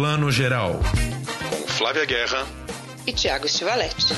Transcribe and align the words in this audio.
Plano 0.00 0.32
Geral. 0.32 0.80
Com 1.50 1.68
Flávia 1.68 2.06
Guerra 2.06 2.46
e 3.06 3.12
Tiago 3.12 3.46
Stivaletti. 3.46 4.14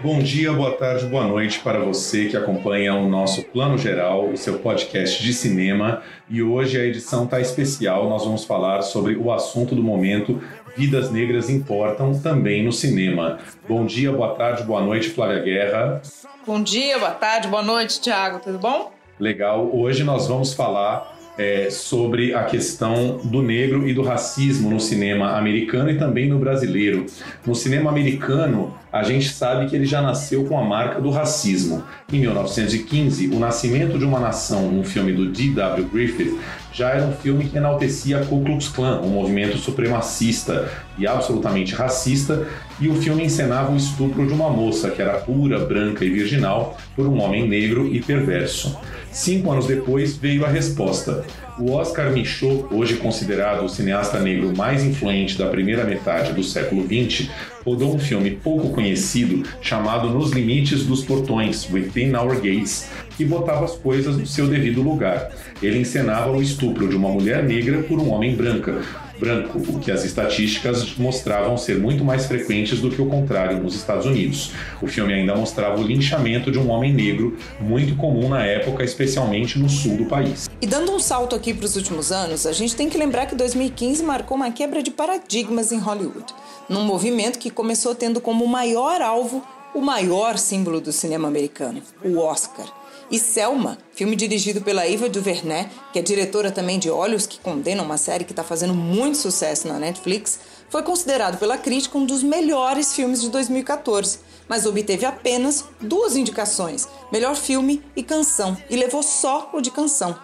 Bom 0.00 0.20
dia, 0.20 0.52
boa 0.52 0.72
tarde, 0.72 1.06
boa 1.06 1.26
noite 1.26 1.58
para 1.60 1.80
você 1.80 2.26
que 2.26 2.36
acompanha 2.36 2.94
o 2.94 3.08
nosso 3.08 3.42
Plano 3.44 3.76
Geral, 3.76 4.28
o 4.28 4.36
seu 4.36 4.58
podcast 4.58 5.22
de 5.22 5.32
cinema. 5.32 6.02
E 6.30 6.42
hoje 6.42 6.78
a 6.78 6.84
edição 6.84 7.24
está 7.24 7.40
especial, 7.40 8.08
nós 8.08 8.24
vamos 8.24 8.44
falar 8.44 8.82
sobre 8.82 9.16
o 9.16 9.32
assunto 9.32 9.74
do 9.74 9.82
momento, 9.82 10.40
Vidas 10.78 11.10
Negras 11.10 11.50
Importam, 11.50 12.16
também 12.20 12.62
no 12.64 12.70
cinema. 12.70 13.40
Bom 13.68 13.84
dia, 13.84 14.12
boa 14.12 14.36
tarde, 14.36 14.62
boa 14.62 14.80
noite, 14.80 15.10
Flávia 15.10 15.42
Guerra. 15.42 16.00
Bom 16.46 16.62
dia, 16.62 16.96
boa 17.00 17.10
tarde, 17.10 17.48
boa 17.48 17.64
noite, 17.64 18.00
Tiago, 18.00 18.38
tudo 18.38 18.60
bom? 18.60 18.92
Legal, 19.18 19.68
hoje 19.74 20.04
nós 20.04 20.28
vamos 20.28 20.54
falar 20.54 21.17
é, 21.38 21.70
sobre 21.70 22.34
a 22.34 22.42
questão 22.42 23.20
do 23.22 23.40
negro 23.40 23.88
e 23.88 23.94
do 23.94 24.02
racismo 24.02 24.68
no 24.68 24.80
cinema 24.80 25.38
americano 25.38 25.88
e 25.88 25.96
também 25.96 26.28
no 26.28 26.36
brasileiro. 26.36 27.06
No 27.46 27.54
cinema 27.54 27.90
americano, 27.90 28.74
a 28.92 29.04
gente 29.04 29.28
sabe 29.28 29.68
que 29.68 29.76
ele 29.76 29.86
já 29.86 30.02
nasceu 30.02 30.44
com 30.44 30.58
a 30.58 30.64
marca 30.64 31.00
do 31.00 31.10
racismo. 31.10 31.84
Em 32.12 32.18
1915, 32.18 33.28
O 33.28 33.38
Nascimento 33.38 33.98
de 33.98 34.04
uma 34.04 34.18
Nação, 34.18 34.66
um 34.66 34.82
filme 34.82 35.12
do 35.12 35.30
D.W. 35.30 35.88
Griffith, 35.92 36.36
já 36.72 36.90
era 36.90 37.06
um 37.06 37.12
filme 37.12 37.44
que 37.44 37.56
enaltecia 37.56 38.24
Ku 38.24 38.42
Klux 38.42 38.68
Klan, 38.68 39.00
um 39.00 39.10
movimento 39.10 39.58
supremacista 39.58 40.70
e 40.98 41.06
absolutamente 41.06 41.74
racista, 41.74 42.46
e 42.80 42.88
o 42.88 42.94
filme 42.94 43.24
encenava 43.24 43.72
o 43.72 43.76
estupro 43.76 44.26
de 44.26 44.32
uma 44.32 44.48
moça 44.50 44.90
que 44.90 45.02
era 45.02 45.18
pura, 45.18 45.58
branca 45.58 46.04
e 46.04 46.10
virginal 46.10 46.76
por 46.96 47.06
um 47.06 47.20
homem 47.20 47.48
negro 47.48 47.92
e 47.92 48.00
perverso. 48.00 48.78
Cinco 49.18 49.50
anos 49.50 49.66
depois 49.66 50.16
veio 50.16 50.46
a 50.46 50.48
resposta. 50.48 51.24
O 51.58 51.72
Oscar 51.72 52.12
Michaud, 52.12 52.66
hoje 52.72 52.98
considerado 52.98 53.64
o 53.64 53.68
cineasta 53.68 54.20
negro 54.20 54.56
mais 54.56 54.84
influente 54.84 55.36
da 55.36 55.48
primeira 55.48 55.82
metade 55.82 56.32
do 56.32 56.44
século 56.44 56.86
XX, 56.86 57.28
rodou 57.64 57.96
um 57.96 57.98
filme 57.98 58.30
pouco 58.30 58.70
conhecido 58.70 59.42
chamado 59.60 60.08
Nos 60.08 60.30
Limites 60.30 60.84
dos 60.84 61.02
Portões, 61.02 61.68
Within 61.68 62.14
Our 62.14 62.36
Gates, 62.36 62.88
que 63.16 63.24
botava 63.24 63.64
as 63.64 63.72
coisas 63.72 64.16
no 64.16 64.24
seu 64.24 64.46
devido 64.46 64.82
lugar. 64.82 65.32
Ele 65.60 65.80
encenava 65.80 66.30
o 66.30 66.40
estupro 66.40 66.86
de 66.86 66.94
uma 66.94 67.08
mulher 67.08 67.42
negra 67.42 67.82
por 67.82 67.98
um 67.98 68.12
homem 68.12 68.36
branca, 68.36 68.82
branco, 69.18 69.58
o 69.58 69.78
que 69.78 69.90
as 69.90 70.04
estatísticas 70.04 70.96
mostravam 70.96 71.56
ser 71.56 71.78
muito 71.78 72.04
mais 72.04 72.26
frequentes 72.26 72.80
do 72.80 72.90
que 72.90 73.00
o 73.00 73.06
contrário 73.06 73.62
nos 73.62 73.74
Estados 73.74 74.06
Unidos. 74.06 74.52
O 74.80 74.86
filme 74.86 75.12
ainda 75.12 75.34
mostrava 75.34 75.80
o 75.80 75.82
linchamento 75.82 76.50
de 76.50 76.58
um 76.58 76.70
homem 76.70 76.92
negro, 76.92 77.36
muito 77.60 77.96
comum 77.96 78.28
na 78.28 78.44
época, 78.44 78.84
especialmente 78.84 79.58
no 79.58 79.68
sul 79.68 79.96
do 79.96 80.06
país. 80.06 80.48
E 80.60 80.66
dando 80.66 80.92
um 80.92 80.98
salto 80.98 81.34
aqui 81.34 81.52
para 81.52 81.66
os 81.66 81.76
últimos 81.76 82.12
anos, 82.12 82.46
a 82.46 82.52
gente 82.52 82.74
tem 82.74 82.88
que 82.88 82.98
lembrar 82.98 83.26
que 83.26 83.34
2015 83.34 84.02
marcou 84.02 84.36
uma 84.36 84.50
quebra 84.50 84.82
de 84.82 84.90
paradigmas 84.90 85.72
em 85.72 85.78
Hollywood, 85.78 86.26
num 86.68 86.84
movimento 86.84 87.38
que 87.38 87.50
começou 87.50 87.94
tendo 87.94 88.20
como 88.20 88.46
maior 88.46 89.02
alvo 89.02 89.42
o 89.74 89.80
maior 89.80 90.38
símbolo 90.38 90.80
do 90.80 90.92
cinema 90.92 91.28
americano, 91.28 91.82
o 92.02 92.18
Oscar. 92.18 92.77
E 93.10 93.18
Selma, 93.18 93.78
filme 93.94 94.14
dirigido 94.14 94.60
pela 94.60 94.86
Eva 94.86 95.08
DuVernay, 95.08 95.66
que 95.92 95.98
é 95.98 96.02
diretora 96.02 96.50
também 96.50 96.78
de 96.78 96.90
Olhos 96.90 97.26
que 97.26 97.40
Condenam, 97.40 97.84
uma 97.84 97.96
série 97.96 98.24
que 98.24 98.32
está 98.32 98.44
fazendo 98.44 98.74
muito 98.74 99.16
sucesso 99.16 99.66
na 99.66 99.78
Netflix, 99.78 100.38
foi 100.68 100.82
considerado 100.82 101.38
pela 101.38 101.56
crítica 101.56 101.96
um 101.96 102.04
dos 102.04 102.22
melhores 102.22 102.92
filmes 102.92 103.22
de 103.22 103.30
2014, 103.30 104.18
mas 104.46 104.66
obteve 104.66 105.06
apenas 105.06 105.64
duas 105.80 106.16
indicações: 106.16 106.86
melhor 107.10 107.34
filme 107.34 107.82
e 107.96 108.02
canção, 108.02 108.54
e 108.68 108.76
levou 108.76 109.02
só 109.02 109.48
o 109.54 109.62
de 109.62 109.70
canção. 109.70 110.14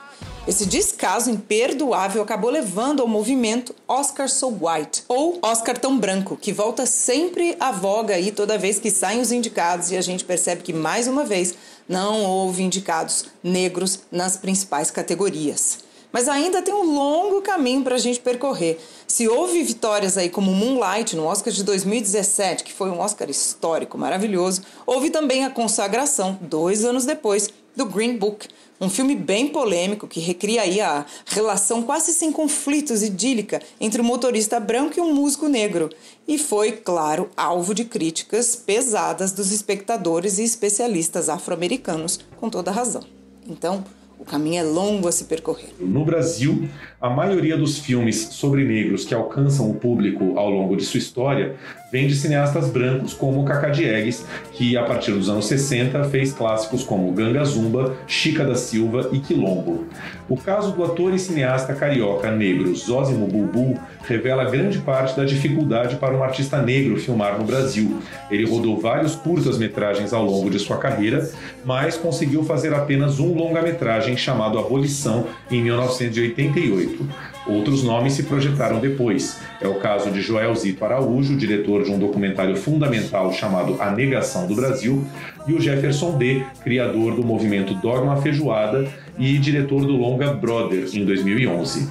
Esse 0.47 0.67
descaso 0.67 1.31
imperdoável 1.31 2.21
acabou 2.21 2.51
levando 2.51 3.01
ao 3.01 3.09
movimento 3.09 3.75
Oscar 3.89 4.29
So 4.29 4.49
White, 4.49 5.03
ou 5.09 5.39
Oscar 5.41 5.79
Tão 5.79 5.99
Branco, 5.99 6.37
que 6.37 6.53
volta 6.53 6.85
sempre 6.85 7.57
à 7.59 7.73
voga 7.73 8.15
aí 8.15 8.31
toda 8.31 8.59
vez 8.59 8.79
que 8.79 8.91
saem 8.91 9.23
os 9.23 9.33
indicados 9.33 9.91
e 9.91 9.97
a 9.97 10.03
gente 10.03 10.23
percebe 10.23 10.63
que, 10.63 10.75
mais 10.75 11.09
uma 11.09 11.25
vez, 11.25 11.55
não 11.89 12.27
houve 12.27 12.63
indicados 12.63 13.25
negros 13.43 14.01
nas 14.13 14.37
principais 14.37 14.91
categorias. 14.91 15.79
Mas 16.13 16.29
ainda 16.29 16.61
tem 16.61 16.75
um 16.75 16.95
longo 16.95 17.41
caminho 17.41 17.83
para 17.83 17.95
a 17.95 17.99
gente 17.99 18.21
percorrer. 18.21 18.79
Se 19.09 19.27
houve 19.27 19.63
vitórias 19.63 20.19
aí 20.19 20.29
como 20.29 20.53
Moonlight 20.53 21.17
no 21.17 21.25
Oscar 21.25 21.55
de 21.55 21.65
2017, 21.65 22.65
que 22.65 22.73
foi 22.73 22.91
um 22.91 23.01
Oscar 23.01 23.31
histórico, 23.31 23.97
maravilhoso, 23.97 24.61
houve 24.87 25.09
também 25.09 25.43
a 25.47 25.51
consagração, 25.51 26.39
dois 26.43 26.85
anos 26.85 27.07
depois, 27.07 27.49
do 27.77 27.87
Green 27.87 28.17
Book, 28.17 28.49
um 28.81 28.91
filme 28.91 29.15
bem 29.15 29.49
polêmico 29.49 30.07
que 30.07 30.21
recria 30.21 30.63
aí 30.63 30.81
a 30.81 31.07
relação 31.27 31.83
quase 31.83 32.13
sem 32.13 32.33
conflitos 32.33 33.03
idílica 33.03 33.63
entre 33.81 34.01
um 34.01 34.05
motorista 34.05 34.59
branco 34.59 34.99
e 34.99 35.01
um 35.01 35.15
músico 35.15 35.49
negro. 35.49 35.91
E 36.27 36.39
foi, 36.39 36.73
claro, 36.73 37.31
alvo 37.37 37.75
de 37.75 37.85
críticas 37.85 38.57
pesadas 38.57 39.33
dos 39.33 39.53
espectadores 39.53 40.39
e 40.39 40.45
especialistas 40.45 41.29
afro-americanos, 41.29 42.21
com 42.37 42.51
toda 42.51 42.71
razão. 42.71 43.03
Então, 43.47 43.85
o 44.19 44.25
caminho 44.25 44.61
é 44.61 44.63
longo 44.63 45.09
a 45.09 45.13
se 45.13 45.25
percorrer. 45.25 45.71
No 45.79 46.05
Brasil, 46.05 46.69
a 47.01 47.11
maioria 47.11 47.57
dos 47.57 47.79
filmes 47.79 48.17
sobre 48.31 48.65
negros 48.65 49.05
que 49.05 49.15
alcançam 49.15 49.71
o 49.71 49.75
público 49.75 50.39
ao 50.39 50.49
longo 50.49 50.77
de 50.77 50.85
sua 50.85 50.99
história 50.99 51.57
vem 51.93 52.07
de 52.07 52.17
cineastas 52.17 52.69
brancos 52.71 53.13
como 53.13 53.45
Cacá 53.45 53.69
Diegues, 53.69 54.25
que 54.53 54.77
a 54.77 54.85
partir 54.85 55.13
dos 55.13 55.29
anos 55.29 55.47
60 55.47 56.05
fez 56.05 56.33
clássicos 56.33 56.83
como 56.83 57.13
Ganga 57.13 57.45
Zumba, 57.45 57.97
Chica 58.07 58.45
da 58.45 58.55
Silva 58.55 59.11
e 59.13 59.21
Quilombo. 59.21 59.87
O 60.27 60.39
caso 60.39 60.73
do 60.73 60.83
ator 60.83 61.13
e 61.13 61.19
cineasta 61.19 61.75
carioca 61.75 62.31
negro 62.31 62.75
Zósimo 62.75 63.27
Bulbul 63.27 63.79
revela 64.07 64.51
grande 64.51 64.79
parte 64.79 65.15
da 65.15 65.23
dificuldade 65.23 65.97
para 65.97 66.17
um 66.17 66.25
artista 66.25 66.63
negro 66.63 66.99
filmar 66.99 67.39
no 67.39 67.45
Brasil. 67.45 67.99
Ele 68.31 68.47
rodou 68.47 68.81
vários 68.81 69.15
curtas-metragens 69.15 70.15
ao 70.15 70.25
longo 70.25 70.49
de 70.49 70.59
sua 70.59 70.79
carreira, 70.79 71.31
mas 71.63 71.99
conseguiu 71.99 72.43
fazer 72.43 72.73
apenas 72.73 73.21
um 73.21 73.35
longa-metragem 73.35 74.17
chamado 74.17 74.59
Abolição 74.59 75.27
em 75.51 75.63
1988. 75.63 77.07
Outros 77.47 77.85
nomes 77.85 78.15
se 78.15 78.23
projetaram 78.23 78.81
depois. 78.81 79.39
É 79.61 79.69
o 79.69 79.75
caso 79.75 80.11
de 80.11 80.23
Joel 80.23 80.55
Zito 80.55 80.83
Araújo, 80.83 81.37
diretor 81.37 81.85
de 81.85 81.91
um 81.91 81.99
documentário 81.99 82.57
fundamental 82.57 83.31
chamado 83.35 83.77
A 83.79 83.91
Negação 83.91 84.47
do 84.47 84.55
Brasil, 84.55 85.05
e 85.47 85.53
o 85.53 85.61
Jefferson 85.61 86.17
D., 86.17 86.43
criador 86.63 87.15
do 87.15 87.23
movimento 87.23 87.75
Dogma 87.75 88.17
Feijoada 88.17 88.89
e 89.19 89.39
diretor 89.39 89.87
do 89.87 89.97
longa 89.97 90.33
Brother, 90.33 90.89
em 90.93 91.05
2011. 91.05 91.89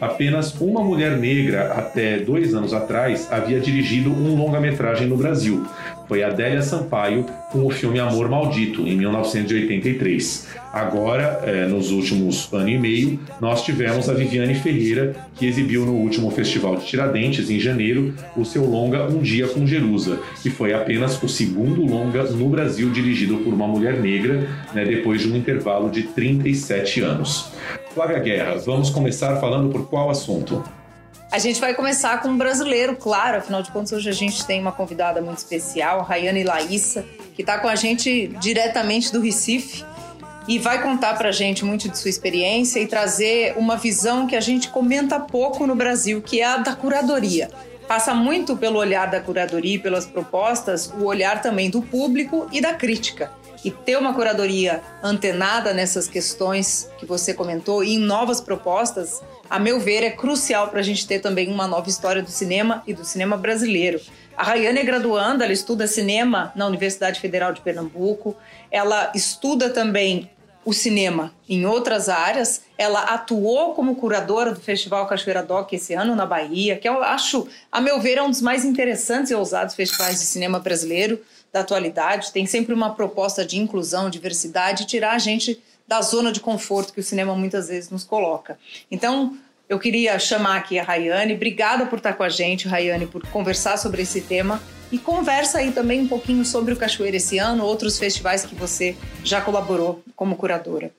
Apenas 0.00 0.54
uma 0.60 0.82
mulher 0.82 1.16
negra, 1.16 1.72
até 1.72 2.18
dois 2.18 2.54
anos 2.54 2.72
atrás, 2.72 3.28
havia 3.32 3.58
dirigido 3.58 4.10
um 4.10 4.36
longa-metragem 4.36 5.08
no 5.08 5.16
Brasil. 5.16 5.66
Foi 6.06 6.22
Adélia 6.22 6.62
Sampaio 6.62 7.26
com 7.50 7.66
o 7.66 7.70
filme 7.70 7.98
Amor 7.98 8.28
Maldito, 8.28 8.82
em 8.86 8.96
1983. 8.96 10.48
Agora, 10.72 11.40
é, 11.44 11.66
nos 11.66 11.90
últimos 11.90 12.52
ano 12.52 12.68
e 12.68 12.78
meio, 12.78 13.18
nós 13.40 13.64
tivemos 13.64 14.08
a 14.08 14.14
Viviane 14.14 14.54
Ferreira, 14.54 15.16
que 15.34 15.46
exibiu 15.46 15.86
no 15.86 15.94
último 15.94 16.30
Festival 16.30 16.76
de 16.76 16.86
Tiradentes, 16.86 17.50
em 17.50 17.58
janeiro, 17.58 18.14
o 18.36 18.44
seu 18.44 18.64
longa 18.64 19.04
Um 19.04 19.20
Dia 19.20 19.48
com 19.48 19.66
Jerusa, 19.66 20.20
que 20.42 20.50
foi 20.50 20.74
apenas 20.74 21.20
o 21.22 21.28
segundo 21.28 21.84
longa 21.84 22.24
no 22.24 22.48
Brasil 22.48 22.90
dirigido 22.90 23.38
por 23.38 23.52
uma 23.52 23.66
mulher 23.66 23.98
negra, 24.00 24.48
né, 24.74 24.84
depois 24.84 25.22
de 25.22 25.30
um 25.30 25.36
intervalo 25.36 25.90
de 25.90 26.02
37 26.02 27.00
anos. 27.00 27.50
Flávia 27.94 28.18
Guerra, 28.18 28.56
vamos 28.64 28.90
começar 28.90 29.36
falando 29.40 29.70
por 29.70 29.88
qual 29.88 30.10
assunto? 30.10 30.62
A 31.30 31.38
gente 31.38 31.60
vai 31.60 31.74
começar 31.74 32.22
com 32.22 32.28
um 32.28 32.38
brasileiro, 32.38 32.96
claro, 32.96 33.36
afinal 33.36 33.62
de 33.62 33.70
contas, 33.70 33.92
hoje 33.92 34.08
a 34.08 34.14
gente 34.14 34.46
tem 34.46 34.60
uma 34.60 34.72
convidada 34.72 35.20
muito 35.20 35.36
especial, 35.36 36.02
Rayane 36.02 36.42
Laíssa, 36.42 37.04
que 37.34 37.42
está 37.42 37.58
com 37.58 37.68
a 37.68 37.76
gente 37.76 38.28
diretamente 38.40 39.12
do 39.12 39.20
Recife 39.20 39.84
e 40.48 40.58
vai 40.58 40.82
contar 40.82 41.18
para 41.18 41.28
a 41.28 41.32
gente 41.32 41.66
muito 41.66 41.86
de 41.86 41.98
sua 41.98 42.08
experiência 42.08 42.80
e 42.80 42.86
trazer 42.86 43.54
uma 43.58 43.76
visão 43.76 44.26
que 44.26 44.34
a 44.34 44.40
gente 44.40 44.70
comenta 44.70 45.20
pouco 45.20 45.66
no 45.66 45.74
Brasil, 45.74 46.22
que 46.22 46.40
é 46.40 46.46
a 46.46 46.56
da 46.56 46.74
curadoria. 46.74 47.50
Passa 47.86 48.14
muito 48.14 48.56
pelo 48.56 48.78
olhar 48.78 49.10
da 49.10 49.20
curadoria 49.20 49.74
e 49.74 49.78
pelas 49.78 50.06
propostas, 50.06 50.90
o 50.98 51.04
olhar 51.04 51.42
também 51.42 51.68
do 51.68 51.82
público 51.82 52.48
e 52.50 52.60
da 52.60 52.72
crítica. 52.72 53.30
E 53.62 53.70
ter 53.70 53.98
uma 53.98 54.14
curadoria 54.14 54.82
antenada 55.02 55.74
nessas 55.74 56.08
questões 56.08 56.88
que 56.98 57.04
você 57.04 57.34
comentou 57.34 57.84
e 57.84 57.96
em 57.96 57.98
novas 57.98 58.40
propostas, 58.40 59.20
a 59.48 59.58
meu 59.58 59.80
ver, 59.80 60.02
é 60.02 60.10
crucial 60.10 60.68
para 60.68 60.80
a 60.80 60.82
gente 60.82 61.06
ter 61.06 61.20
também 61.20 61.48
uma 61.48 61.66
nova 61.66 61.88
história 61.88 62.22
do 62.22 62.30
cinema 62.30 62.82
e 62.86 62.92
do 62.92 63.04
cinema 63.04 63.36
brasileiro. 63.36 64.00
A 64.36 64.42
Rayane 64.42 64.78
é 64.78 64.84
graduanda, 64.84 65.44
ela 65.44 65.52
estuda 65.52 65.86
cinema 65.86 66.52
na 66.54 66.66
Universidade 66.66 67.20
Federal 67.20 67.52
de 67.52 67.60
Pernambuco, 67.60 68.36
ela 68.70 69.10
estuda 69.14 69.70
também 69.70 70.30
o 70.64 70.72
cinema 70.72 71.32
em 71.48 71.64
outras 71.64 72.10
áreas. 72.10 72.62
Ela 72.76 73.00
atuou 73.04 73.72
como 73.72 73.96
curadora 73.96 74.52
do 74.52 74.60
Festival 74.60 75.06
Cachoeira 75.06 75.42
Doc 75.42 75.72
esse 75.72 75.94
ano 75.94 76.14
na 76.14 76.26
Bahia, 76.26 76.76
que 76.76 76.88
eu 76.88 77.02
acho, 77.02 77.48
a 77.72 77.80
meu 77.80 77.98
ver, 78.00 78.18
é 78.18 78.22
um 78.22 78.30
dos 78.30 78.42
mais 78.42 78.64
interessantes 78.66 79.30
e 79.30 79.34
ousados 79.34 79.74
festivais 79.74 80.20
de 80.20 80.26
cinema 80.26 80.58
brasileiro 80.58 81.20
da 81.50 81.60
atualidade. 81.60 82.32
Tem 82.32 82.44
sempre 82.44 82.74
uma 82.74 82.94
proposta 82.94 83.44
de 83.46 83.58
inclusão, 83.58 84.10
diversidade, 84.10 84.86
tirar 84.86 85.12
a 85.12 85.18
gente 85.18 85.58
da 85.88 86.02
zona 86.02 86.30
de 86.30 86.38
conforto 86.38 86.92
que 86.92 87.00
o 87.00 87.02
cinema 87.02 87.34
muitas 87.34 87.68
vezes 87.68 87.88
nos 87.88 88.04
coloca. 88.04 88.58
Então, 88.90 89.36
eu 89.66 89.78
queria 89.78 90.18
chamar 90.18 90.58
aqui 90.58 90.78
a 90.78 90.82
Rayane. 90.82 91.34
Obrigada 91.34 91.86
por 91.86 91.96
estar 91.96 92.12
com 92.12 92.22
a 92.22 92.28
gente, 92.28 92.68
Rayane, 92.68 93.06
por 93.06 93.26
conversar 93.28 93.78
sobre 93.78 94.02
esse 94.02 94.20
tema. 94.20 94.62
E 94.92 94.98
conversa 94.98 95.58
aí 95.58 95.72
também 95.72 96.00
um 96.00 96.08
pouquinho 96.08 96.44
sobre 96.44 96.72
o 96.72 96.76
Cachoeira 96.76 97.16
esse 97.16 97.38
ano, 97.38 97.64
outros 97.64 97.98
festivais 97.98 98.44
que 98.44 98.54
você 98.54 98.94
já 99.24 99.40
colaborou 99.40 100.02
como 100.14 100.36
curadora. 100.36 100.90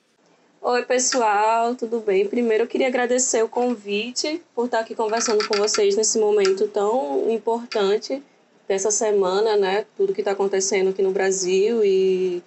Oi, 0.61 0.83
pessoal, 0.83 1.73
tudo 1.73 1.99
bem? 1.99 2.27
Primeiro 2.27 2.65
eu 2.65 2.67
queria 2.67 2.87
agradecer 2.87 3.41
o 3.43 3.47
convite 3.47 4.41
por 4.53 4.65
estar 4.65 4.79
aqui 4.79 4.93
conversando 4.93 5.47
com 5.47 5.57
vocês 5.57 5.95
nesse 5.95 6.19
momento 6.19 6.67
tão 6.67 7.31
importante 7.31 8.21
dessa 8.67 8.91
semana, 8.91 9.55
né? 9.55 9.85
Tudo 9.95 10.13
que 10.13 10.21
está 10.21 10.31
acontecendo 10.31 10.89
aqui 10.89 11.01
no 11.01 11.11
Brasil 11.11 11.83
e 11.83 12.43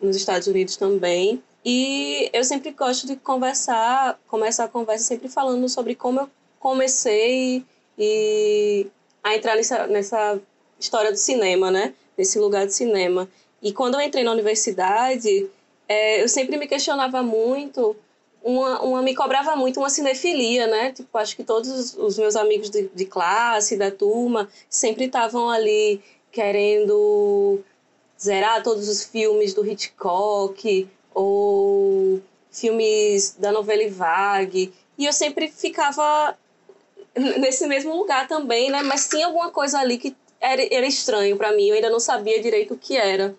nos 0.00 0.16
Estados 0.16 0.46
Unidos 0.46 0.76
também. 0.76 1.42
E 1.64 2.30
eu 2.32 2.44
sempre 2.44 2.70
gosto 2.70 3.06
de 3.06 3.16
conversar, 3.16 4.18
começar 4.28 4.64
a 4.64 4.68
conversa 4.68 5.04
sempre 5.04 5.28
falando 5.28 5.68
sobre 5.68 5.94
como 5.94 6.20
eu 6.20 6.30
comecei 6.58 7.64
e 7.98 8.86
a 9.22 9.34
entrar 9.34 9.56
nessa, 9.56 9.86
nessa 9.86 10.40
história 10.78 11.10
do 11.10 11.18
cinema, 11.18 11.70
né? 11.70 11.94
Nesse 12.16 12.38
lugar 12.38 12.66
de 12.66 12.72
cinema. 12.72 13.28
E 13.60 13.72
quando 13.72 13.94
eu 13.94 14.00
entrei 14.00 14.22
na 14.22 14.32
universidade, 14.32 15.48
é, 15.88 16.22
eu 16.22 16.28
sempre 16.28 16.56
me 16.56 16.68
questionava 16.68 17.22
muito, 17.22 17.96
uma, 18.42 18.80
uma 18.82 19.02
me 19.02 19.14
cobrava 19.14 19.56
muito 19.56 19.80
uma 19.80 19.90
cinefilia, 19.90 20.66
né? 20.66 20.92
Tipo, 20.92 21.18
acho 21.18 21.34
que 21.34 21.42
todos 21.42 21.94
os 21.94 22.18
meus 22.18 22.36
amigos 22.36 22.70
de, 22.70 22.88
de 22.94 23.04
classe, 23.04 23.76
da 23.76 23.90
turma, 23.90 24.48
sempre 24.68 25.06
estavam 25.06 25.50
ali 25.50 26.00
querendo 26.30 27.60
zerar 28.20 28.62
todos 28.62 28.88
os 28.88 29.04
filmes 29.04 29.54
do 29.54 29.66
Hitchcock 29.66 30.88
ou 31.18 32.20
filmes 32.52 33.34
da 33.38 33.50
novela 33.50 33.82
Vague. 33.90 34.72
E 34.96 35.04
eu 35.04 35.12
sempre 35.12 35.48
ficava 35.48 36.36
nesse 37.38 37.66
mesmo 37.66 37.96
lugar 37.96 38.28
também, 38.28 38.70
né? 38.70 38.82
Mas 38.84 39.08
tinha 39.08 39.26
alguma 39.26 39.50
coisa 39.50 39.80
ali 39.80 39.98
que 39.98 40.14
era, 40.40 40.62
era 40.72 40.86
estranho 40.86 41.36
para 41.36 41.52
mim, 41.52 41.66
eu 41.68 41.74
ainda 41.74 41.90
não 41.90 41.98
sabia 41.98 42.40
direito 42.40 42.74
o 42.74 42.78
que 42.78 42.96
era. 42.96 43.34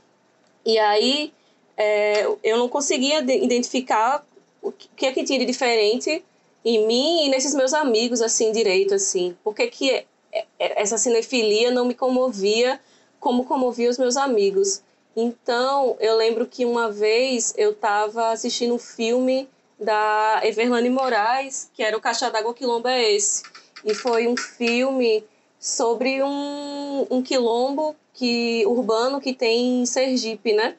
E 0.66 0.78
aí 0.78 1.34
é, 1.78 2.28
eu 2.44 2.58
não 2.58 2.68
conseguia 2.68 3.20
identificar 3.20 4.26
o 4.62 4.74
que 4.74 5.06
é 5.06 5.14
que 5.14 5.24
tinha 5.24 5.40
de 5.40 5.46
diferente 5.46 6.22
em 6.66 6.86
mim 6.86 7.26
e 7.26 7.30
nesses 7.30 7.56
meus 7.56 7.74
amigos, 7.74 8.22
assim, 8.22 8.52
direito, 8.52 8.94
assim. 8.94 9.38
Por 9.42 9.56
que, 9.56 9.68
que 9.68 9.92
é, 9.92 10.06
é, 10.34 10.46
essa 10.82 10.98
cinefilia 10.98 11.72
não 11.72 11.86
me 11.86 11.94
comovia 11.94 12.78
como 13.22 13.46
comovia 13.46 13.90
os 13.90 13.98
meus 13.98 14.18
amigos? 14.18 14.82
Então, 15.22 15.98
eu 16.00 16.16
lembro 16.16 16.48
que 16.48 16.64
uma 16.64 16.90
vez 16.90 17.54
eu 17.58 17.72
estava 17.72 18.30
assistindo 18.30 18.74
um 18.74 18.80
filme 18.80 19.50
da 19.78 20.40
Everlane 20.44 20.90
Moraes, 20.90 21.70
que 21.74 21.84
era 21.84 21.98
o 21.98 22.00
Caixa 22.00 22.32
d'Água 22.32 22.54
Quilombo 22.54 22.88
é 22.88 23.12
esse. 23.12 23.44
E 23.84 23.94
foi 23.94 24.30
um 24.30 24.38
filme 24.38 25.22
sobre 25.60 26.24
um, 26.24 27.06
um 27.10 27.22
quilombo 27.22 27.94
que, 28.14 28.66
urbano 28.66 29.20
que 29.20 29.34
tem 29.34 29.82
em 29.82 29.86
Sergipe, 29.86 30.54
né? 30.54 30.76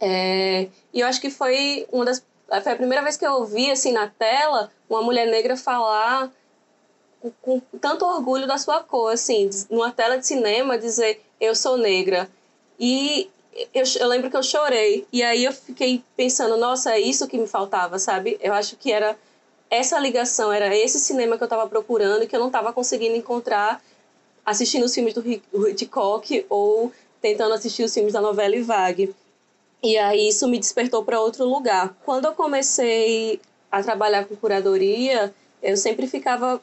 É, 0.00 0.68
e 0.94 1.00
eu 1.00 1.06
acho 1.08 1.20
que 1.20 1.30
foi 1.30 1.88
uma 1.90 2.04
das 2.04 2.22
foi 2.62 2.72
a 2.72 2.76
primeira 2.76 3.02
vez 3.02 3.16
que 3.16 3.26
eu 3.26 3.32
ouvi 3.32 3.70
assim 3.72 3.90
na 3.90 4.06
tela 4.06 4.70
uma 4.88 5.02
mulher 5.02 5.26
negra 5.26 5.56
falar 5.56 6.30
com, 7.20 7.32
com 7.42 7.60
tanto 7.80 8.04
orgulho 8.04 8.46
da 8.46 8.58
sua 8.58 8.84
cor, 8.84 9.12
assim, 9.12 9.50
numa 9.68 9.90
tela 9.90 10.18
de 10.18 10.26
cinema 10.26 10.78
dizer 10.78 11.20
eu 11.40 11.54
sou 11.56 11.76
negra. 11.76 12.30
E 12.78 13.28
eu, 13.74 13.84
eu, 14.00 14.08
lembro 14.08 14.30
que 14.30 14.36
eu 14.36 14.42
chorei. 14.42 15.06
E 15.12 15.22
aí 15.22 15.44
eu 15.44 15.52
fiquei 15.52 16.02
pensando, 16.16 16.56
nossa, 16.56 16.92
é 16.92 17.00
isso 17.00 17.26
que 17.26 17.38
me 17.38 17.46
faltava, 17.46 17.98
sabe? 17.98 18.38
Eu 18.40 18.52
acho 18.52 18.76
que 18.76 18.92
era 18.92 19.16
essa 19.70 19.98
ligação, 19.98 20.52
era 20.52 20.74
esse 20.74 20.98
cinema 20.98 21.36
que 21.36 21.42
eu 21.42 21.46
estava 21.46 21.66
procurando 21.68 22.22
e 22.22 22.26
que 22.26 22.36
eu 22.36 22.40
não 22.40 22.46
estava 22.48 22.72
conseguindo 22.72 23.16
encontrar 23.16 23.82
assistindo 24.44 24.84
os 24.84 24.94
filmes 24.94 25.12
do 25.12 25.68
Hitchcock 25.68 26.46
ou 26.48 26.92
tentando 27.20 27.54
assistir 27.54 27.82
os 27.82 27.92
filmes 27.92 28.12
da 28.12 28.20
novela 28.20 28.54
Vague. 28.62 29.14
E 29.82 29.98
aí 29.98 30.28
isso 30.28 30.46
me 30.46 30.58
despertou 30.58 31.04
para 31.04 31.20
outro 31.20 31.44
lugar. 31.44 31.96
Quando 32.04 32.26
eu 32.26 32.32
comecei 32.32 33.40
a 33.70 33.82
trabalhar 33.82 34.24
com 34.24 34.36
curadoria, 34.36 35.34
eu 35.62 35.76
sempre 35.76 36.06
ficava 36.06 36.60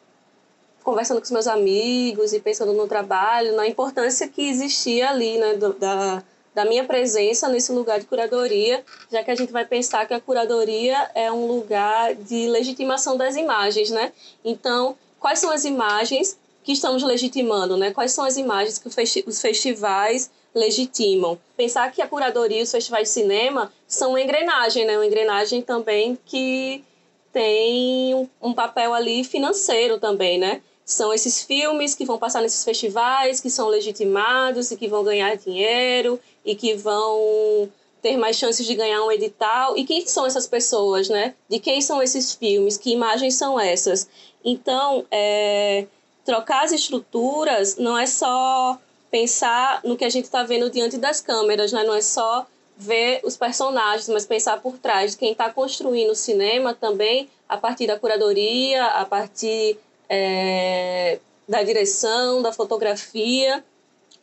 conversando 0.84 1.18
com 1.18 1.26
os 1.26 1.32
meus 1.32 1.48
amigos 1.48 2.34
e 2.34 2.40
pensando 2.40 2.74
no 2.74 2.88
trabalho, 2.88 3.56
na 3.56 3.68
importância 3.68 4.28
que 4.28 4.50
existia 4.50 5.10
ali, 5.10 5.38
né, 5.38 5.54
do, 5.56 5.74
da, 5.74 6.24
da 6.54 6.66
minha 6.66 6.84
presença 6.84 7.48
nesse 7.48 7.72
lugar 7.72 8.00
de 8.00 8.06
curadoria, 8.06 8.84
já 9.12 9.24
que 9.24 9.32
a 9.32 9.36
gente 9.36 9.52
vai 9.52 9.66
pensar 9.66 10.06
que 10.06 10.14
a 10.14 10.20
curadoria 10.20 11.10
é 11.16 11.32
um 11.32 11.48
lugar 11.48 12.14
de 12.16 12.48
legitimação 12.48 13.18
das 13.18 13.36
imagens, 13.36 13.90
né? 13.90 14.12
Então, 14.46 14.96
quais 15.20 15.40
são 15.40 15.52
as 15.52 15.66
imagens 15.66 16.38
que 16.64 16.72
estamos 16.72 17.04
legitimando, 17.04 17.76
né? 17.76 17.92
Quais 17.92 18.12
são 18.12 18.24
as 18.24 18.38
imagens 18.38 18.78
que 18.78 18.88
os 19.28 19.42
festivais 19.42 20.30
legitimam? 20.54 21.40
Pensar 21.58 21.92
que 21.92 22.02
a 22.02 22.08
curadoria 22.08 22.60
e 22.60 22.64
os 22.64 22.72
festivais 22.72 23.08
de 23.08 23.14
cinema 23.14 23.72
são 23.88 24.12
uma 24.12 24.22
engrenagem, 24.22 24.86
né? 24.86 24.96
Uma 24.98 25.06
engrenagem 25.06 25.62
também 25.62 26.18
que 26.26 26.84
tem 27.32 28.30
um 28.40 28.54
papel 28.54 28.94
ali 28.94 29.24
financeiro 29.24 30.00
também, 30.00 30.38
né? 30.38 30.62
São 30.86 31.14
esses 31.14 31.42
filmes 31.42 31.96
que 31.96 32.06
vão 32.06 32.18
passar 32.18 32.42
nesses 32.42 32.64
festivais, 32.64 33.40
que 33.40 33.50
são 33.50 33.70
legitimados 33.70 34.70
e 34.70 34.78
que 34.78 34.88
vão 34.88 35.04
ganhar 35.04 35.36
dinheiro 35.38 36.20
e 36.46 36.56
que 36.56 36.76
vão 36.76 37.70
ter 38.02 38.18
mais 38.18 38.36
chances 38.36 38.66
de 38.66 38.76
ganhar 38.76 39.04
um 39.04 39.12
edital. 39.12 39.78
E 39.78 39.86
quem 39.86 40.06
são 40.06 40.26
essas 40.26 40.46
pessoas, 40.46 41.08
né? 41.08 41.34
De 41.50 41.60
quem 41.60 41.82
são 41.82 42.04
esses 42.04 42.34
filmes? 42.34 42.78
Que 42.78 42.92
imagens 42.92 43.36
são 43.36 43.60
essas? 43.60 44.10
Então, 44.44 45.06
é, 45.10 45.86
trocar 46.26 46.66
as 46.66 46.72
estruturas 46.72 47.78
não 47.78 47.98
é 47.98 48.06
só 48.06 48.78
pensar 49.10 49.80
no 49.84 49.96
que 49.96 50.04
a 50.04 50.10
gente 50.10 50.26
está 50.26 50.44
vendo 50.44 50.70
diante 50.70 50.98
das 50.98 51.22
câmeras, 51.22 51.72
né? 51.72 51.84
não 51.84 51.94
é 51.94 52.02
só 52.02 52.46
ver 52.76 53.22
os 53.24 53.38
personagens, 53.38 54.10
mas 54.10 54.26
pensar 54.26 54.60
por 54.60 54.78
trás 54.78 55.12
de 55.12 55.18
quem 55.18 55.32
está 55.32 55.50
construindo 55.50 56.10
o 56.10 56.16
cinema 56.16 56.74
também, 56.74 57.30
a 57.48 57.56
partir 57.56 57.86
da 57.86 58.00
curadoria, 58.00 58.84
a 58.86 59.06
partir 59.06 59.78
é, 60.10 61.20
da 61.48 61.62
direção, 61.62 62.42
da 62.42 62.52
fotografia. 62.52 63.64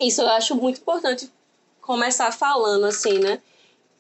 Isso 0.00 0.22
eu 0.22 0.28
acho 0.28 0.56
muito 0.56 0.80
importante 0.80 1.30
começar 1.90 2.30
falando 2.30 2.86
assim, 2.86 3.18
né? 3.18 3.40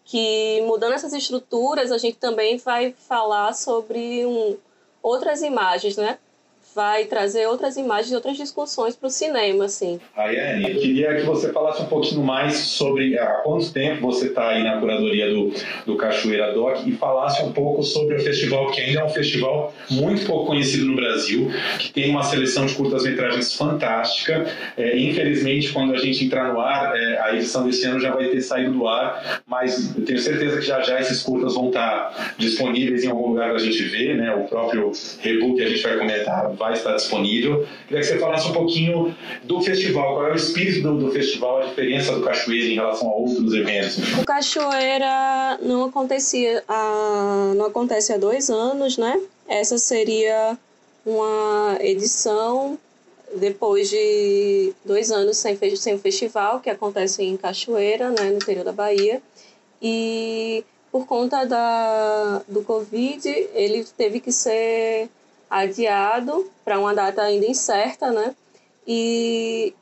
Que 0.04 0.62
mudando 0.62 0.92
essas 0.92 1.12
estruturas, 1.12 1.90
a 1.90 1.98
gente 1.98 2.18
também 2.18 2.56
vai 2.56 2.92
falar 2.92 3.52
sobre 3.52 4.24
um, 4.24 4.56
outras 5.02 5.42
imagens, 5.42 5.96
né? 5.96 6.16
Vai 6.74 7.04
trazer 7.04 7.46
outras 7.46 7.76
imagens 7.76 8.12
outras 8.12 8.36
discussões 8.36 8.94
para 8.94 9.08
o 9.08 9.10
cinema, 9.10 9.64
assim. 9.64 10.00
Rayane, 10.14 10.70
eu 10.70 10.80
queria 10.80 11.16
que 11.16 11.22
você 11.22 11.52
falasse 11.52 11.82
um 11.82 11.86
pouquinho 11.86 12.22
mais 12.22 12.56
sobre 12.56 13.18
há 13.18 13.26
quanto 13.42 13.72
tempo 13.72 14.02
você 14.02 14.26
está 14.26 14.50
aí 14.50 14.62
na 14.62 14.78
curadoria 14.78 15.28
do, 15.30 15.52
do 15.86 15.96
Cachoeira 15.96 16.52
Doc 16.52 16.86
e 16.86 16.92
falasse 16.92 17.42
um 17.42 17.52
pouco 17.52 17.82
sobre 17.82 18.16
o 18.16 18.20
festival, 18.20 18.70
que 18.70 18.80
ainda 18.80 19.00
é 19.00 19.04
um 19.04 19.08
festival 19.08 19.72
muito 19.90 20.26
pouco 20.26 20.46
conhecido 20.46 20.86
no 20.86 20.96
Brasil, 20.96 21.50
que 21.78 21.92
tem 21.92 22.10
uma 22.10 22.22
seleção 22.22 22.66
de 22.66 22.74
curtas-metragens 22.74 23.54
fantástica. 23.54 24.46
É, 24.76 24.96
infelizmente, 24.98 25.72
quando 25.72 25.94
a 25.94 25.98
gente 25.98 26.24
entrar 26.24 26.52
no 26.52 26.60
ar, 26.60 26.96
é, 26.96 27.20
a 27.20 27.34
edição 27.34 27.64
desse 27.66 27.84
ano 27.86 28.00
já 28.00 28.12
vai 28.12 28.28
ter 28.28 28.40
saído 28.40 28.72
do 28.72 28.86
ar, 28.86 29.42
mas 29.46 29.96
eu 29.96 30.04
tenho 30.04 30.18
certeza 30.18 30.58
que 30.58 30.66
já 30.66 30.80
já 30.82 31.00
esses 31.00 31.22
curtas 31.22 31.54
vão 31.54 31.68
estar 31.68 32.34
disponíveis 32.38 33.04
em 33.04 33.08
algum 33.08 33.28
lugar 33.28 33.48
para 33.48 33.56
a 33.56 33.64
gente 33.64 33.82
ver, 33.84 34.16
né? 34.16 34.34
O 34.34 34.44
próprio 34.44 34.92
reboot 35.20 35.56
que 35.56 35.62
a 35.62 35.68
gente 35.68 35.82
vai 35.82 35.98
comentar 35.98 36.50
vai 36.60 36.74
estar 36.74 36.94
disponível. 36.94 37.66
Queria 37.88 38.02
que 38.02 38.06
você 38.06 38.18
falasse 38.18 38.46
um 38.48 38.52
pouquinho 38.52 39.16
do 39.42 39.62
festival, 39.62 40.14
qual 40.14 40.26
é 40.26 40.32
o 40.32 40.36
espírito 40.36 40.82
do, 40.82 41.06
do 41.06 41.10
festival, 41.10 41.62
a 41.62 41.64
diferença 41.64 42.12
do 42.12 42.22
Cachoeira 42.22 42.66
em 42.66 42.74
relação 42.74 43.08
a 43.08 43.14
outros 43.14 43.54
eventos. 43.54 43.96
O 44.18 44.24
Cachoeira 44.26 45.58
não 45.62 45.84
acontecia, 45.84 46.62
há, 46.68 47.54
não 47.56 47.64
acontece 47.64 48.12
há 48.12 48.18
dois 48.18 48.50
anos, 48.50 48.98
né? 48.98 49.18
Essa 49.48 49.78
seria 49.78 50.56
uma 51.04 51.78
edição 51.80 52.78
depois 53.34 53.88
de 53.88 54.74
dois 54.84 55.10
anos 55.10 55.38
sem, 55.38 55.56
sem 55.76 55.94
o 55.94 55.98
festival, 55.98 56.60
que 56.60 56.68
acontece 56.68 57.22
em 57.22 57.38
Cachoeira, 57.38 58.10
né, 58.10 58.24
no 58.24 58.36
interior 58.36 58.64
da 58.64 58.72
Bahia. 58.72 59.22
E 59.80 60.62
por 60.92 61.06
conta 61.06 61.46
da, 61.46 62.42
do 62.46 62.62
Covid, 62.62 63.26
ele 63.54 63.86
teve 63.96 64.20
que 64.20 64.30
ser 64.30 65.08
adiado 65.50 66.48
para 66.64 66.78
uma 66.78 66.94
data 66.94 67.22
ainda 67.22 67.44
incerta, 67.44 68.12
né? 68.12 68.34
E 68.86 69.74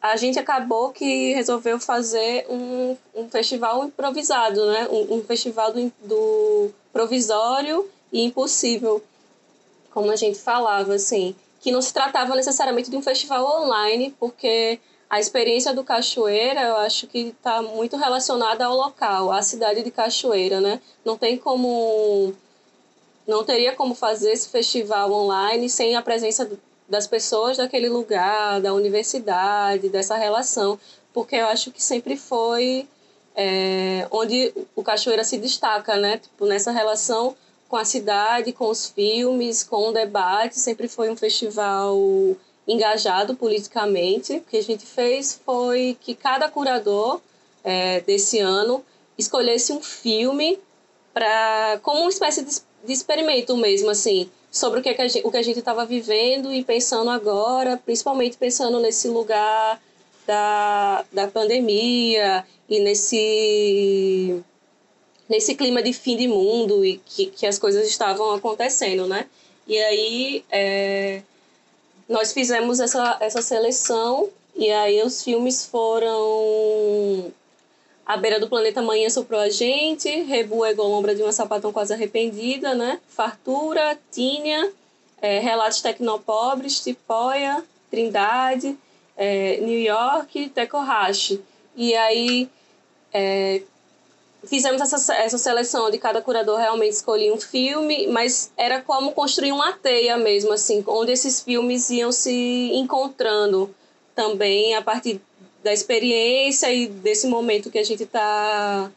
a 0.00 0.16
gente 0.16 0.38
acabou 0.38 0.90
que 0.90 1.34
resolveu 1.34 1.78
fazer 1.80 2.46
um, 2.48 2.96
um 3.14 3.28
festival 3.28 3.84
improvisado, 3.84 4.64
né? 4.66 4.88
Um, 4.88 5.16
um 5.16 5.24
festival 5.24 5.72
do, 5.72 5.92
do 6.04 6.70
provisório 6.92 7.88
e 8.12 8.22
impossível, 8.24 9.02
como 9.90 10.10
a 10.10 10.16
gente 10.16 10.38
falava, 10.38 10.94
assim, 10.94 11.34
que 11.60 11.72
não 11.72 11.82
se 11.82 11.92
tratava 11.92 12.34
necessariamente 12.34 12.90
de 12.90 12.96
um 12.96 13.02
festival 13.02 13.62
online, 13.62 14.14
porque 14.18 14.78
a 15.08 15.20
experiência 15.20 15.74
do 15.74 15.84
Cachoeira, 15.84 16.62
eu 16.62 16.76
acho 16.78 17.06
que 17.06 17.34
está 17.36 17.60
muito 17.60 17.96
relacionada 17.96 18.64
ao 18.64 18.74
local, 18.76 19.30
à 19.30 19.42
cidade 19.42 19.82
de 19.82 19.90
Cachoeira, 19.90 20.60
né? 20.60 20.80
Não 21.04 21.18
tem 21.18 21.36
como 21.36 22.34
não 23.26 23.44
teria 23.44 23.74
como 23.74 23.94
fazer 23.94 24.32
esse 24.32 24.48
festival 24.48 25.12
online 25.12 25.68
sem 25.68 25.96
a 25.96 26.02
presença 26.02 26.50
das 26.88 27.06
pessoas 27.06 27.56
daquele 27.56 27.88
lugar, 27.88 28.60
da 28.60 28.74
universidade, 28.74 29.88
dessa 29.88 30.16
relação, 30.16 30.78
porque 31.12 31.36
eu 31.36 31.46
acho 31.46 31.70
que 31.70 31.82
sempre 31.82 32.16
foi 32.16 32.86
é, 33.34 34.06
onde 34.10 34.52
o 34.74 34.82
Cachoeira 34.82 35.24
se 35.24 35.38
destaca, 35.38 35.96
né? 35.96 36.18
Tipo, 36.18 36.46
nessa 36.46 36.70
relação 36.70 37.34
com 37.68 37.76
a 37.76 37.84
cidade, 37.84 38.52
com 38.52 38.68
os 38.68 38.86
filmes, 38.86 39.62
com 39.62 39.88
o 39.88 39.92
debate, 39.92 40.58
sempre 40.58 40.88
foi 40.88 41.10
um 41.10 41.16
festival 41.16 41.96
engajado 42.68 43.34
politicamente. 43.34 44.34
O 44.36 44.40
que 44.42 44.58
a 44.58 44.62
gente 44.62 44.84
fez 44.84 45.40
foi 45.44 45.96
que 46.00 46.14
cada 46.14 46.50
curador 46.50 47.20
é, 47.64 48.00
desse 48.00 48.38
ano 48.38 48.84
escolhesse 49.16 49.72
um 49.72 49.82
filme 49.82 50.58
para 51.14 51.78
como 51.82 52.00
uma 52.00 52.10
espécie 52.10 52.44
de, 52.44 52.60
de 52.84 52.92
experimento 52.92 53.56
mesmo, 53.56 53.90
assim, 53.90 54.30
sobre 54.50 54.80
o 54.80 54.82
que, 54.82 54.88
é 54.88 54.94
que 54.94 55.02
a 55.02 55.08
gente, 55.08 55.26
o 55.26 55.30
que 55.30 55.36
a 55.36 55.42
gente 55.42 55.58
estava 55.58 55.84
vivendo 55.86 56.52
e 56.52 56.62
pensando 56.62 57.10
agora, 57.10 57.80
principalmente 57.84 58.36
pensando 58.36 58.78
nesse 58.80 59.08
lugar 59.08 59.80
da, 60.26 61.04
da 61.12 61.28
pandemia 61.28 62.44
e 62.68 62.80
nesse 62.80 64.42
nesse 65.28 65.54
clima 65.54 65.82
de 65.82 65.94
fim 65.94 66.16
de 66.16 66.28
mundo 66.28 66.84
e 66.84 66.98
que, 66.98 67.26
que 67.26 67.46
as 67.46 67.58
coisas 67.58 67.88
estavam 67.88 68.34
acontecendo, 68.34 69.06
né? 69.06 69.26
E 69.66 69.78
aí 69.78 70.44
é, 70.50 71.22
nós 72.06 72.32
fizemos 72.34 72.80
essa, 72.80 73.16
essa 73.20 73.40
seleção 73.40 74.28
e 74.54 74.70
aí 74.70 75.02
os 75.02 75.22
filmes 75.22 75.64
foram 75.64 77.32
A 78.12 78.16
Beira 78.18 78.38
do 78.38 78.46
Planeta 78.46 78.82
Manhã 78.82 79.08
Soprou 79.08 79.40
a 79.40 79.48
Gente, 79.48 80.06
Rebu 80.24 80.66
é 80.66 80.74
Golombra 80.74 81.14
de 81.14 81.22
uma 81.22 81.32
Sapatão 81.32 81.72
Quase 81.72 81.94
Arrependida, 81.94 82.74
né? 82.74 83.00
Fartura, 83.08 83.98
Tínia, 84.10 84.70
é, 85.22 85.38
Relatos 85.38 85.80
Tecnopobres, 85.80 86.80
Tipóia, 86.80 87.64
Trindade, 87.90 88.76
é, 89.16 89.56
New 89.62 89.80
York, 89.80 90.50
Tecohashi. 90.50 91.40
E 91.74 91.94
aí 91.94 92.50
é, 93.14 93.62
fizemos 94.44 94.82
essa, 94.82 95.14
essa 95.14 95.38
seleção 95.38 95.90
de 95.90 95.96
cada 95.96 96.20
curador 96.20 96.58
realmente 96.58 96.92
escolhia 96.92 97.32
um 97.32 97.40
filme, 97.40 98.08
mas 98.08 98.52
era 98.58 98.82
como 98.82 99.12
construir 99.12 99.52
uma 99.52 99.72
teia 99.72 100.18
mesmo, 100.18 100.52
assim, 100.52 100.84
onde 100.86 101.12
esses 101.12 101.40
filmes 101.40 101.88
iam 101.88 102.12
se 102.12 102.72
encontrando 102.74 103.74
também 104.14 104.74
a 104.74 104.82
partir 104.82 105.18
da 105.62 105.72
experiência 105.72 106.72
e 106.72 106.86
desse 106.88 107.26
momento 107.26 107.70
que 107.70 107.78
a 107.78 107.84
gente 107.84 108.02
está 108.02 108.90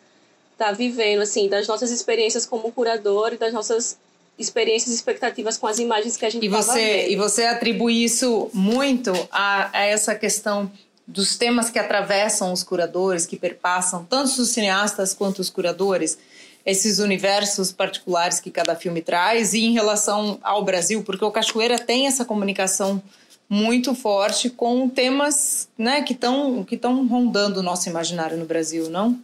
tá 0.58 0.72
vivendo, 0.72 1.22
assim, 1.22 1.48
das 1.48 1.68
nossas 1.68 1.92
experiências 1.92 2.46
como 2.46 2.72
curador 2.72 3.34
e 3.34 3.38
das 3.38 3.54
nossas 3.54 3.98
experiências 4.38 4.92
e 4.92 4.96
expectativas 4.96 5.58
com 5.58 5.68
as 5.68 5.80
imagens 5.80 6.18
que 6.18 6.26
a 6.26 6.30
gente 6.30 6.46
e 6.46 6.50
você 6.50 7.02
vendo. 7.02 7.12
E 7.12 7.16
você 7.16 7.46
atribui 7.46 8.04
isso 8.04 8.50
muito 8.54 9.12
a, 9.32 9.70
a 9.78 9.86
essa 9.86 10.16
questão 10.16 10.72
dos 11.08 11.38
temas 11.38 11.70
que 11.70 11.78
atravessam 11.78 12.52
os 12.52 12.64
curadores, 12.64 13.26
que 13.26 13.38
perpassam 13.38 14.06
tanto 14.10 14.42
os 14.42 14.50
cineastas 14.50 15.14
quanto 15.14 15.40
os 15.40 15.50
curadores, 15.50 16.18
esses 16.66 16.98
universos 16.98 17.72
particulares 17.72 18.40
que 18.40 18.50
cada 18.50 18.76
filme 18.76 19.02
traz, 19.02 19.54
e 19.54 19.64
em 19.66 19.74
relação 19.74 20.40
ao 20.42 20.64
Brasil, 20.64 21.04
porque 21.04 21.24
o 21.24 21.32
Cachoeira 21.32 21.78
tem 21.78 22.08
essa 22.08 22.26
comunicação 22.26 23.02
muito 23.50 23.94
forte 23.94 24.50
com 24.50 24.90
temas 24.90 25.70
né, 25.78 26.02
que 26.02 26.14
estão 26.14 26.64
que 26.64 26.80
rondando 26.84 27.60
o 27.60 27.64
nosso 27.64 27.88
imaginário 27.90 28.38
no 28.38 28.46
Brasil, 28.46 28.90
não? 28.90 29.20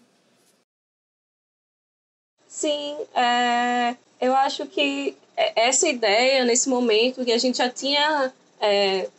Sim, 2.47 2.95
é, 3.15 3.95
eu 4.19 4.35
acho 4.35 4.65
que 4.67 5.15
essa 5.55 5.87
ideia, 5.87 6.45
nesse 6.45 6.69
momento, 6.69 7.25
que 7.25 7.31
a 7.31 7.37
gente 7.37 7.57
já 7.57 7.69
tinha 7.69 8.31
é, 8.59 9.09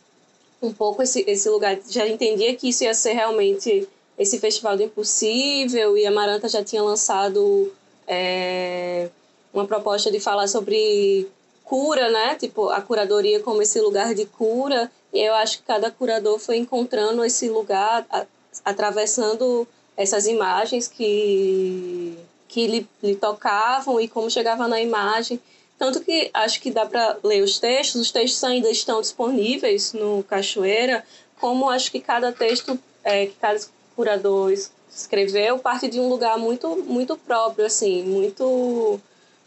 um 0.61 0.71
pouco 0.71 1.03
esse, 1.03 1.23
esse 1.27 1.49
lugar, 1.49 1.77
já 1.89 2.07
entendia 2.07 2.55
que 2.55 2.69
isso 2.69 2.83
ia 2.83 2.93
ser 2.93 3.13
realmente 3.13 3.87
esse 4.17 4.39
Festival 4.39 4.77
do 4.77 4.83
Impossível, 4.83 5.97
e 5.97 6.05
a 6.05 6.11
Maranta 6.11 6.47
já 6.47 6.63
tinha 6.63 6.81
lançado 6.81 7.73
é, 8.07 9.09
uma 9.53 9.65
proposta 9.65 10.11
de 10.11 10.19
falar 10.19 10.47
sobre 10.47 11.27
cura, 11.63 12.09
né? 12.11 12.35
Tipo, 12.35 12.69
a 12.69 12.81
curadoria 12.81 13.39
como 13.39 13.61
esse 13.61 13.79
lugar 13.79 14.13
de 14.13 14.25
cura, 14.25 14.91
e 15.11 15.19
eu 15.19 15.33
acho 15.35 15.59
que 15.59 15.63
cada 15.63 15.89
curador 15.91 16.39
foi 16.39 16.57
encontrando 16.57 17.23
esse 17.23 17.49
lugar, 17.49 18.05
a, 18.09 18.25
atravessando 18.65 19.67
essas 19.95 20.27
imagens 20.27 20.87
que, 20.87 22.17
que 22.47 22.67
lhe, 22.67 22.87
lhe 23.01 23.15
tocavam 23.15 23.99
e 23.99 24.07
como 24.07 24.29
chegava 24.29 24.67
na 24.67 24.81
imagem. 24.81 25.39
Tanto 25.77 26.01
que 26.01 26.29
acho 26.33 26.61
que 26.61 26.71
dá 26.71 26.85
para 26.85 27.17
ler 27.23 27.43
os 27.43 27.59
textos, 27.59 28.01
os 28.01 28.11
textos 28.11 28.43
ainda 28.43 28.69
estão 28.69 29.01
disponíveis 29.01 29.93
no 29.93 30.23
Cachoeira, 30.23 31.03
como 31.39 31.69
acho 31.69 31.91
que 31.91 31.99
cada 31.99 32.31
texto 32.31 32.79
é, 33.03 33.25
que 33.25 33.33
cada 33.33 33.59
curador 33.95 34.53
escreveu 34.89 35.59
parte 35.59 35.87
de 35.87 35.99
um 35.99 36.07
lugar 36.07 36.37
muito 36.37 36.77
muito 36.85 37.17
próprio 37.17 37.65
assim, 37.65 38.03
muito 38.03 38.99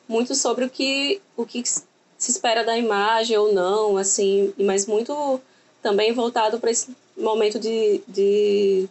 muito 0.08 0.34
sobre 0.34 0.64
o 0.64 0.70
que 0.70 1.22
o 1.36 1.46
que 1.46 1.62
se 2.18 2.30
espera 2.30 2.64
da 2.64 2.76
imagem 2.76 3.36
ou 3.36 3.52
não, 3.52 3.96
assim, 3.96 4.52
mas 4.58 4.86
muito 4.86 5.40
também 5.82 6.12
voltado 6.12 6.58
para 6.58 6.70
esse 6.70 6.94
momento 7.16 7.58
de, 7.58 8.00
de 8.08 8.88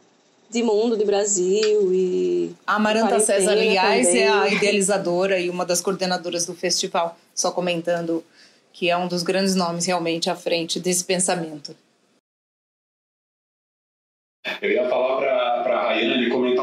de 0.50 0.64
mundo, 0.64 0.96
de 0.96 1.04
Brasil 1.04 1.92
e. 1.94 2.56
A 2.66 2.76
Amaranta 2.76 3.20
César, 3.20 3.52
aliás, 3.52 4.08
também. 4.08 4.22
é 4.24 4.30
a 4.30 4.48
idealizadora 4.48 5.40
e 5.40 5.50
uma 5.50 5.66
das 5.66 5.82
coordenadoras 5.82 6.46
do 6.46 6.54
festival, 6.54 7.18
só 7.34 7.52
comentando 7.52 8.24
que 8.72 8.90
é 8.90 8.98
um 8.98 9.08
dos 9.08 9.24
grandes 9.24 9.56
nomes 9.56 9.86
realmente 9.86 10.30
à 10.30 10.36
frente 10.36 10.80
desse 10.80 11.04
pensamento. 11.04 11.76
Eu 14.62 14.72
ia 14.72 14.88
falar 14.88 15.18
para 15.18 15.64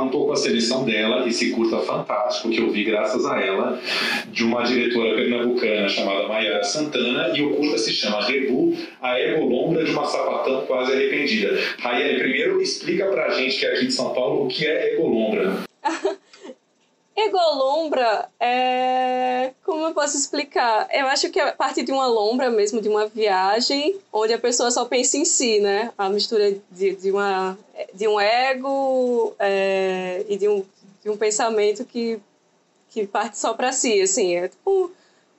um 0.02 0.08
pouco 0.08 0.32
a 0.32 0.36
seleção 0.36 0.84
dela, 0.84 1.26
esse 1.28 1.50
curta 1.50 1.78
fantástico 1.78 2.50
que 2.50 2.60
eu 2.60 2.70
vi 2.70 2.84
graças 2.84 3.24
a 3.24 3.40
ela, 3.40 3.80
de 4.28 4.44
uma 4.44 4.62
diretora 4.62 5.14
pernambucana 5.14 5.88
chamada 5.88 6.28
Mayara 6.28 6.64
Santana, 6.64 7.32
e 7.36 7.42
o 7.42 7.54
curta 7.54 7.78
se 7.78 7.92
chama 7.92 8.24
Rebu, 8.24 8.76
a 9.00 9.20
egolombra 9.20 9.84
de 9.84 9.90
uma 9.90 10.06
sapatão 10.06 10.64
quase 10.66 10.92
arrependida. 10.92 11.58
Rayane, 11.78 12.18
primeiro 12.18 12.60
explica 12.60 13.06
para 13.06 13.26
a 13.26 13.30
gente 13.30 13.58
que 13.58 13.66
é 13.66 13.74
aqui 13.74 13.86
de 13.86 13.92
São 13.92 14.12
Paulo 14.12 14.44
o 14.44 14.48
que 14.48 14.66
é 14.66 14.94
egolombra. 14.94 15.62
Egolombra 17.14 18.28
é. 18.40 19.52
Como 19.64 19.84
eu 19.84 19.92
posso 19.92 20.16
explicar? 20.16 20.88
Eu 20.90 21.06
acho 21.06 21.30
que 21.30 21.38
é 21.38 21.52
parte 21.52 21.82
de 21.82 21.92
uma 21.92 22.06
lombra 22.06 22.50
mesmo, 22.50 22.80
de 22.80 22.88
uma 22.88 23.06
viagem, 23.06 23.96
onde 24.12 24.32
a 24.32 24.38
pessoa 24.38 24.70
só 24.70 24.86
pensa 24.86 25.18
em 25.18 25.24
si, 25.24 25.60
né? 25.60 25.92
A 25.98 26.08
mistura 26.08 26.54
de, 26.70 26.96
de, 26.96 27.10
uma, 27.10 27.58
de 27.92 28.08
um 28.08 28.18
ego 28.18 29.34
é, 29.38 30.24
e 30.28 30.38
de 30.38 30.48
um, 30.48 30.64
de 31.02 31.10
um 31.10 31.16
pensamento 31.16 31.84
que, 31.84 32.18
que 32.88 33.06
parte 33.06 33.36
só 33.36 33.52
para 33.52 33.72
si, 33.72 34.00
assim. 34.00 34.36
É 34.36 34.48
tipo 34.48 34.90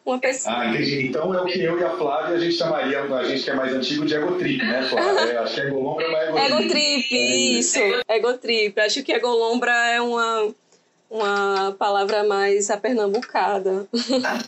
uma 0.05 0.19
pessoa. 0.19 0.55
Ah, 0.55 0.67
entendi. 0.67 1.07
Então 1.07 1.33
é 1.33 1.41
o 1.41 1.45
que 1.45 1.59
eu 1.59 1.79
e 1.79 1.83
a 1.83 1.97
Flávia 1.97 2.35
a 2.35 2.39
gente 2.39 2.55
chamaria, 2.55 3.01
a 3.01 3.23
gente 3.23 3.43
que 3.43 3.49
é 3.49 3.55
mais 3.55 3.73
antigo, 3.73 4.05
de 4.05 4.13
egotrip, 4.13 4.63
né, 4.63 4.83
Flávia? 4.83 5.41
acho 5.41 5.55
que 5.55 5.61
egolombra 5.61 6.05
é 6.05 6.29
uma 6.29 6.45
egotrip. 6.45 6.69
Egotrip, 6.69 7.57
isso. 7.57 7.79
Egotrip. 8.07 8.79
Acho 8.79 9.03
que 9.03 9.11
egolombra 9.11 9.71
é 9.71 9.99
uma 9.99 10.53
uma 11.13 11.75
palavra 11.77 12.23
mais 12.23 12.71
apernambucada. 12.71 13.85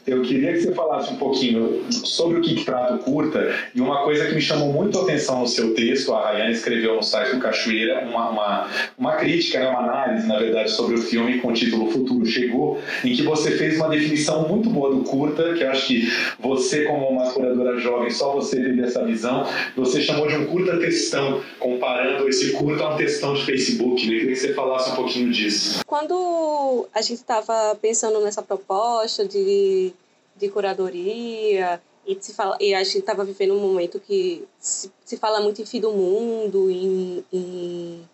Eu 0.05 0.23
queria 0.23 0.51
que 0.53 0.61
você 0.61 0.71
falasse 0.73 1.13
um 1.13 1.17
pouquinho 1.17 1.85
sobre 1.91 2.39
o 2.39 2.41
que 2.41 2.65
trata 2.65 2.95
o 2.95 2.99
curta 2.99 3.53
e 3.75 3.79
uma 3.79 4.03
coisa 4.03 4.25
que 4.25 4.33
me 4.33 4.41
chamou 4.41 4.73
muito 4.73 4.97
a 4.97 5.03
atenção 5.03 5.41
no 5.41 5.47
seu 5.47 5.75
texto, 5.75 6.11
a 6.13 6.23
Rayane 6.23 6.53
escreveu 6.53 6.95
no 6.95 7.03
site 7.03 7.35
do 7.35 7.39
Cachoeira 7.39 8.07
uma, 8.07 8.29
uma, 8.29 8.69
uma 8.97 9.11
crítica, 9.13 9.59
né, 9.59 9.69
uma 9.69 9.81
análise, 9.81 10.27
na 10.27 10.39
verdade, 10.39 10.71
sobre 10.71 10.95
o 10.95 11.01
filme 11.01 11.39
com 11.39 11.49
o 11.49 11.53
título 11.53 11.91
Futuro 11.91 12.25
Chegou, 12.25 12.79
em 13.03 13.13
que 13.13 13.21
você 13.21 13.51
fez 13.51 13.77
uma 13.77 13.89
definição 13.89 14.47
muito 14.47 14.67
boa 14.69 14.89
do 14.89 15.03
curta, 15.03 15.53
que 15.53 15.63
eu 15.63 15.69
acho 15.69 15.85
que 15.85 16.11
você, 16.39 16.83
como 16.85 17.07
uma 17.07 17.31
curadora 17.31 17.77
jovem, 17.77 18.09
só 18.09 18.33
você 18.33 18.55
teve 18.55 18.81
essa 18.81 19.05
visão, 19.05 19.45
você 19.75 20.01
chamou 20.01 20.27
de 20.27 20.35
um 20.35 20.45
curta 20.47 20.77
textão, 20.77 21.41
comparando 21.59 22.27
esse 22.27 22.53
curta 22.53 22.83
a 22.83 22.95
um 22.95 22.97
textão 22.97 23.35
de 23.35 23.45
Facebook. 23.45 24.07
Né? 24.07 24.15
Eu 24.15 24.19
queria 24.19 24.33
que 24.33 24.39
você 24.39 24.53
falasse 24.53 24.91
um 24.91 24.95
pouquinho 24.95 25.31
disso. 25.31 25.81
Quando 25.85 26.54
a 26.93 27.01
gente 27.01 27.19
estava 27.19 27.75
pensando 27.81 28.19
nessa 28.21 28.41
proposta 28.41 29.27
de, 29.27 29.93
de 30.35 30.49
curadoria 30.49 31.81
e, 32.05 32.17
se 32.19 32.33
fala, 32.33 32.57
e 32.59 32.73
a 32.73 32.83
gente 32.83 32.99
estava 32.99 33.23
vivendo 33.25 33.53
um 33.53 33.59
momento 33.59 33.99
que 33.99 34.47
se, 34.59 34.91
se 35.03 35.17
fala 35.17 35.41
muito 35.41 35.61
em 35.61 35.65
fim 35.65 35.79
do 35.79 35.91
mundo, 35.91 36.69
em, 36.69 37.25
em 37.33 38.09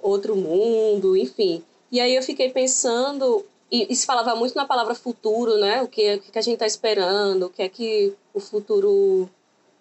outro 0.00 0.34
mundo, 0.34 1.16
enfim. 1.16 1.62
E 1.90 2.00
aí 2.00 2.14
eu 2.14 2.22
fiquei 2.22 2.50
pensando, 2.50 3.44
e, 3.70 3.92
e, 3.92 3.96
se 3.96 4.04
falava 4.04 4.34
muito 4.34 4.54
na 4.54 4.64
palavra 4.64 4.94
futuro, 4.94 5.56
né? 5.58 5.82
O 5.82 5.88
que, 5.88 6.14
o 6.16 6.20
que 6.20 6.38
a 6.38 6.42
gente 6.42 6.54
está 6.54 6.66
esperando, 6.66 7.46
o 7.46 7.50
que 7.50 7.62
é 7.62 7.68
que 7.68 8.14
o 8.34 8.40
futuro, 8.40 8.90
o 8.90 9.30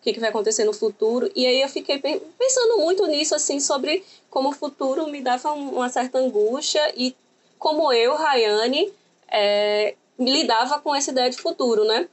que, 0.01 0.13
que 0.13 0.19
vai 0.19 0.29
acontecer 0.29 0.63
no 0.63 0.73
futuro. 0.73 1.31
E 1.35 1.45
aí 1.45 1.61
eu 1.61 1.69
fiquei 1.69 1.99
pensando 1.99 2.77
muito 2.79 3.05
nisso, 3.07 3.33
assim, 3.35 3.59
sobre 3.59 4.03
como 4.29 4.49
o 4.49 4.53
futuro 4.53 5.07
me 5.07 5.21
dava 5.21 5.51
uma 5.53 5.89
certa 5.89 6.19
angústia 6.19 6.93
e 6.95 7.15
como 7.59 7.91
eu, 7.91 8.15
Rayane, 8.15 8.91
é, 9.29 9.95
lidava 10.19 10.79
com 10.79 10.95
essa 10.95 11.11
ideia 11.11 11.29
de 11.29 11.37
futuro, 11.37 11.85
né? 11.85 12.07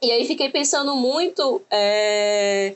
E 0.00 0.10
aí 0.10 0.26
fiquei 0.26 0.50
pensando 0.50 0.96
muito 0.96 1.62
é, 1.70 2.74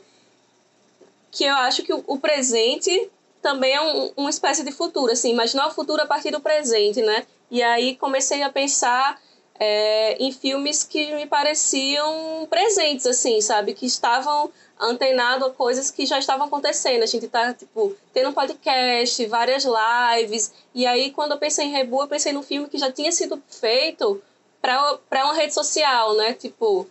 que 1.31 1.43
eu 1.43 1.55
acho 1.55 1.83
que 1.83 1.93
o, 1.93 2.17
presente 2.17 3.09
também 3.41 3.73
é 3.73 3.81
um, 3.81 4.11
uma 4.17 4.29
espécie 4.29 4.63
de 4.63 4.71
futuro, 4.71 5.11
assim, 5.11 5.31
imaginar 5.31 5.67
o 5.67 5.71
futuro 5.71 6.01
a 6.01 6.05
partir 6.05 6.31
do 6.31 6.39
presente, 6.39 7.01
né? 7.01 7.25
E 7.51 7.61
aí 7.61 7.95
comecei 7.95 8.41
a 8.43 8.49
pensar 8.49 9.21
é, 9.59 10.17
em 10.23 10.31
filmes 10.31 10.83
que 10.83 11.13
me 11.15 11.25
pareciam 11.25 12.47
presentes, 12.49 13.05
assim, 13.05 13.41
sabe? 13.41 13.73
Que 13.73 13.85
estavam 13.85 14.49
antenados 14.79 15.47
a 15.47 15.51
coisas 15.51 15.91
que 15.91 16.05
já 16.05 16.19
estavam 16.19 16.47
acontecendo. 16.47 17.03
A 17.03 17.07
gente 17.07 17.27
tá, 17.27 17.53
tipo, 17.53 17.95
tendo 18.13 18.29
um 18.29 18.33
podcast, 18.33 19.25
várias 19.25 19.65
lives. 19.65 20.53
E 20.73 20.85
aí, 20.85 21.11
quando 21.11 21.31
eu 21.31 21.37
pensei 21.37 21.65
em 21.65 21.71
Rebu, 21.71 22.01
eu 22.01 22.07
pensei 22.07 22.31
num 22.33 22.43
filme 22.43 22.69
que 22.69 22.77
já 22.77 22.91
tinha 22.91 23.11
sido 23.11 23.41
feito 23.49 24.21
para 24.61 25.25
uma 25.25 25.33
rede 25.33 25.53
social, 25.53 26.15
né? 26.15 26.33
Tipo, 26.33 26.87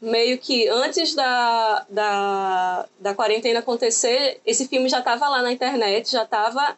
meio 0.00 0.38
que 0.38 0.68
antes 0.68 1.14
da, 1.14 1.86
da, 1.88 2.86
da 2.98 3.14
quarentena 3.14 3.60
acontecer, 3.60 4.40
esse 4.46 4.66
filme 4.66 4.88
já 4.88 5.00
estava 5.00 5.28
lá 5.28 5.42
na 5.42 5.52
internet, 5.52 6.10
já 6.10 6.22
estava 6.22 6.76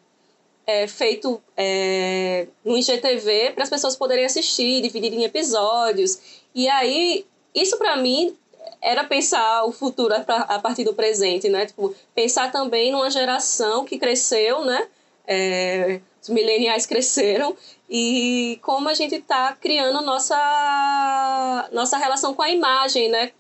é, 0.67 0.87
feito 0.87 1.41
é, 1.57 2.49
no 2.65 2.77
IGTV 2.77 3.53
para 3.55 3.65
as 3.65 3.71
pessoas 3.71 3.97
poderem 3.97 4.25
assistir, 4.25 4.83
dividir 4.83 5.13
em 5.13 5.25
episódios. 5.25 6.43
E 6.55 6.69
aí, 6.69 7.27
isso 7.55 7.79
para 7.79 7.97
mim 7.97 8.37
era 8.83 9.05
pensar 9.05 9.65
o 9.65 9.71
futuro 9.71 10.13
a 10.13 10.59
partir 10.59 10.83
do 10.83 10.93
presente, 10.93 11.49
né? 11.49 11.67
Tipo, 11.67 11.95
pensar 12.15 12.51
também 12.51 12.91
numa 12.91 13.09
geração 13.09 13.85
que 13.85 13.97
cresceu, 13.97 14.65
né? 14.65 14.89
É, 15.25 16.01
os 16.21 16.29
mileniais 16.29 16.85
cresceram 16.85 17.57
e 17.89 18.59
como 18.61 18.89
a 18.89 18.95
gente 18.95 19.15
está 19.15 19.53
criando 19.53 20.01
nossa, 20.01 21.69
nossa 21.73 21.97
relação 21.97 22.35
com 22.35 22.43
a 22.43 22.51
imagem, 22.51 23.09
né? 23.09 23.31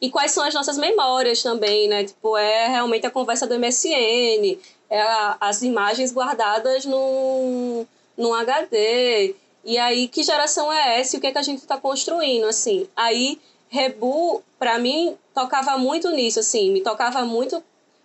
E 0.00 0.08
quais 0.10 0.30
são 0.30 0.44
as 0.44 0.54
nossas 0.54 0.78
memórias 0.78 1.42
também, 1.42 1.88
né? 1.88 2.04
Tipo, 2.04 2.36
é 2.36 2.68
realmente 2.68 3.06
a 3.06 3.10
conversa 3.10 3.46
do 3.46 3.58
MSN, 3.58 4.58
é 4.88 5.00
a, 5.00 5.36
as 5.40 5.62
imagens 5.62 6.12
guardadas 6.12 6.84
num, 6.84 7.86
num 8.16 8.34
HD. 8.34 9.34
E 9.64 9.78
aí, 9.78 10.08
que 10.08 10.22
geração 10.22 10.72
é 10.72 11.00
essa 11.00 11.16
e 11.16 11.18
o 11.18 11.20
que, 11.20 11.28
é 11.28 11.32
que 11.32 11.38
a 11.38 11.42
gente 11.42 11.58
está 11.58 11.76
construindo, 11.76 12.44
assim? 12.46 12.88
Aí, 12.96 13.40
Rebu, 13.72 14.42
para 14.58 14.78
mim, 14.78 15.16
tocava 15.34 15.78
muito 15.78 16.10
nisso, 16.10 16.38
assim, 16.40 16.70
me 16.70 16.82
tocava 16.82 17.24
muito 17.24 17.62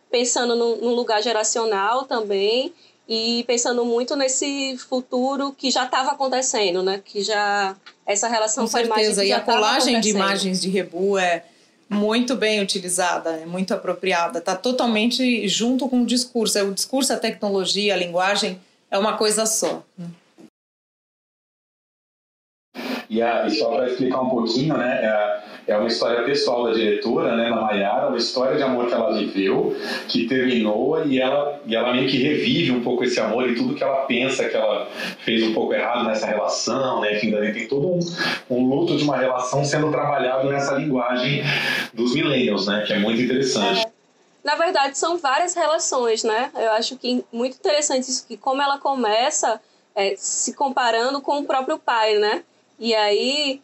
pensando 0.10 0.56
num, 0.56 0.78
num 0.78 0.96
lugar 0.96 1.22
geracional 1.22 2.06
também 2.06 2.74
e 3.08 3.44
pensando 3.46 3.84
muito 3.84 4.16
nesse 4.16 4.78
futuro 4.78 5.52
que 5.52 5.70
já 5.70 5.84
estava 5.84 6.12
acontecendo, 6.12 6.82
né? 6.82 7.02
Que 7.04 7.22
já 7.22 7.76
essa 8.06 8.30
relação 8.30 8.64
com, 8.64 8.72
com 8.72 8.78
certeza. 8.78 9.26
e 9.26 9.34
a 9.34 9.42
colagem 9.42 10.00
de 10.00 10.10
imagens 10.10 10.62
de 10.62 10.70
Rebu 10.70 11.18
é 11.18 11.44
muito 11.90 12.34
bem 12.34 12.62
utilizada, 12.62 13.32
é 13.32 13.46
muito 13.46 13.74
apropriada, 13.74 14.40
está 14.40 14.56
totalmente 14.56 15.50
junto 15.50 15.90
com 15.90 16.04
o 16.04 16.06
discurso. 16.06 16.58
É 16.58 16.64
o 16.64 16.74
discurso, 16.74 17.12
a 17.12 17.18
tecnologia, 17.18 17.94
a 17.94 17.98
linguagem 17.98 18.58
é 18.90 18.98
uma 18.98 19.18
coisa 19.18 19.46
só. 19.46 19.84
E, 23.10 23.22
a, 23.22 23.48
e 23.48 23.52
só 23.52 23.70
para 23.72 23.88
explicar 23.88 24.22
um 24.22 24.30
pouquinho, 24.30 24.78
né? 24.78 25.00
É, 25.04 25.38
é 25.68 25.78
uma 25.78 25.88
história 25.88 26.24
pessoal 26.24 26.64
da 26.64 26.74
diretora, 26.74 27.36
né, 27.36 27.50
da 27.50 27.62
Mayara, 27.62 28.08
uma 28.08 28.18
história 28.18 28.56
de 28.56 28.64
amor 28.64 28.88
que 28.88 28.94
ela 28.94 29.18
viveu, 29.18 29.76
que 30.08 30.26
terminou 30.26 31.06
e 31.06 31.20
ela, 31.20 31.60
e 31.66 31.76
ela 31.76 31.92
meio 31.92 32.10
que 32.10 32.18
revive 32.18 32.72
um 32.72 32.82
pouco 32.82 33.04
esse 33.04 33.20
amor 33.20 33.50
e 33.50 33.56
tudo 33.56 33.76
que 33.76 33.84
ela 33.84 34.06
pensa 34.06 34.48
que 34.48 34.56
ela 34.56 34.88
fez 35.26 35.44
um 35.44 35.54
pouco 35.54 35.74
errado 35.74 36.06
nessa 36.06 36.26
relação, 36.26 37.02
né, 37.02 37.18
enfim, 37.18 37.32
tem 37.54 37.68
todo 37.68 37.86
um, 37.86 38.00
um 38.50 38.66
luto 38.66 38.96
de 38.96 39.04
uma 39.04 39.18
relação 39.18 39.66
sendo 39.66 39.92
trabalhado 39.92 40.50
nessa 40.50 40.76
linguagem 40.76 41.44
dos 41.94 42.16
millennials, 42.16 42.66
né, 42.66 42.86
que 42.88 42.94
é 42.94 43.00
muito 43.00 43.22
interessante. 43.22 43.82
É. 43.82 43.98
Na 44.44 44.56
verdade, 44.56 44.98
são 44.98 45.18
várias 45.18 45.54
relações, 45.54 46.24
né? 46.24 46.50
Eu 46.56 46.72
acho 46.72 46.96
que 46.96 47.22
muito 47.34 47.58
interessante 47.58 48.10
isso, 48.10 48.26
que 48.26 48.38
como 48.38 48.62
ela 48.62 48.78
começa 48.78 49.60
é, 49.94 50.14
se 50.16 50.54
comparando 50.54 51.20
com 51.20 51.40
o 51.40 51.44
próprio 51.44 51.78
pai, 51.78 52.18
né? 52.18 52.44
E 52.80 52.94
aí 52.94 53.62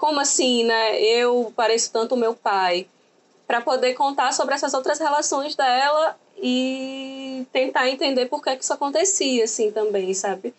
como 0.00 0.18
assim, 0.18 0.64
né? 0.64 0.98
Eu 0.98 1.52
pareço 1.54 1.92
tanto 1.92 2.16
meu 2.16 2.34
pai. 2.34 2.88
Para 3.46 3.60
poder 3.60 3.92
contar 3.94 4.32
sobre 4.32 4.54
essas 4.54 4.72
outras 4.72 4.98
relações 4.98 5.54
dela 5.54 6.16
e 6.42 7.46
tentar 7.52 7.88
entender 7.90 8.26
por 8.26 8.42
que, 8.42 8.56
que 8.56 8.64
isso 8.64 8.72
acontecia, 8.72 9.44
assim, 9.44 9.70
também, 9.70 10.14
sabe? 10.14 10.54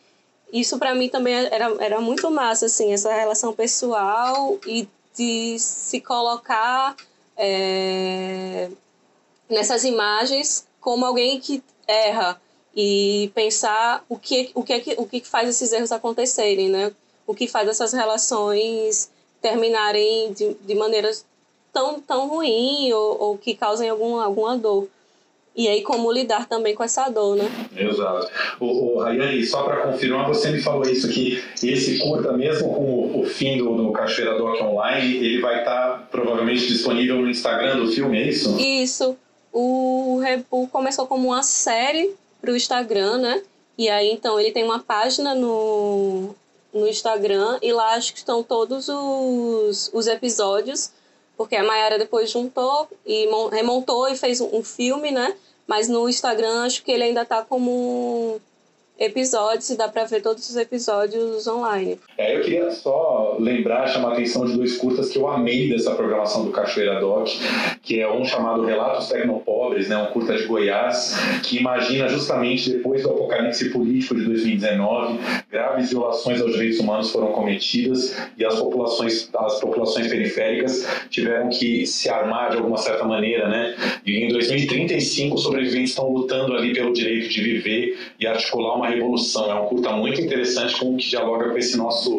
Isso 0.54 0.78
para 0.78 0.94
mim 0.94 1.10
também 1.10 1.34
era, 1.34 1.74
era 1.80 2.02
muito 2.02 2.30
massa, 2.30 2.68
assim, 2.68 2.94
essa 2.94 3.12
relação 3.12 3.54
pessoal 3.54 4.60
e 4.68 4.88
de 5.16 5.58
se 5.58 6.02
colocar 6.02 6.96
é, 7.36 8.70
nessas 9.50 9.84
imagens 9.86 10.68
como 10.80 11.06
alguém 11.06 11.40
que 11.40 11.64
erra 11.88 12.40
e 12.76 13.32
pensar 13.34 14.06
o 14.08 14.20
que, 14.20 14.52
o 14.54 14.64
que, 14.64 14.96
o 14.98 15.06
que 15.08 15.22
faz 15.22 15.50
esses 15.50 15.72
erros 15.72 15.92
acontecerem, 15.92 16.70
né? 16.70 16.94
O 17.32 17.34
que 17.34 17.48
faz 17.48 17.70
essas 17.70 17.94
relações 17.94 19.10
terminarem 19.42 20.34
de, 20.34 20.54
de 20.54 20.76
maneiras 20.76 21.26
tão, 21.72 21.98
tão 22.02 22.28
ruim 22.28 22.92
ou, 22.92 23.22
ou 23.22 23.38
que 23.38 23.56
causem 23.56 23.90
algum, 23.90 24.20
alguma 24.20 24.58
dor. 24.58 24.90
E 25.56 25.70
aí, 25.70 25.82
como 25.82 26.12
lidar 26.12 26.46
também 26.46 26.76
com 26.76 26.84
essa 26.84 27.08
dor, 27.10 27.38
né? 27.38 27.50
Exato. 27.76 28.30
O, 28.60 28.96
o 28.96 29.00
Rayane, 29.00 29.46
só 29.46 29.64
para 29.64 29.82
confirmar, 29.82 30.28
você 30.28 30.52
me 30.52 30.62
falou 30.62 30.84
isso, 30.84 31.08
que 31.08 31.42
esse 31.64 32.00
curta, 32.00 32.34
mesmo 32.34 32.74
com 32.74 33.22
o, 33.22 33.26
fim 33.26 33.58
do, 33.58 33.78
do 33.78 33.94
Cachoeira 33.94 34.38
Doc 34.38 34.62
Online, 34.62 35.16
ele 35.16 35.40
vai 35.40 35.60
estar 35.60 36.00
tá, 36.00 36.08
provavelmente 36.12 36.68
disponível 36.68 37.18
no 37.22 37.30
Instagram 37.30 37.78
do 37.78 37.90
filme, 37.90 38.22
é 38.22 38.28
isso? 38.28 38.58
Isso. 38.60 39.18
O 39.54 40.20
Repu 40.22 40.68
começou 40.68 41.08
como 41.08 41.30
uma 41.30 41.44
série 41.44 42.14
para 42.42 42.52
o 42.52 42.56
Instagram, 42.58 43.18
né? 43.20 43.42
E 43.78 43.90
aí, 43.90 44.12
então, 44.12 44.38
ele 44.38 44.52
tem 44.52 44.64
uma 44.66 44.80
página 44.80 45.34
no, 45.34 46.36
no 46.74 46.88
Instagram 46.88 47.60
e 47.62 47.72
lá 47.72 47.96
acho 47.96 48.14
que 48.14 48.20
estão 48.20 48.44
todos 48.44 48.88
os, 48.90 49.90
os 49.94 50.08
episódios, 50.08 50.92
porque 51.36 51.56
a 51.56 51.64
Mayara 51.64 51.98
depois 51.98 52.30
juntou 52.30 52.88
e 53.06 53.28
remontou 53.52 54.08
e 54.08 54.16
fez 54.16 54.40
um, 54.42 54.58
um 54.58 54.64
filme, 54.64 55.12
né? 55.12 55.36
Mas 55.68 55.88
no 55.88 56.08
Instagram 56.08 56.64
acho 56.64 56.84
que 56.84 56.92
ele 56.92 57.04
ainda 57.04 57.26
tá 57.26 57.44
como 57.44 58.40
episódios 59.02 59.76
dá 59.76 59.88
para 59.88 60.06
ver 60.06 60.22
todos 60.22 60.48
os 60.48 60.56
episódios 60.56 61.48
online. 61.48 61.98
É, 62.18 62.38
eu 62.38 62.42
queria 62.42 62.70
só 62.70 63.36
lembrar, 63.40 63.88
chamar 63.88 64.10
a 64.10 64.14
atenção 64.14 64.46
de 64.46 64.54
dois 64.54 64.78
curtas 64.78 65.10
que 65.10 65.18
eu 65.18 65.28
amei 65.28 65.70
dessa 65.70 65.96
programação 65.96 66.46
do 66.46 66.52
Cachoeira 66.52 67.00
Doc, 67.00 67.28
que 67.82 68.00
é 68.00 68.12
um 68.12 68.24
chamado 68.24 68.64
Relatos 68.64 69.10
Tecnopobres, 69.10 69.90
né, 69.90 69.98
um 69.98 70.08
curta 70.08 70.38
de 70.38 70.46
Goiás, 70.46 71.16
que 71.42 71.58
imagina 71.58 72.08
justamente 72.08 72.70
depois 72.70 73.02
do 73.02 73.10
apocalipse 73.10 73.70
político 73.72 74.16
de 74.16 74.24
2019, 74.24 75.18
graves 75.50 75.90
violações 75.90 76.40
aos 76.40 76.52
direitos 76.52 76.80
humanos 76.80 77.12
foram 77.12 77.32
cometidas 77.32 78.16
e 78.38 78.46
as 78.46 78.60
populações, 78.60 79.30
as 79.36 79.60
populações 79.60 80.08
periféricas 80.08 80.88
tiveram 81.10 81.50
que 81.50 81.88
se 81.88 82.08
armar 82.08 82.52
de 82.52 82.58
alguma 82.58 82.78
certa 82.78 83.04
maneira, 83.04 83.50
né? 83.50 83.76
E 84.06 84.26
em 84.26 84.28
2035 84.28 85.36
os 85.36 85.42
sobreviventes 85.42 85.90
estão 85.90 86.08
lutando 86.08 86.54
ali 86.54 86.72
pelo 86.74 86.94
direito 86.94 87.30
de 87.30 87.42
viver 87.42 87.98
e 88.20 88.28
articular 88.28 88.76
uma 88.76 88.91
revolução. 88.92 89.52
É 89.52 89.56
um 89.56 89.66
curta 89.66 89.92
muito 89.92 90.22
interessante 90.22 90.80
com 90.80 90.96
que 90.96 91.10
dialoga 91.10 91.50
com 91.50 91.58
esse 91.58 91.78
nosso 91.78 92.12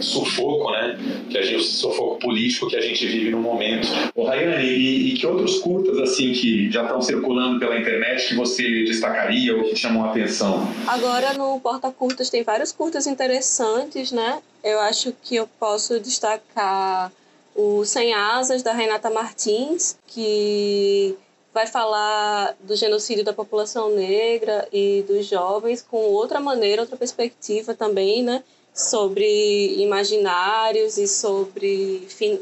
sufoco, 0.00 0.70
né? 0.72 0.98
Que 1.30 1.38
a 1.38 1.42
gente, 1.42 1.56
o 1.56 1.62
sufoco 1.62 2.18
político 2.18 2.68
que 2.68 2.76
a 2.76 2.80
gente 2.80 3.06
vive 3.06 3.30
no 3.30 3.40
momento. 3.40 3.88
O 4.14 4.24
Rayane, 4.24 4.64
e, 4.64 5.14
e, 5.14 5.16
que 5.16 5.26
outros 5.26 5.58
curtas 5.58 5.98
assim 5.98 6.32
que 6.32 6.70
já 6.70 6.82
estão 6.82 7.00
circulando 7.00 7.58
pela 7.58 7.78
internet 7.78 8.28
que 8.28 8.34
você 8.34 8.84
destacaria 8.84 9.56
ou 9.56 9.64
que 9.64 9.76
chamam 9.76 10.04
a 10.04 10.10
atenção? 10.10 10.66
Agora 10.86 11.34
no 11.34 11.60
Porta 11.60 11.90
Curtas 11.90 12.30
tem 12.30 12.42
vários 12.42 12.72
curtas 12.72 13.06
interessantes, 13.06 14.12
né? 14.12 14.40
Eu 14.62 14.80
acho 14.80 15.14
que 15.22 15.36
eu 15.36 15.48
posso 15.58 16.00
destacar 16.00 17.12
o 17.54 17.84
Sem 17.84 18.12
Asas 18.12 18.62
da 18.62 18.72
Renata 18.72 19.10
Martins, 19.10 19.96
que 20.06 21.14
vai 21.54 21.68
falar 21.68 22.56
do 22.60 22.74
genocídio 22.74 23.24
da 23.24 23.32
população 23.32 23.94
negra 23.94 24.68
e 24.72 25.04
dos 25.06 25.24
jovens 25.24 25.80
com 25.80 25.98
outra 25.98 26.40
maneira, 26.40 26.82
outra 26.82 26.96
perspectiva 26.96 27.72
também, 27.72 28.24
né? 28.24 28.42
Sobre 28.74 29.76
imaginários 29.80 30.98
e 30.98 31.06
sobre 31.06 32.04
fin 32.08 32.40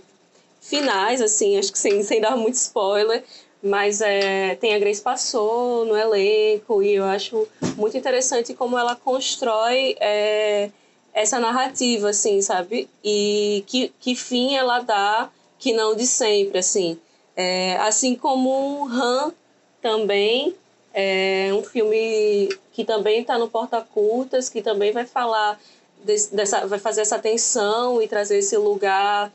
finais, 0.62 1.20
assim, 1.20 1.58
acho 1.58 1.72
que 1.72 1.78
sem, 1.78 2.02
sem 2.04 2.20
dar 2.20 2.36
muito 2.36 2.54
spoiler, 2.54 3.24
mas 3.60 4.00
é, 4.00 4.54
tem 4.54 4.74
a 4.74 4.78
Grace 4.78 5.02
Passou 5.02 5.84
no 5.84 5.96
elenco 5.96 6.82
e 6.82 6.94
eu 6.94 7.04
acho 7.04 7.48
muito 7.76 7.96
interessante 7.96 8.54
como 8.54 8.78
ela 8.78 8.94
constrói 8.94 9.96
é, 10.00 10.70
essa 11.12 11.40
narrativa, 11.40 12.10
assim, 12.10 12.40
sabe? 12.40 12.88
E 13.04 13.64
que, 13.66 13.92
que 14.00 14.14
fim 14.14 14.54
ela 14.54 14.78
dá, 14.78 15.28
que 15.58 15.72
não 15.72 15.96
de 15.96 16.06
sempre, 16.06 16.58
assim. 16.58 16.96
É, 17.36 17.76
assim 17.78 18.14
como 18.14 18.86
Han 18.88 19.32
também, 19.80 20.54
é 20.94 21.50
um 21.54 21.62
filme 21.62 22.54
que 22.72 22.84
também 22.84 23.20
está 23.20 23.38
no 23.38 23.48
Porta 23.48 23.80
Curtas, 23.80 24.48
que 24.48 24.60
também 24.60 24.92
vai 24.92 25.06
falar 25.06 25.58
desse, 26.04 26.34
dessa, 26.34 26.66
vai 26.66 26.78
fazer 26.78 27.00
essa 27.00 27.18
tensão 27.18 28.02
e 28.02 28.08
trazer 28.08 28.38
esse 28.38 28.56
lugar 28.56 29.32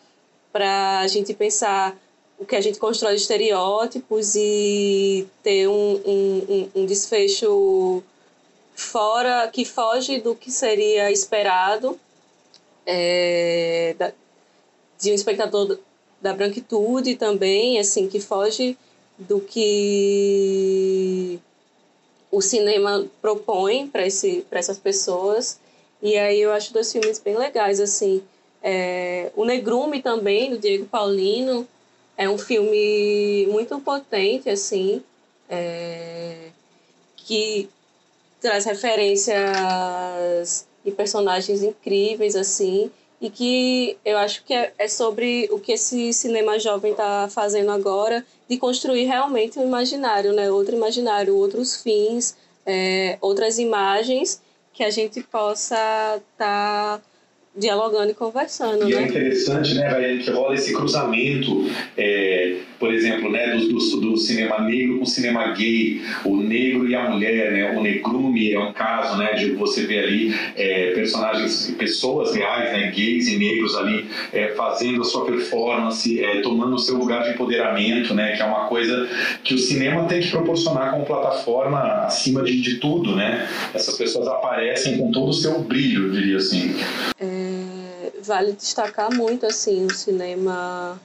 para 0.51 0.99
a 0.99 1.07
gente 1.07 1.33
pensar 1.33 1.97
o 2.37 2.45
que 2.45 2.55
a 2.55 2.61
gente 2.61 2.77
constrói 2.77 3.15
de 3.15 3.21
estereótipos 3.21 4.35
e 4.35 5.27
ter 5.41 5.67
um, 5.67 6.01
um, 6.05 6.69
um 6.75 6.85
desfecho 6.85 8.03
fora 8.75 9.49
que 9.51 9.65
foge 9.65 10.19
do 10.19 10.35
que 10.35 10.51
seria 10.51 11.11
esperado 11.11 11.99
é, 12.85 13.95
de 14.99 15.11
um 15.11 15.15
espectador 15.15 15.79
da 16.21 16.33
branquitude 16.33 17.15
também, 17.15 17.79
assim, 17.79 18.07
que 18.07 18.19
foge 18.19 18.77
do 19.17 19.39
que 19.39 21.39
o 22.31 22.41
cinema 22.41 23.05
propõe 23.21 23.87
para 23.87 24.03
essas 24.03 24.77
pessoas. 24.77 25.59
E 26.01 26.17
aí 26.17 26.41
eu 26.41 26.51
acho 26.51 26.73
dois 26.73 26.91
filmes 26.91 27.19
bem 27.19 27.37
legais, 27.37 27.79
assim. 27.79 28.21
É, 28.61 29.31
o 29.35 29.45
Negrume 29.45 30.01
também, 30.01 30.49
do 30.49 30.57
Diego 30.57 30.85
Paulino, 30.85 31.67
é 32.15 32.29
um 32.29 32.37
filme 32.37 33.47
muito 33.49 33.79
potente, 33.79 34.49
assim, 34.49 35.03
é, 35.49 36.49
que 37.15 37.69
traz 38.41 38.65
referências 38.65 40.67
e 40.83 40.91
personagens 40.91 41.63
incríveis, 41.63 42.35
assim, 42.35 42.91
e 43.21 43.29
que 43.29 43.97
eu 44.05 44.17
acho 44.17 44.43
que 44.43 44.53
é, 44.53 44.71
é 44.77 44.87
sobre 44.87 45.47
o 45.51 45.59
que 45.59 45.71
esse 45.71 46.13
cinema 46.13 46.59
jovem 46.59 46.91
está 46.91 47.27
fazendo 47.29 47.71
agora, 47.71 48.23
de 48.49 48.57
construir 48.57 49.05
realmente 49.05 49.57
um 49.59 49.63
imaginário, 49.63 50.33
né? 50.33 50.51
Outro 50.51 50.75
imaginário, 50.75 51.35
outros 51.35 51.81
fins, 51.81 52.37
é, 52.65 53.17
outras 53.19 53.57
imagens 53.57 54.41
que 54.73 54.83
a 54.83 54.89
gente 54.91 55.21
possa 55.23 55.75
estar 55.75 56.99
tá 56.99 57.01
dialogando 57.55 58.11
e 58.11 58.13
conversando. 58.13 58.87
E 58.87 58.93
é 58.93 58.97
né? 58.97 59.03
é 59.03 59.07
interessante, 59.07 59.73
né, 59.73 59.87
Rayane, 59.87 60.23
que 60.23 60.29
rola 60.29 60.53
esse 60.53 60.71
cruzamento, 60.73 61.65
é, 61.97 62.57
por 62.79 62.93
exemplo, 62.93 63.31
né, 63.31 63.55
do, 63.55 63.67
do, 63.67 64.01
do, 64.01 64.17
cinema 64.17 64.59
negro 64.61 64.99
com 64.99 65.05
cinema 65.05 65.51
gay, 65.51 66.01
o 66.25 66.37
negro 66.37 66.87
e 66.87 66.95
a 66.95 67.09
mulher, 67.09 67.51
né, 67.51 67.77
o 67.77 67.81
negrume 67.81 68.53
é 68.53 68.59
um 68.59 68.73
caso, 68.73 69.17
né, 69.17 69.33
de 69.33 69.51
você 69.51 69.85
ver 69.85 70.03
ali 70.03 70.35
é, 70.55 70.91
personagens, 70.93 71.73
pessoas 71.77 72.35
reais, 72.35 72.71
né, 72.71 72.91
gays 72.91 73.27
e 73.27 73.37
negros 73.37 73.75
ali 73.75 74.07
é, 74.31 74.49
fazendo 74.49 75.01
a 75.01 75.05
sua 75.05 75.25
performance, 75.25 76.23
é, 76.23 76.41
tomando 76.41 76.75
o 76.75 76.79
seu 76.79 76.97
lugar 76.97 77.23
de 77.23 77.31
empoderamento, 77.31 78.13
né, 78.13 78.35
que 78.35 78.41
é 78.41 78.45
uma 78.45 78.67
coisa 78.67 79.09
que 79.43 79.53
o 79.53 79.57
cinema 79.57 80.05
tem 80.05 80.21
que 80.21 80.29
proporcionar 80.29 80.91
como 80.91 81.05
plataforma 81.05 81.79
acima 82.05 82.43
de, 82.43 82.61
de 82.61 82.75
tudo, 82.75 83.15
né, 83.15 83.47
essas 83.73 83.97
pessoas 83.97 84.27
aparecem 84.27 84.97
com 84.97 85.11
todo 85.11 85.29
o 85.29 85.33
seu 85.33 85.59
brilho, 85.59 86.07
eu 86.07 86.11
diria 86.11 86.37
assim. 86.37 86.75
É 87.19 87.57
vale 88.27 88.51
destacar 88.51 89.11
muito 89.13 89.45
assim 89.45 89.85
o 89.85 89.93
cinema 89.93 90.99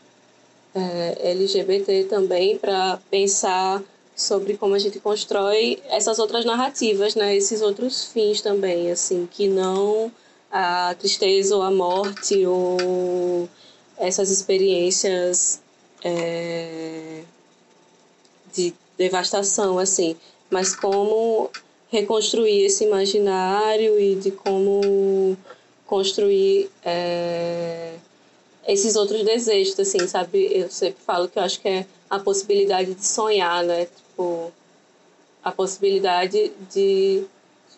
é, 0.74 1.30
LGBT 1.30 2.04
também 2.04 2.58
para 2.58 2.98
pensar 3.10 3.82
sobre 4.14 4.56
como 4.56 4.74
a 4.74 4.78
gente 4.78 5.00
constrói 5.00 5.82
essas 5.88 6.18
outras 6.18 6.44
narrativas, 6.44 7.14
né? 7.14 7.34
Esses 7.36 7.62
outros 7.62 8.04
fins 8.04 8.40
também, 8.40 8.90
assim, 8.90 9.28
que 9.30 9.48
não 9.48 10.12
a 10.50 10.94
tristeza 10.98 11.56
ou 11.56 11.62
a 11.62 11.70
morte 11.70 12.46
ou 12.46 13.48
essas 13.96 14.30
experiências 14.30 15.62
é, 16.04 17.22
de 18.52 18.74
devastação, 18.98 19.78
assim, 19.78 20.16
mas 20.50 20.74
como 20.74 21.50
reconstruir 21.90 22.64
esse 22.64 22.84
imaginário 22.84 23.98
e 23.98 24.14
de 24.16 24.30
como 24.30 25.36
construir 25.86 26.70
é, 26.84 27.94
esses 28.66 28.96
outros 28.96 29.24
desejos, 29.24 29.78
assim, 29.78 30.06
sabe? 30.06 30.48
Eu 30.52 30.70
sempre 30.70 31.02
falo 31.04 31.28
que 31.28 31.38
eu 31.38 31.42
acho 31.42 31.60
que 31.60 31.68
é 31.68 31.86
a 32.08 32.18
possibilidade 32.18 32.94
de 32.94 33.04
sonhar, 33.04 33.64
né? 33.64 33.86
Tipo, 33.86 34.52
a 35.42 35.50
possibilidade 35.50 36.52
de 36.72 37.24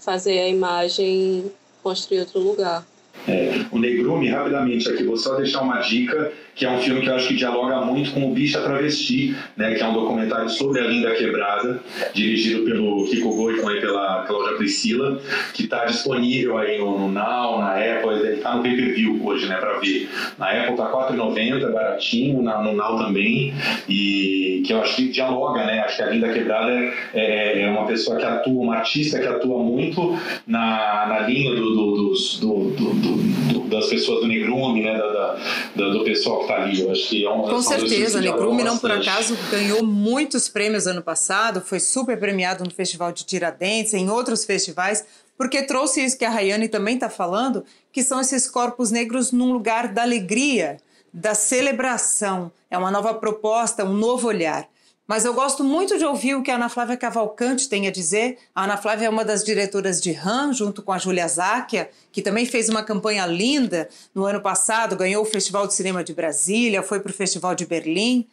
fazer 0.01 0.41
a 0.41 0.49
imagem 0.49 1.51
construir 1.83 2.21
outro 2.21 2.41
lugar. 2.41 2.87
É, 3.27 3.61
o 3.71 3.79
Negrume, 3.79 4.29
rapidamente 4.29 4.89
aqui, 4.89 5.03
vou 5.05 5.17
só 5.17 5.35
deixar 5.37 5.63
uma 5.63 5.81
dica 5.81 6.33
que 6.55 6.65
é 6.65 6.71
um 6.71 6.79
filme 6.79 7.01
que 7.01 7.09
eu 7.09 7.15
acho 7.15 7.29
que 7.29 7.35
dialoga 7.35 7.81
muito 7.81 8.13
com 8.13 8.31
o 8.31 8.33
Bicha 8.33 8.61
Travesti, 8.61 9.37
né, 9.57 9.75
que 9.75 9.83
é 9.83 9.87
um 9.87 9.93
documentário 9.93 10.49
sobre 10.49 10.81
a 10.81 10.85
Linda 10.85 11.13
Quebrada, 11.15 11.81
dirigido 12.13 12.65
pelo 12.65 13.05
Kiko 13.07 13.35
Goico 13.35 13.71
e 13.71 13.81
pela 13.81 14.25
Cláudia 14.27 14.57
Priscila, 14.57 15.21
que 15.53 15.65
está 15.65 15.85
disponível 15.85 16.57
aí 16.57 16.79
no, 16.79 16.99
no, 16.99 17.09
Now, 17.09 17.59
na 17.59 17.73
Apple, 17.73 18.21
ele 18.21 18.37
está 18.37 18.55
no 18.55 18.63
pay-per-view 18.63 19.21
hoje, 19.25 19.47
né, 19.47 19.57
para 19.57 19.79
ver. 19.81 20.09
Na 20.39 20.51
Apple 20.51 20.77
tá 20.77 20.87
R$4,90, 20.87 21.63
é 21.63 21.73
baratinho, 21.73 22.43
na, 22.43 22.63
no 22.63 22.73
Now 22.73 22.99
também, 22.99 23.53
e 23.89 24.63
que 24.65 24.73
eu 24.73 24.81
acho 24.81 24.97
que 24.97 25.09
dialoga, 25.09 25.65
né, 25.65 25.81
acho 25.81 25.97
que 25.97 26.03
a 26.03 26.07
Linda 26.07 26.33
Quebrada 26.33 26.71
é, 27.13 27.63
é 27.63 27.71
uma 27.71 27.87
pessoa 27.87 28.17
que 28.17 28.25
atua, 28.25 28.63
uma 28.63 28.77
artista 28.77 29.19
que 29.19 29.27
atua 29.27 29.59
muito 29.59 30.17
na, 30.47 31.07
na 31.09 31.21
linha 31.21 31.55
do, 31.55 31.75
do, 31.75 31.97
dos, 31.97 32.39
do, 32.41 32.71
do, 33.05 33.69
das 33.69 33.87
pessoas 33.87 34.21
do 34.21 34.27
negrume, 34.27 34.83
né, 34.83 34.97
da, 34.97 35.39
da, 35.77 35.89
do 35.91 36.05
pessoal 36.05 36.39
que 36.39 36.45
está 36.45 36.63
ali. 36.63 36.81
Eu 36.81 36.91
acho 36.91 37.09
que 37.09 37.25
é 37.25 37.31
um, 37.31 37.43
Com 37.43 37.63
certeza, 37.63 38.21
Negrume 38.21 38.65
não 38.65 38.79
por 38.79 38.91
acaso 38.91 39.37
ganhou 39.51 39.85
muitos 39.85 40.49
prêmios 40.49 40.87
ano 40.87 41.03
passado, 41.03 41.61
foi 41.61 41.81
super 41.81 42.19
premiado 42.19 42.65
no 42.65 42.71
Festival 42.71 43.13
de 43.13 43.25
Tiradentes, 43.25 43.95
em 43.95 44.09
outros 44.11 44.45
festivais, 44.45 45.05
porque 45.37 45.63
trouxe 45.63 46.05
isso 46.05 46.19
que 46.19 46.25
a 46.25 46.31
Rayane 46.31 46.69
também 46.69 46.95
está 46.95 47.11
falando, 47.11 47.65
que 47.93 48.03
são 48.03 48.21
esses 48.21 48.49
corpos 48.49 48.91
negros 48.91 49.33
num 49.33 49.53
lugar 49.53 49.89
da 49.89 50.03
alegria, 50.03 50.79
da 51.13 51.35
celebração. 51.35 52.51
É 52.71 52.79
uma 52.79 52.91
nova 52.91 53.15
proposta, 53.15 53.85
um 53.85 53.95
novo 53.95 54.29
olhar. 54.29 54.69
Mas 55.07 55.27
eu 55.27 55.35
gosto 55.35 55.63
muito 55.63 55.99
de 55.99 56.05
ouvir 56.05 56.35
o 56.35 56.43
que 56.43 56.51
a 56.51 56.55
Ana 56.55 56.71
Flávia 56.71 56.97
Cavalcante 56.97 57.69
tem 57.69 57.87
a 57.87 57.91
dizer. 57.91 58.39
A 58.55 58.65
Ana 58.65 58.79
Flávia 58.79 59.07
é 59.07 59.11
uma 59.11 59.25
das 59.25 59.45
diretoras 59.45 60.01
de 60.01 60.13
RAM, 60.13 60.53
junto 60.53 60.83
com 60.83 60.93
a 60.93 60.99
Júlia 60.99 61.29
Záquia, 61.29 61.91
que 62.11 62.23
também 62.23 62.47
fez 62.47 62.71
uma 62.71 62.83
campanha 62.83 63.27
linda 63.27 63.89
no 64.15 64.25
ano 64.25 64.41
passado, 64.41 64.97
ganhou 64.97 65.23
o 65.23 65.27
Festival 65.27 65.67
de 65.67 65.75
Cinema 65.75 66.03
de 66.03 66.15
Brasília, 66.15 66.83
foi 66.83 67.01
para 67.01 67.11
o 67.11 67.15
Festival 67.15 67.55
de 67.55 67.67
Berlim. 67.67 68.27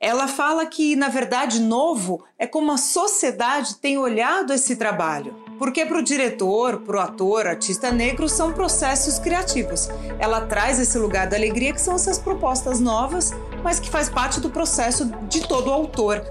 Ela 0.00 0.26
fala 0.26 0.64
que, 0.64 0.96
na 0.96 1.08
verdade, 1.08 1.60
novo 1.60 2.24
é 2.38 2.46
como 2.46 2.72
a 2.72 2.78
sociedade 2.78 3.76
tem 3.76 3.98
olhado 3.98 4.54
esse 4.54 4.76
trabalho. 4.76 5.45
Porque 5.58 5.86
para 5.86 5.98
o 5.98 6.02
diretor, 6.02 6.80
para 6.80 6.96
o 6.96 7.00
ator, 7.00 7.46
artista 7.46 7.90
negro, 7.90 8.28
são 8.28 8.52
processos 8.52 9.18
criativos. 9.18 9.88
Ela 10.18 10.42
traz 10.42 10.78
esse 10.78 10.98
lugar 10.98 11.26
da 11.26 11.36
alegria, 11.36 11.72
que 11.72 11.80
são 11.80 11.94
essas 11.94 12.18
propostas 12.18 12.78
novas, 12.78 13.32
mas 13.62 13.80
que 13.80 13.88
faz 13.88 14.08
parte 14.08 14.38
do 14.40 14.50
processo 14.50 15.06
de 15.28 15.46
todo 15.48 15.72
autor. 15.72 16.22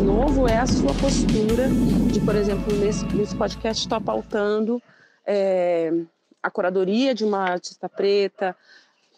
Novo 0.00 0.46
é 0.46 0.58
a 0.58 0.66
sua 0.66 0.94
postura 0.94 1.68
de, 2.12 2.20
por 2.20 2.36
exemplo, 2.36 2.74
nesse, 2.76 3.04
nesse 3.06 3.34
podcast 3.34 3.84
estar 3.84 4.00
pautando 4.00 4.80
é, 5.26 5.92
a 6.42 6.50
curadoria 6.50 7.14
de 7.14 7.24
uma 7.24 7.40
artista 7.40 7.88
preta, 7.88 8.54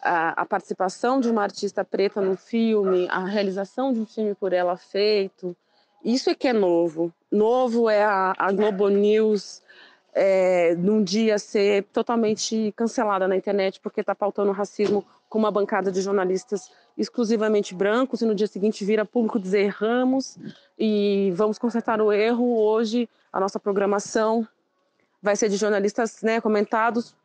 a, 0.01 0.41
a, 0.41 0.45
participação 0.45 1.19
de 1.19 1.29
uma 1.29 1.43
artista 1.43 1.85
preta 1.85 2.19
no 2.19 2.35
filme, 2.35 3.07
a 3.09 3.25
realização 3.25 3.93
de 3.93 3.99
um 3.99 4.05
filme 4.05 4.33
por 4.33 4.53
ela 4.53 4.75
feito, 4.75 5.55
isso 6.03 6.29
é 6.29 6.35
que 6.35 6.47
é 6.47 6.53
novo. 6.53 7.13
Novo 7.31 7.89
é 7.89 8.03
a, 8.03 8.33
a 8.37 8.51
Globo 8.51 8.89
News 8.89 9.61
é, 10.13 10.75
num 10.75 11.03
dia 11.03 11.39
ser 11.39 11.83
totalmente 11.93 12.73
cancelada 12.75 13.27
na 13.27 13.35
internet 13.35 13.79
porque 13.79 14.01
está 14.01 14.13
pautando 14.13 14.51
racismo 14.51 15.05
com 15.29 15.39
uma 15.39 15.51
bancada 15.51 15.91
de 15.91 16.01
jornalistas 16.01 16.69
exclusivamente 16.97 17.73
brancos 17.73 18.21
e 18.21 18.25
no 18.25 18.35
dia 18.35 18.47
seguinte 18.47 18.83
vira 18.83 19.05
público 19.05 19.39
dizer 19.39 19.61
erramos 19.61 20.37
e 20.77 21.31
vamos 21.35 21.57
consertar 21.57 22.01
o 22.01 22.11
erro. 22.11 22.57
Hoje 22.57 23.07
a 23.31 23.39
nossa 23.39 23.59
programação 23.59 24.45
vai 25.21 25.35
ser 25.35 25.49
de 25.49 25.55
jornalistas 25.55 26.21
né, 26.21 26.41
comentados 26.41 27.15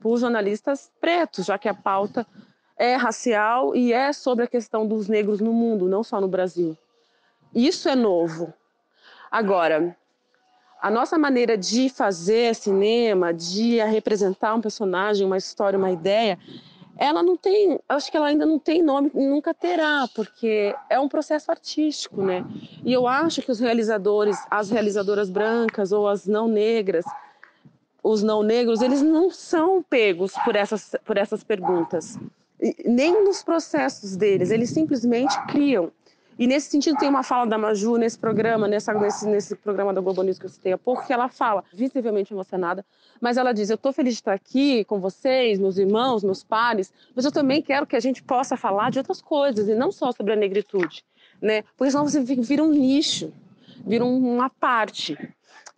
por 0.00 0.18
jornalistas 0.18 0.90
pretos, 1.00 1.44
já 1.44 1.58
que 1.58 1.68
a 1.68 1.74
pauta 1.74 2.26
é 2.76 2.96
racial 2.96 3.76
e 3.76 3.92
é 3.92 4.12
sobre 4.12 4.44
a 4.44 4.48
questão 4.48 4.86
dos 4.86 5.08
negros 5.08 5.40
no 5.40 5.52
mundo, 5.52 5.88
não 5.88 6.02
só 6.02 6.20
no 6.20 6.28
Brasil. 6.28 6.76
Isso 7.54 7.88
é 7.88 7.94
novo. 7.94 8.52
Agora, 9.30 9.96
a 10.80 10.90
nossa 10.90 11.18
maneira 11.18 11.56
de 11.56 11.88
fazer 11.88 12.54
cinema, 12.54 13.32
de 13.32 13.78
representar 13.84 14.54
um 14.54 14.60
personagem, 14.60 15.26
uma 15.26 15.36
história, 15.36 15.78
uma 15.78 15.90
ideia, 15.90 16.38
ela 16.98 17.22
não 17.22 17.36
tem, 17.36 17.80
acho 17.88 18.10
que 18.10 18.16
ela 18.16 18.26
ainda 18.26 18.44
não 18.44 18.58
tem 18.58 18.82
nome, 18.82 19.10
nunca 19.14 19.54
terá, 19.54 20.08
porque 20.14 20.74
é 20.90 20.98
um 21.00 21.08
processo 21.08 21.50
artístico, 21.50 22.22
né? 22.22 22.44
E 22.84 22.92
eu 22.92 23.06
acho 23.06 23.42
que 23.42 23.50
os 23.50 23.60
realizadores, 23.60 24.36
as 24.50 24.70
realizadoras 24.70 25.30
brancas 25.30 25.92
ou 25.92 26.08
as 26.08 26.26
não 26.26 26.48
negras, 26.48 27.04
os 28.02 28.22
não 28.22 28.42
negros, 28.42 28.82
eles 28.82 29.00
não 29.00 29.30
são 29.30 29.82
pegos 29.82 30.32
por 30.44 30.56
essas, 30.56 30.94
por 31.04 31.16
essas 31.16 31.44
perguntas, 31.44 32.18
nem 32.84 33.24
nos 33.24 33.42
processos 33.42 34.16
deles, 34.16 34.50
eles 34.50 34.70
simplesmente 34.70 35.40
criam. 35.46 35.90
E 36.42 36.46
nesse 36.48 36.70
sentido 36.70 36.98
tem 36.98 37.08
uma 37.08 37.22
fala 37.22 37.46
da 37.46 37.56
Maju 37.56 37.96
nesse 37.98 38.18
programa, 38.18 38.66
nessa, 38.66 38.92
nesse, 38.94 39.28
nesse 39.28 39.54
programa 39.54 39.94
da 39.94 40.00
Globo 40.00 40.24
News 40.24 40.40
que 40.40 40.46
eu 40.46 40.50
citei 40.50 40.72
há 40.72 40.76
pouco, 40.76 41.06
que 41.06 41.12
ela 41.12 41.28
fala, 41.28 41.62
visivelmente 41.72 42.34
emocionada, 42.34 42.84
mas 43.20 43.36
ela 43.36 43.52
diz: 43.52 43.70
Eu 43.70 43.76
estou 43.76 43.92
feliz 43.92 44.14
de 44.14 44.22
estar 44.22 44.32
aqui 44.32 44.82
com 44.86 44.98
vocês, 44.98 45.60
meus 45.60 45.78
irmãos, 45.78 46.24
meus 46.24 46.42
pares, 46.42 46.92
mas 47.14 47.24
eu 47.24 47.30
também 47.30 47.62
quero 47.62 47.86
que 47.86 47.94
a 47.94 48.00
gente 48.00 48.24
possa 48.24 48.56
falar 48.56 48.90
de 48.90 48.98
outras 48.98 49.22
coisas 49.22 49.68
e 49.68 49.74
não 49.76 49.92
só 49.92 50.10
sobre 50.10 50.32
a 50.32 50.36
negritude, 50.36 51.04
né? 51.40 51.62
Porque 51.76 51.92
senão 51.92 52.08
você 52.08 52.20
vira 52.20 52.64
um 52.64 52.72
nicho, 52.72 53.32
vira 53.86 54.04
uma 54.04 54.50
parte. 54.50 55.16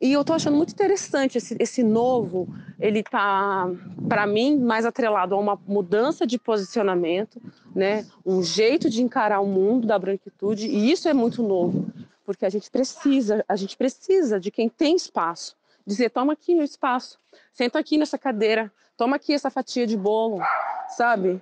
E 0.00 0.12
eu 0.12 0.20
estou 0.20 0.36
achando 0.36 0.56
muito 0.56 0.72
interessante 0.72 1.38
esse, 1.38 1.56
esse 1.58 1.82
novo, 1.82 2.48
ele 2.78 3.00
está, 3.00 3.68
para 4.08 4.26
mim, 4.26 4.58
mais 4.58 4.84
atrelado 4.84 5.34
a 5.34 5.38
uma 5.38 5.58
mudança 5.66 6.26
de 6.26 6.38
posicionamento, 6.38 7.40
né? 7.74 8.06
um 8.24 8.42
jeito 8.42 8.90
de 8.90 9.02
encarar 9.02 9.40
o 9.40 9.46
mundo 9.46 9.86
da 9.86 9.98
branquitude, 9.98 10.66
e 10.66 10.90
isso 10.90 11.08
é 11.08 11.14
muito 11.14 11.42
novo, 11.42 11.86
porque 12.24 12.44
a 12.44 12.50
gente 12.50 12.70
precisa, 12.70 13.44
a 13.48 13.56
gente 13.56 13.76
precisa 13.76 14.40
de 14.40 14.50
quem 14.50 14.68
tem 14.68 14.96
espaço, 14.96 15.56
dizer, 15.86 16.10
toma 16.10 16.32
aqui 16.32 16.54
meu 16.54 16.64
espaço, 16.64 17.18
senta 17.52 17.78
aqui 17.78 17.96
nessa 17.96 18.18
cadeira, 18.18 18.72
toma 18.96 19.16
aqui 19.16 19.32
essa 19.32 19.50
fatia 19.50 19.86
de 19.86 19.96
bolo, 19.96 20.40
sabe? 20.88 21.40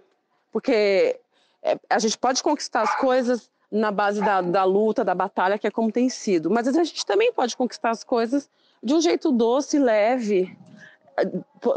Porque 0.51 1.19
é, 1.63 1.79
a 1.89 1.99
gente 1.99 2.19
pode 2.19 2.43
conquistar 2.43 2.83
as 2.83 2.95
coisas 2.97 3.51
na 3.73 3.91
base 3.91 4.21
da, 4.21 4.43
da 4.43 4.65
luta, 4.65 5.03
da 5.03 5.15
batalha, 5.15 5.59
que 5.59 5.67
é 5.67 5.71
como 5.71 5.91
tem 5.91 6.11
sido, 6.11 6.51
mas 6.51 6.69
a 6.69 6.73
gente 6.73 7.07
também 7.07 7.33
pode 7.33 7.57
conquistar 7.57 7.91
as 7.91 8.05
coisas 8.05 8.51
de 8.83 8.93
um 8.93 9.01
jeito 9.01 9.33
doce, 9.33 9.79
leve. 9.79 10.55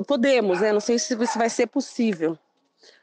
Podemos, 0.06 0.60
né? 0.60 0.74
Não 0.74 0.82
sei 0.82 1.00
se 1.00 1.14
isso 1.14 1.38
vai 1.38 1.50
ser 1.50 1.68
possível, 1.68 2.38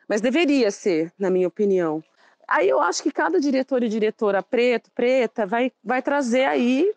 mas 0.06 0.20
deveria 0.20 0.70
ser, 0.70 1.10
na 1.18 1.30
minha 1.30 1.48
opinião. 1.48 2.04
Aí 2.46 2.68
eu 2.68 2.80
acho 2.80 3.02
que 3.02 3.10
cada 3.10 3.40
diretor 3.40 3.82
e 3.82 3.88
diretora 3.88 4.42
preto, 4.42 4.90
preta, 4.90 5.46
vai, 5.46 5.72
vai 5.82 6.02
trazer 6.02 6.44
aí 6.44 6.92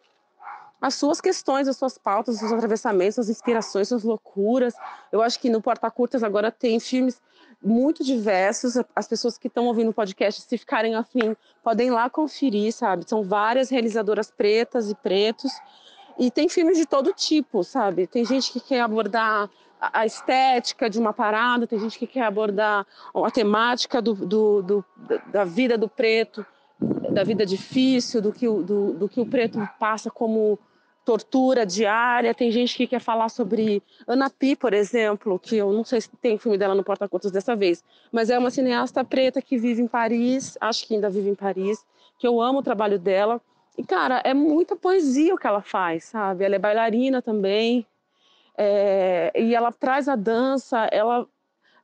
as 0.82 0.96
suas 0.96 1.22
questões, 1.22 1.68
as 1.68 1.78
suas 1.78 1.98
pautas, 1.98 2.36
os 2.36 2.40
seus 2.40 2.52
atravessamentos, 2.52 3.20
as 3.20 3.30
inspirações, 3.30 3.88
suas 3.88 4.04
loucuras. 4.04 4.74
Eu 5.12 5.22
acho 5.22 5.40
que 5.40 5.50
no 5.50 5.62
Porta 5.62 5.90
Curtas 5.90 6.24
agora 6.24 6.52
tem 6.52 6.80
filmes 6.80 7.22
muito 7.64 8.04
diversos. 8.04 8.76
As 8.96 9.08
pessoas 9.08 9.38
que 9.38 9.48
estão 9.48 9.66
ouvindo 9.66 9.90
o 9.90 9.94
podcast, 9.94 10.42
se 10.42 10.58
ficarem 10.58 10.96
afim, 10.96 11.36
podem 11.64 11.90
lá 11.90 12.10
conferir, 12.10 12.74
sabe? 12.74 13.08
São 13.08 13.24
várias 13.24 13.70
realizadoras 13.70 14.30
pretas 14.30 14.90
e 14.90 14.96
pretos. 14.96 15.52
E 16.18 16.30
tem 16.30 16.48
filmes 16.48 16.78
de 16.78 16.86
todo 16.86 17.14
tipo, 17.14 17.64
sabe? 17.64 18.08
Tem 18.08 18.24
gente 18.24 18.52
que 18.52 18.60
quer 18.60 18.82
abordar 18.82 19.50
a 19.80 20.06
estética 20.06 20.90
de 20.90 20.98
uma 20.98 21.14
parada, 21.14 21.68
tem 21.68 21.80
gente 21.80 22.00
que 22.00 22.08
quer 22.08 22.24
abordar 22.24 22.86
a 23.14 23.32
temática 23.32 24.02
do, 24.02 24.14
do, 24.14 24.62
do 24.62 24.86
da 25.28 25.44
vida 25.44 25.78
do 25.78 25.90
preto, 25.90 26.46
da 27.16 27.24
vida 27.24 27.46
difícil, 27.46 28.22
do 28.22 28.32
que, 28.32 28.46
do, 28.46 28.94
do 28.94 29.10
que 29.10 29.22
o 29.22 29.26
preto 29.26 29.58
passa 29.80 30.12
como 30.12 30.60
tortura 31.06 31.66
diária. 31.66 32.34
Tem 32.34 32.52
gente 32.52 32.76
que 32.76 32.88
quer 32.88 33.00
falar 33.00 33.30
sobre 33.30 33.82
Ana 34.06 34.30
Pi, 34.30 34.56
por 34.56 34.74
exemplo, 34.74 35.40
que 35.40 35.56
eu 35.56 35.72
não 35.72 35.84
sei 35.84 36.02
se 36.02 36.10
tem 36.22 36.38
filme 36.38 36.58
dela 36.58 36.76
no 36.76 36.84
Porta-Contas 36.84 37.32
dessa 37.32 37.56
vez, 37.56 37.84
mas 38.12 38.30
é 38.30 38.38
uma 38.38 38.52
cineasta 38.52 39.04
preta 39.04 39.42
que 39.42 39.58
vive 39.58 39.82
em 39.82 39.88
Paris, 39.88 40.58
acho 40.60 40.86
que 40.86 40.96
ainda 40.96 41.10
vive 41.10 41.30
em 41.30 41.36
Paris, 41.36 41.86
que 42.20 42.28
eu 42.28 42.42
amo 42.42 42.60
o 42.60 42.64
trabalho 42.64 43.00
dela. 43.00 43.42
E, 43.78 43.84
cara, 43.84 44.22
é 44.24 44.34
muita 44.34 44.76
poesia 44.76 45.34
o 45.36 45.38
que 45.38 45.48
ela 45.48 45.62
faz, 45.62 46.06
sabe? 46.06 46.44
Ela 46.44 46.56
é 46.56 46.60
bailarina 46.60 47.22
também, 47.22 47.86
é... 48.58 49.32
e 49.36 49.54
ela 49.54 49.72
traz 49.72 50.08
a 50.10 50.16
dança, 50.16 50.88
ela 50.92 51.28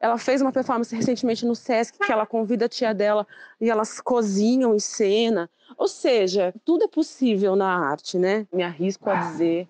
ela 0.02 0.18
fez 0.18 0.42
uma 0.42 0.52
performance 0.52 0.94
recentemente 0.96 1.46
no 1.46 1.56
Sesc 1.56 2.00
que 2.00 2.12
ela 2.12 2.26
convida 2.26 2.66
a 2.66 2.70
tia 2.70 2.92
dela 2.92 3.26
e 3.60 3.70
elas 3.70 4.02
cozinham 4.02 4.74
em 4.74 4.80
cena. 4.80 5.48
Ou 5.78 5.88
seja, 5.88 6.52
tudo 6.66 6.86
é 6.86 6.88
possível 6.88 7.56
na 7.56 7.68
arte, 7.68 8.18
né? 8.18 8.48
Me 8.52 8.64
arrisco 8.64 9.10
a 9.10 9.16
dizer 9.16 9.68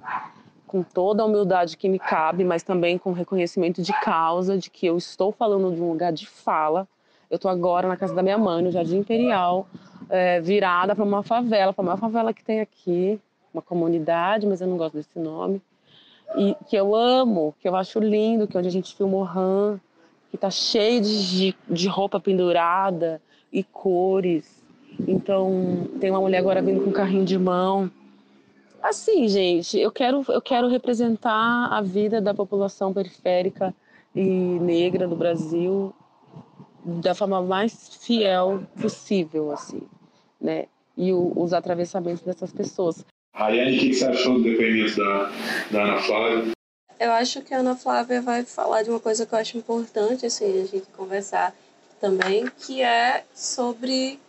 com 0.66 0.82
toda 0.82 1.22
a 1.22 1.26
humildade 1.26 1.76
que 1.76 1.90
me 1.90 2.00
cabe, 2.00 2.46
mas 2.46 2.64
também 2.64 2.98
com 2.98 3.12
reconhecimento 3.12 3.82
de 3.82 3.92
causa 4.00 4.58
de 4.58 4.70
que 4.70 4.86
eu 4.86 4.98
estou 4.98 5.34
falando 5.34 5.76
de 5.76 5.82
um 5.82 5.90
lugar 5.90 6.14
de 6.14 6.26
fala. 6.26 6.88
Eu 7.30 7.36
estou 7.36 7.52
agora 7.52 7.90
na 7.90 7.98
casa 7.98 8.16
da 8.16 8.24
minha 8.24 8.38
mãe, 8.38 8.64
no 8.64 8.72
Jardim 8.72 9.00
Imperial, 9.00 9.68
é, 10.10 10.40
virada 10.40 10.96
para 10.96 11.04
uma 11.04 11.24
favela, 11.24 11.74
para 11.74 11.84
a 11.84 11.86
maior 11.88 11.98
favela 11.98 12.34
que 12.34 12.42
tem 12.42 12.62
aqui, 12.62 13.20
uma 13.54 13.62
comunidade, 13.62 14.48
mas 14.48 14.62
eu 14.62 14.68
não 14.68 14.78
gosto 14.78 14.96
desse 14.96 15.20
nome. 15.20 15.62
E 16.38 16.56
que 16.70 16.78
eu 16.78 16.96
amo, 16.96 17.54
que 17.60 17.68
eu 17.68 17.76
acho 17.76 18.00
lindo, 18.00 18.48
que 18.48 18.56
é 18.56 18.60
onde 18.60 18.70
a 18.70 18.72
gente 18.72 18.96
filmou 18.96 19.26
Han, 19.26 19.78
que 20.32 20.38
tá 20.38 20.50
cheio 20.50 21.02
de, 21.02 21.56
de 21.70 21.88
roupa 21.90 22.20
pendurada 22.20 23.22
e 23.52 23.64
cores. 23.64 24.64
Então, 25.08 25.90
tem 26.00 26.10
uma 26.10 26.22
mulher 26.22 26.38
agora 26.38 26.62
vindo 26.62 26.82
com 26.82 26.90
um 26.90 26.94
carrinho 26.94 27.26
de 27.26 27.38
mão. 27.38 27.92
Assim, 28.82 29.28
gente, 29.28 29.78
eu 29.78 29.92
quero, 29.92 30.24
eu 30.30 30.42
quero 30.42 30.68
representar 30.70 31.68
a 31.68 31.82
vida 31.82 32.22
da 32.22 32.34
população 32.34 32.94
periférica 32.94 33.76
e 34.16 34.22
negra 34.22 35.08
do 35.08 35.16
Brasil 35.16 35.94
da 36.84 37.14
forma 37.14 37.42
mais 37.42 37.96
fiel 38.02 38.64
possível, 38.82 39.52
assim, 39.52 39.82
né? 40.40 40.66
E 40.98 41.14
o, 41.14 41.32
os 41.36 41.54
atravessamentos 41.54 42.24
dessas 42.24 42.52
pessoas. 42.52 43.06
Rayane, 43.36 43.78
o 43.78 43.80
que 43.80 43.94
você 43.94 44.06
achou 44.06 44.38
do 44.38 44.44
depoimento 44.44 44.98
da, 44.98 45.32
da 45.72 45.84
Ana 45.84 45.98
Flávia? 46.00 46.52
Eu 47.02 47.14
acho 47.14 47.42
que 47.42 47.52
a 47.52 47.58
Ana 47.58 47.76
Flávia 47.76 48.22
vai 48.22 48.46
falar 48.46 48.84
de 48.84 48.92
uma 48.92 49.00
coisa 49.00 49.26
que 49.26 49.34
eu 49.34 49.40
acho 49.40 49.58
importante 49.58 50.24
assim, 50.24 50.62
a 50.62 50.68
gente 50.68 50.86
conversar 50.96 51.52
também, 52.00 52.46
que 52.60 52.84
é 52.84 53.24
sobre 53.34 54.20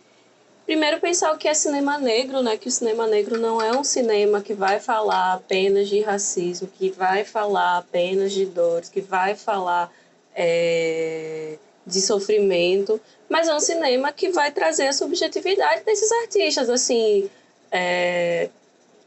primeiro 0.65 0.99
pensar 0.99 1.31
o 1.31 1.37
que 1.37 1.47
é 1.47 1.53
cinema 1.53 1.99
negro, 1.99 2.41
né? 2.41 2.57
Que 2.57 2.67
o 2.67 2.71
cinema 2.71 3.05
negro 3.05 3.37
não 3.37 3.61
é 3.61 3.77
um 3.77 3.83
cinema 3.83 4.41
que 4.41 4.55
vai 4.55 4.79
falar 4.79 5.33
apenas 5.33 5.87
de 5.87 6.01
racismo, 6.01 6.67
que 6.67 6.89
vai 6.89 7.23
falar 7.23 7.77
apenas 7.77 8.31
de 8.31 8.43
dores, 8.43 8.89
que 8.89 9.01
vai 9.01 9.35
falar 9.35 9.93
é, 10.33 11.59
de 11.85 12.01
sofrimento, 12.01 12.99
mas 13.29 13.47
é 13.47 13.53
um 13.53 13.59
cinema 13.59 14.11
que 14.11 14.29
vai 14.29 14.51
trazer 14.51 14.87
a 14.87 14.93
subjetividade 14.93 15.83
desses 15.83 16.11
artistas, 16.11 16.71
assim. 16.71 17.29
É, 17.71 18.49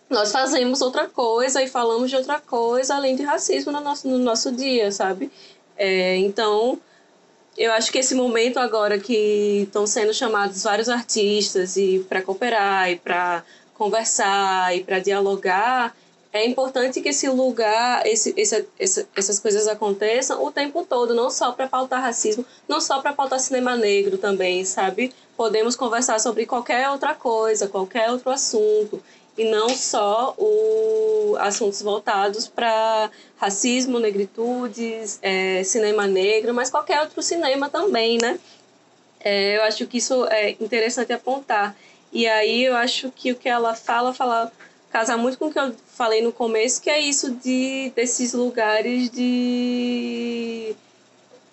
nós 0.08 0.30
fazemos 0.30 0.80
outra 0.80 1.06
coisa 1.06 1.62
e 1.62 1.68
falamos 1.68 2.10
de 2.10 2.16
outra 2.16 2.40
coisa 2.40 2.94
além 2.94 3.16
de 3.16 3.22
racismo 3.22 3.72
no 3.72 3.80
nosso, 3.80 4.08
no 4.08 4.18
nosso 4.18 4.52
dia, 4.52 4.92
sabe? 4.92 5.30
É, 5.76 6.16
então, 6.16 6.78
eu 7.56 7.72
acho 7.72 7.90
que 7.90 7.98
esse 7.98 8.14
momento 8.14 8.58
agora 8.58 8.98
que 8.98 9.62
estão 9.66 9.86
sendo 9.86 10.14
chamados 10.14 10.62
vários 10.62 10.88
artistas 10.88 11.76
e 11.76 12.04
para 12.08 12.22
cooperar 12.22 12.90
e 12.90 12.96
para 12.96 13.42
conversar 13.74 14.76
e 14.76 14.84
para 14.84 15.00
dialogar, 15.00 15.94
é 16.32 16.46
importante 16.46 17.00
que 17.00 17.08
esse 17.08 17.28
lugar, 17.28 18.06
esse, 18.06 18.32
esse, 18.36 18.66
esse, 18.78 19.06
essas 19.16 19.40
coisas 19.40 19.66
aconteçam 19.66 20.44
o 20.44 20.52
tempo 20.52 20.84
todo, 20.84 21.14
não 21.14 21.30
só 21.30 21.52
para 21.52 21.66
pautar 21.66 22.00
racismo, 22.00 22.44
não 22.68 22.80
só 22.80 23.00
para 23.00 23.12
pautar 23.12 23.40
cinema 23.40 23.74
negro 23.74 24.18
também, 24.18 24.64
sabe? 24.64 25.12
Podemos 25.36 25.74
conversar 25.74 26.20
sobre 26.20 26.46
qualquer 26.46 26.90
outra 26.90 27.14
coisa, 27.14 27.68
qualquer 27.68 28.10
outro 28.10 28.30
assunto 28.30 29.02
e 29.36 29.44
não 29.44 29.68
só 29.68 30.34
o 30.38 31.36
assuntos 31.38 31.82
voltados 31.82 32.48
para 32.48 33.10
racismo, 33.36 33.98
negritudes, 33.98 35.18
é, 35.20 35.62
cinema 35.62 36.06
negro, 36.06 36.54
mas 36.54 36.70
qualquer 36.70 37.00
outro 37.00 37.22
cinema 37.22 37.68
também, 37.68 38.18
né? 38.18 38.38
É, 39.20 39.56
eu 39.56 39.62
acho 39.64 39.86
que 39.86 39.98
isso 39.98 40.24
é 40.26 40.50
interessante 40.60 41.12
apontar. 41.12 41.76
E 42.12 42.26
aí 42.26 42.64
eu 42.64 42.74
acho 42.76 43.10
que 43.10 43.32
o 43.32 43.36
que 43.36 43.48
ela 43.48 43.74
fala, 43.74 44.14
fala 44.14 44.50
casa 44.90 45.16
muito 45.16 45.38
com 45.38 45.46
o 45.46 45.52
que 45.52 45.58
eu 45.58 45.74
falei 45.94 46.22
no 46.22 46.32
começo, 46.32 46.80
que 46.80 46.88
é 46.88 46.98
isso 47.00 47.32
de 47.32 47.92
desses 47.94 48.32
lugares 48.32 49.10
de, 49.10 50.74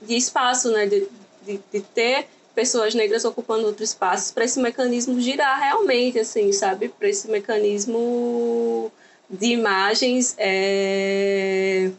de 0.01 0.15
espaço, 0.15 0.71
né? 0.71 0.85
De, 0.85 1.07
de, 1.45 1.59
de 1.71 1.81
ter 1.81 2.27
pessoas 2.53 2.93
negras 2.93 3.25
ocupando 3.25 3.65
outros 3.65 3.89
espaços 3.89 4.31
para 4.31 4.45
esse 4.45 4.59
mecanismo 4.59 5.19
girar 5.19 5.59
realmente, 5.59 6.19
assim, 6.19 6.51
sabe? 6.51 6.89
Para 6.89 7.09
esse 7.09 7.29
mecanismo 7.29 8.91
de 9.29 9.47
imagens 9.47 10.35
é... 10.37 11.91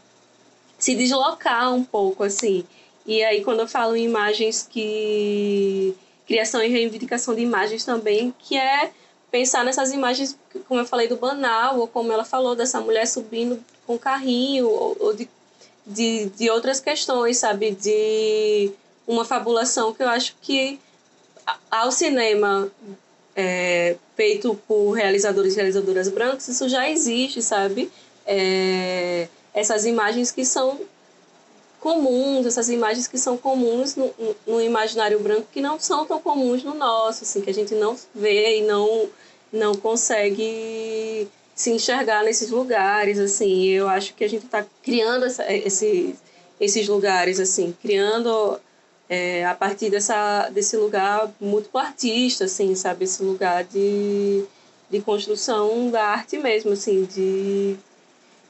se 0.79 0.95
deslocar 0.95 1.75
um 1.75 1.85
pouco, 1.85 2.23
assim. 2.23 2.64
E 3.07 3.23
aí, 3.23 3.43
quando 3.45 3.61
eu 3.61 3.69
falo 3.69 3.97
em 3.97 4.05
imagens 4.05 4.67
que. 4.69 5.95
criação 6.27 6.62
e 6.62 6.69
reivindicação 6.69 7.35
de 7.35 7.43
imagens 7.43 7.85
também, 7.85 8.33
que 8.38 8.57
é 8.57 8.90
pensar 9.31 9.64
nessas 9.64 9.93
imagens, 9.93 10.38
como 10.69 10.81
eu 10.81 10.87
falei 10.87 11.09
do 11.09 11.17
banal, 11.17 11.81
ou 11.81 11.88
como 11.88 12.12
ela 12.12 12.25
falou, 12.25 12.55
dessa 12.55 12.81
mulher 12.81 13.07
subindo 13.07 13.62
com 13.87 13.99
carrinho, 13.99 14.69
ou, 14.69 14.97
ou 15.01 15.14
de, 15.14 15.29
de, 15.87 16.27
de 16.27 16.49
outras 16.51 16.81
questões, 16.81 17.38
sabe? 17.38 17.73
De 17.73 18.73
uma 19.07 19.25
fabulação 19.25 19.93
que 19.93 20.03
eu 20.03 20.09
acho 20.09 20.35
que 20.40 20.79
ao 21.71 21.90
cinema 21.93 22.71
é, 23.37 23.97
feito 24.17 24.55
por 24.67 24.93
realizadores 24.93 25.55
e 25.55 25.57
realizadoras 25.57 26.09
brancos, 26.09 26.49
isso 26.49 26.69
já 26.69 26.88
existe, 26.88 27.43
sabe? 27.43 27.90
É, 28.27 29.29
essas 29.53 29.85
imagens 29.85 30.31
que 30.31 30.45
são 30.45 30.81
comuns, 31.81 32.47
essas 32.47 32.71
imagens 32.71 33.07
que 33.07 33.19
são 33.19 33.37
comuns 33.37 33.95
no, 33.95 34.11
no, 34.47 34.61
imaginário 34.61 35.21
branco 35.21 35.47
que 35.53 35.61
não 35.61 35.79
são 35.79 36.07
tão 36.07 36.19
comuns 36.19 36.64
no 36.64 36.73
nosso, 36.73 37.25
assim, 37.25 37.43
que 37.43 37.51
a 37.51 37.55
gente 37.55 37.75
não 37.75 37.95
vê 38.14 38.61
e 38.61 38.62
não, 38.62 39.09
não 39.53 39.75
consegue 39.75 41.29
se 41.55 41.71
enxergar 41.71 42.25
nesses 42.25 42.51
lugares, 42.51 43.19
assim. 43.19 43.67
Eu 43.67 43.87
acho 43.87 44.14
que 44.14 44.25
a 44.25 44.29
gente 44.29 44.47
está 44.47 44.64
criando 44.83 45.27
essa, 45.27 45.53
esse, 45.53 46.17
esses 46.59 46.88
lugares, 46.88 47.38
assim, 47.38 47.77
criando 47.83 48.59
é, 49.09 49.45
a 49.45 49.55
partir 49.55 49.90
dessa, 49.90 50.49
desse 50.51 50.77
lugar 50.77 51.33
muito 51.40 51.77
artista, 51.77 52.45
assim, 52.45 52.75
sabe? 52.75 53.05
Esse 53.05 53.23
lugar 53.23 53.64
de, 53.64 54.45
de 54.90 55.01
construção 55.01 55.90
da 55.90 56.05
arte 56.05 56.38
mesmo, 56.38 56.73
assim, 56.73 57.05
de 57.05 57.77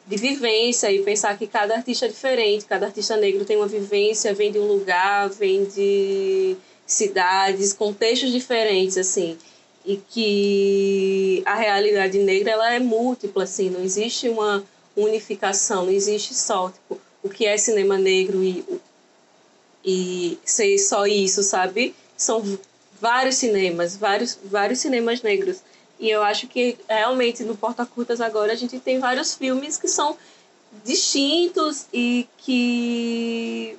de 0.07 0.17
vivência 0.17 0.93
e 0.93 1.03
pensar 1.03 1.37
que 1.38 1.47
cada 1.47 1.75
artista 1.75 2.07
é 2.07 2.09
diferente, 2.09 2.67
cada 2.67 2.87
artista 2.87 3.17
negro 3.17 3.45
tem 3.45 3.57
uma 3.57 3.67
vivência, 3.67 4.35
vem 4.35 4.53
de 4.53 4.59
um 4.59 4.67
lugar, 4.67 5.31
vem 5.31 5.64
de 5.64 6.57
cidades, 6.87 7.73
contextos 7.73 8.31
diferentes, 8.31 8.99
assim, 8.99 9.38
e 9.85 9.97
que 9.97 11.43
a 11.47 11.55
realidade 11.55 12.19
negra 12.19 12.53
ela 12.53 12.75
é 12.75 12.79
múltipla, 12.79 13.45
assim, 13.45 13.71
não 13.71 13.83
existe 13.83 14.29
uma 14.29 14.62
unificação, 14.95 15.87
não 15.87 15.93
existe 15.93 16.35
só 16.35 16.71
tipo, 16.71 17.01
o 17.23 17.29
que 17.29 17.47
é 17.47 17.57
cinema 17.57 17.97
negro 17.97 18.45
e, 18.45 18.62
e 19.85 20.38
ser 20.44 20.79
só 20.79 21.07
isso, 21.07 21.42
sabe? 21.42 21.94
São 22.16 22.59
vários 23.01 23.37
cinemas, 23.37 23.97
vários, 23.97 24.38
vários 24.44 24.79
cinemas 24.79 25.20
negros 25.23 25.61
e 25.99 26.11
eu 26.11 26.23
acho 26.23 26.47
que 26.49 26.77
realmente 26.88 27.44
no 27.44 27.57
Porta 27.57 27.87
Curtas 27.87 28.20
agora 28.20 28.53
a 28.53 28.57
gente 28.57 28.79
tem 28.79 28.99
vários 28.99 29.35
filmes 29.35 29.79
que 29.79 29.88
são 29.88 30.16
distintos 30.85 31.87
e 31.92 32.29
que 32.38 33.79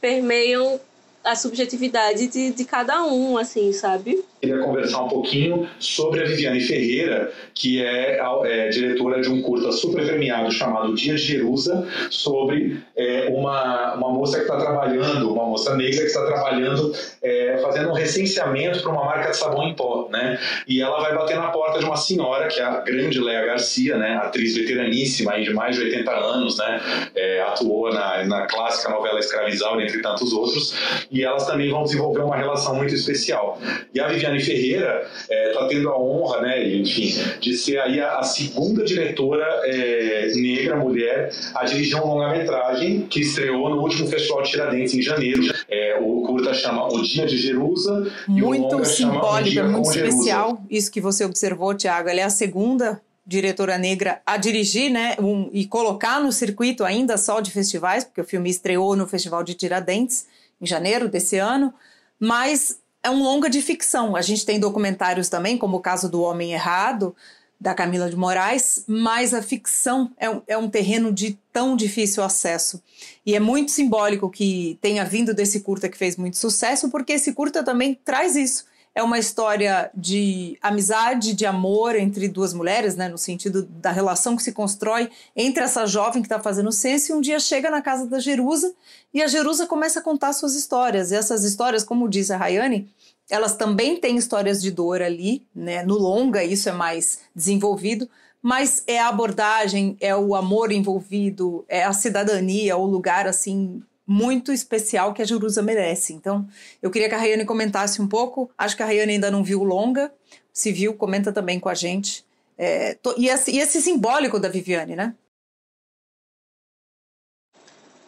permeiam 0.00 0.80
a 1.26 1.34
subjetividade 1.34 2.28
de, 2.28 2.52
de 2.52 2.64
cada 2.64 3.04
um, 3.04 3.36
assim, 3.36 3.72
sabe? 3.72 4.24
Queria 4.40 4.58
conversar 4.58 5.02
um 5.02 5.08
pouquinho 5.08 5.68
sobre 5.80 6.22
a 6.22 6.24
Viviane 6.24 6.60
Ferreira, 6.60 7.32
que 7.52 7.82
é, 7.82 8.20
é 8.44 8.68
diretora 8.68 9.20
de 9.20 9.28
um 9.28 9.42
curta 9.42 9.72
super 9.72 10.06
premiado 10.06 10.52
chamado 10.52 10.94
Dia 10.94 11.14
de 11.14 11.22
Jerusa, 11.22 11.86
sobre 12.10 12.80
é, 12.94 13.28
uma, 13.30 13.94
uma 13.94 14.10
moça 14.10 14.36
que 14.36 14.42
está 14.42 14.56
trabalhando, 14.56 15.32
uma 15.32 15.46
moça 15.46 15.74
negra 15.74 16.00
que 16.00 16.06
está 16.06 16.24
trabalhando, 16.26 16.92
é, 17.22 17.58
fazendo 17.60 17.90
um 17.90 17.94
recenseamento 17.94 18.82
para 18.82 18.92
uma 18.92 19.04
marca 19.04 19.30
de 19.30 19.36
sabão 19.36 19.66
em 19.66 19.74
pó, 19.74 20.08
né? 20.10 20.38
E 20.68 20.80
ela 20.80 21.00
vai 21.00 21.14
bater 21.14 21.36
na 21.36 21.48
porta 21.48 21.80
de 21.80 21.84
uma 21.84 21.96
senhora, 21.96 22.46
que 22.46 22.60
é 22.60 22.64
a 22.64 22.80
grande 22.82 23.18
Léa 23.20 23.46
Garcia, 23.46 23.96
né? 23.96 24.16
Atriz 24.16 24.54
veteraníssima, 24.54 25.40
de 25.40 25.52
mais 25.52 25.76
de 25.76 25.82
80 25.82 26.10
anos, 26.12 26.58
né? 26.58 26.80
É, 27.14 27.40
atuou 27.40 27.92
na, 27.92 28.24
na 28.24 28.46
clássica 28.46 28.92
novela 28.92 29.18
Escravizaura, 29.18 29.82
entre 29.82 30.00
tantos 30.00 30.32
outros 30.32 30.74
e 31.16 31.24
elas 31.24 31.46
também 31.46 31.70
vão 31.70 31.82
desenvolver 31.82 32.20
uma 32.20 32.36
relação 32.36 32.74
muito 32.74 32.94
especial. 32.94 33.58
E 33.94 33.98
a 33.98 34.08
Viviane 34.08 34.38
Ferreira 34.38 35.08
está 35.22 35.34
é, 35.34 35.52
tá 35.52 35.66
tendo 35.66 35.88
a 35.88 35.98
honra, 35.98 36.42
né, 36.42 36.68
enfim, 36.68 37.14
de 37.40 37.56
ser 37.56 37.78
aí 37.78 38.00
a, 38.00 38.18
a 38.18 38.22
segunda 38.22 38.84
diretora 38.84 39.46
é, 39.64 40.30
negra, 40.34 40.76
mulher, 40.76 41.30
a 41.54 41.64
dirigir 41.64 41.96
um 41.96 42.06
longa-metragem 42.06 43.06
que 43.08 43.20
estreou 43.20 43.70
no 43.70 43.80
último 43.80 44.06
Festival 44.08 44.42
de 44.42 44.50
Tiradentes, 44.50 44.94
em 44.94 45.00
janeiro. 45.00 45.42
É, 45.68 45.98
o 46.00 46.22
curta 46.22 46.52
chama 46.52 46.86
O 46.86 47.02
Dia 47.02 47.24
de 47.24 47.38
Jerusa 47.38 48.12
muito 48.28 48.84
simbólico, 48.84 49.64
muito 49.64 49.90
especial 49.90 50.48
Jerusa. 50.48 50.66
isso 50.68 50.92
que 50.92 51.00
você 51.00 51.24
observou, 51.24 51.74
Tiago. 51.74 52.10
Ela 52.10 52.20
é 52.20 52.24
a 52.24 52.30
segunda 52.30 53.00
diretora 53.26 53.76
negra 53.78 54.20
a 54.24 54.36
dirigir, 54.36 54.90
né, 54.90 55.16
um, 55.18 55.48
e 55.52 55.66
colocar 55.66 56.20
no 56.20 56.30
circuito 56.30 56.84
ainda 56.84 57.16
só 57.16 57.40
de 57.40 57.50
festivais, 57.50 58.04
porque 58.04 58.20
o 58.20 58.24
filme 58.24 58.48
estreou 58.48 58.94
no 58.94 59.06
Festival 59.06 59.42
de 59.42 59.54
Tiradentes 59.54 60.26
em 60.60 60.66
janeiro 60.66 61.08
desse 61.08 61.38
ano, 61.38 61.72
mas 62.18 62.78
é 63.02 63.10
um 63.10 63.22
longa 63.22 63.48
de 63.48 63.60
ficção. 63.62 64.16
A 64.16 64.22
gente 64.22 64.44
tem 64.44 64.58
documentários 64.58 65.28
também, 65.28 65.56
como 65.58 65.76
o 65.76 65.80
caso 65.80 66.08
do 66.08 66.22
Homem 66.22 66.52
Errado, 66.52 67.14
da 67.58 67.74
Camila 67.74 68.10
de 68.10 68.16
Moraes, 68.16 68.84
mas 68.86 69.32
a 69.32 69.42
ficção 69.42 70.10
é 70.18 70.28
um, 70.28 70.42
é 70.46 70.58
um 70.58 70.68
terreno 70.68 71.12
de 71.12 71.38
tão 71.52 71.76
difícil 71.76 72.22
acesso. 72.22 72.82
E 73.24 73.34
é 73.34 73.40
muito 73.40 73.70
simbólico 73.70 74.28
que 74.30 74.78
tenha 74.80 75.04
vindo 75.04 75.32
desse 75.32 75.60
curta 75.60 75.88
que 75.88 75.96
fez 75.96 76.16
muito 76.16 76.36
sucesso, 76.36 76.90
porque 76.90 77.14
esse 77.14 77.32
curta 77.32 77.62
também 77.62 77.98
traz 78.04 78.36
isso 78.36 78.66
é 78.96 79.02
uma 79.02 79.18
história 79.18 79.90
de 79.94 80.56
amizade, 80.62 81.34
de 81.34 81.44
amor 81.44 81.94
entre 81.94 82.28
duas 82.28 82.54
mulheres, 82.54 82.96
né, 82.96 83.10
no 83.10 83.18
sentido 83.18 83.62
da 83.62 83.92
relação 83.92 84.34
que 84.34 84.42
se 84.42 84.52
constrói 84.52 85.10
entre 85.36 85.62
essa 85.62 85.84
jovem 85.84 86.22
que 86.22 86.26
está 86.26 86.40
fazendo 86.40 86.72
ciência 86.72 87.12
e 87.12 87.14
um 87.14 87.20
dia 87.20 87.38
chega 87.38 87.70
na 87.70 87.82
casa 87.82 88.06
da 88.06 88.18
Jerusa 88.18 88.74
e 89.12 89.22
a 89.22 89.26
Jerusa 89.26 89.66
começa 89.66 90.00
a 90.00 90.02
contar 90.02 90.32
suas 90.32 90.54
histórias. 90.54 91.12
E 91.12 91.14
essas 91.14 91.44
histórias, 91.44 91.84
como 91.84 92.08
diz 92.08 92.30
a 92.30 92.38
Rayane, 92.38 92.88
elas 93.28 93.54
também 93.54 94.00
têm 94.00 94.16
histórias 94.16 94.62
de 94.62 94.70
dor 94.70 95.02
ali, 95.02 95.46
né? 95.54 95.82
No 95.82 95.98
longa 95.98 96.42
isso 96.42 96.70
é 96.70 96.72
mais 96.72 97.18
desenvolvido, 97.34 98.08
mas 98.40 98.82
é 98.86 98.98
a 98.98 99.08
abordagem, 99.08 99.98
é 100.00 100.16
o 100.16 100.34
amor 100.34 100.72
envolvido, 100.72 101.66
é 101.68 101.84
a 101.84 101.92
cidadania, 101.92 102.78
o 102.78 102.86
lugar 102.86 103.26
assim 103.26 103.82
muito 104.06 104.52
especial 104.52 105.12
que 105.12 105.20
a 105.20 105.24
Jerusa 105.24 105.60
merece. 105.60 106.12
Então, 106.12 106.46
eu 106.80 106.90
queria 106.90 107.08
que 107.08 107.14
a 107.14 107.18
Rayane 107.18 107.44
comentasse 107.44 108.00
um 108.00 108.06
pouco. 108.06 108.50
Acho 108.56 108.76
que 108.76 108.82
a 108.82 108.86
Rayane 108.86 109.14
ainda 109.14 109.30
não 109.30 109.42
viu 109.42 109.64
longa. 109.64 110.12
Se 110.52 110.70
viu, 110.70 110.94
comenta 110.94 111.32
também 111.32 111.58
com 111.58 111.68
a 111.68 111.74
gente. 111.74 112.24
É, 112.56 112.94
to, 112.94 113.14
e, 113.18 113.28
esse, 113.28 113.50
e, 113.50 113.58
esse, 113.58 113.82
simbólico 113.82 114.38
da 114.38 114.48
Viviane, 114.48 114.94
né? 114.94 115.14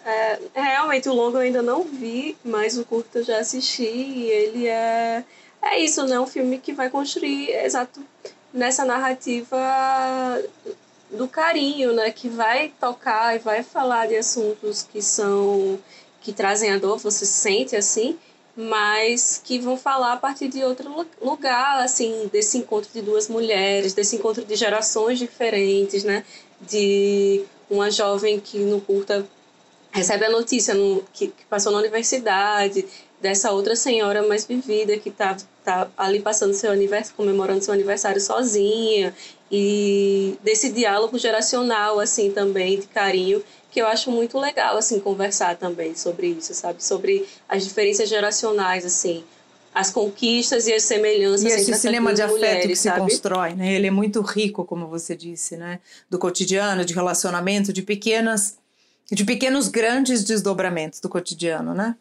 É, 0.05 0.39
realmente, 0.55 1.09
o 1.09 1.13
longa 1.13 1.39
eu 1.39 1.43
ainda 1.43 1.61
não 1.61 1.83
vi, 1.83 2.37
mas 2.43 2.79
o 2.79 2.85
curto 2.85 3.19
eu 3.19 3.25
já 3.25 3.41
assisti. 3.41 3.83
E 3.83 4.31
ele 4.31 4.67
é, 4.69 5.25
é 5.61 5.79
isso, 5.81 6.07
né? 6.07 6.19
Um 6.19 6.27
filme 6.27 6.59
que 6.59 6.73
vai 6.73 6.89
construir, 6.89 7.51
exato, 7.51 8.03
nessa 8.55 8.85
narrativa 8.85 9.59
do 11.11 11.27
carinho, 11.27 11.93
né, 11.93 12.11
que 12.11 12.29
vai 12.29 12.73
tocar 12.81 13.35
e 13.37 13.39
vai 13.39 13.63
falar 13.63 14.07
de 14.07 14.17
assuntos 14.17 14.83
que 14.83 15.01
são 15.01 15.79
que 16.21 16.33
trazem 16.33 16.71
a 16.71 16.79
dor, 16.79 16.99
você 16.99 17.25
sente 17.25 17.77
assim, 17.77 18.19
mas 18.57 19.41
que 19.43 19.59
vão 19.59 19.77
falar 19.77 20.15
a 20.15 20.17
partir 20.17 20.49
de 20.49 20.63
outro 20.65 21.07
lugar, 21.23 21.83
assim, 21.83 22.29
desse 22.33 22.59
encontro 22.59 22.91
de 22.93 23.01
duas 23.01 23.29
mulheres, 23.29 23.95
desse 23.95 24.17
encontro 24.17 24.45
de 24.45 24.57
gerações 24.57 25.19
diferentes, 25.19 26.03
né, 26.05 26.25
de 26.61 27.45
uma 27.71 27.91
jovem 27.91 28.41
que 28.41 28.59
no 28.59 28.81
curta 28.81 29.25
recebe 29.91 30.25
a 30.25 30.31
notícia 30.31 30.75
no, 30.75 31.03
que, 31.13 31.29
que 31.29 31.45
passou 31.47 31.73
na 31.73 31.79
universidade, 31.79 32.85
dessa 33.21 33.51
outra 33.53 33.75
senhora 33.75 34.27
mais 34.27 34.45
vivida 34.45 34.97
que 34.99 35.09
está 35.09 35.37
tá 35.65 35.89
ali 35.97 36.21
passando 36.21 36.55
seu 36.55 36.71
aniversário, 36.71 37.17
comemorando 37.17 37.65
seu 37.65 37.75
aniversário 37.75 38.21
sozinha 38.21 39.15
e 39.51 40.39
desse 40.43 40.71
diálogo 40.71 41.19
geracional 41.19 41.99
assim 41.99 42.31
também 42.31 42.79
de 42.79 42.87
carinho 42.87 43.43
que 43.71 43.81
eu 43.81 43.87
acho 43.87 44.11
muito 44.11 44.39
legal 44.39 44.77
assim 44.77 44.99
conversar 45.01 45.57
também 45.57 45.95
sobre 45.95 46.29
isso, 46.29 46.55
sabe? 46.55 46.83
Sobre 46.83 47.27
as 47.49 47.65
diferenças 47.65 48.09
geracionais 48.09 48.85
assim, 48.85 49.25
as 49.75 49.91
conquistas 49.91 50.67
e 50.67 50.73
as 50.73 50.83
semelhanças 50.83 51.45
e 51.45 51.49
esse 51.49 51.75
cinema 51.75 52.13
de 52.13 52.23
afeto 52.23 52.37
mulheres, 52.37 52.67
que 52.67 52.77
se 52.77 52.89
sabe? 52.89 53.01
constrói, 53.01 53.55
né? 53.55 53.75
Ele 53.75 53.87
é 53.87 53.91
muito 53.91 54.21
rico, 54.23 54.65
como 54.65 54.87
você 54.87 55.15
disse, 55.15 55.57
né? 55.57 55.81
Do 56.11 56.19
cotidiano, 56.19 56.85
de 56.85 56.95
relacionamento, 56.95 57.73
de 57.73 57.83
pequenas 57.83 58.59
de 59.11 59.25
pequenos 59.25 59.69
grandes 59.69 60.23
desdobramentos 60.23 61.01
do 61.01 61.09
cotidiano, 61.09 61.73
né? 61.73 61.97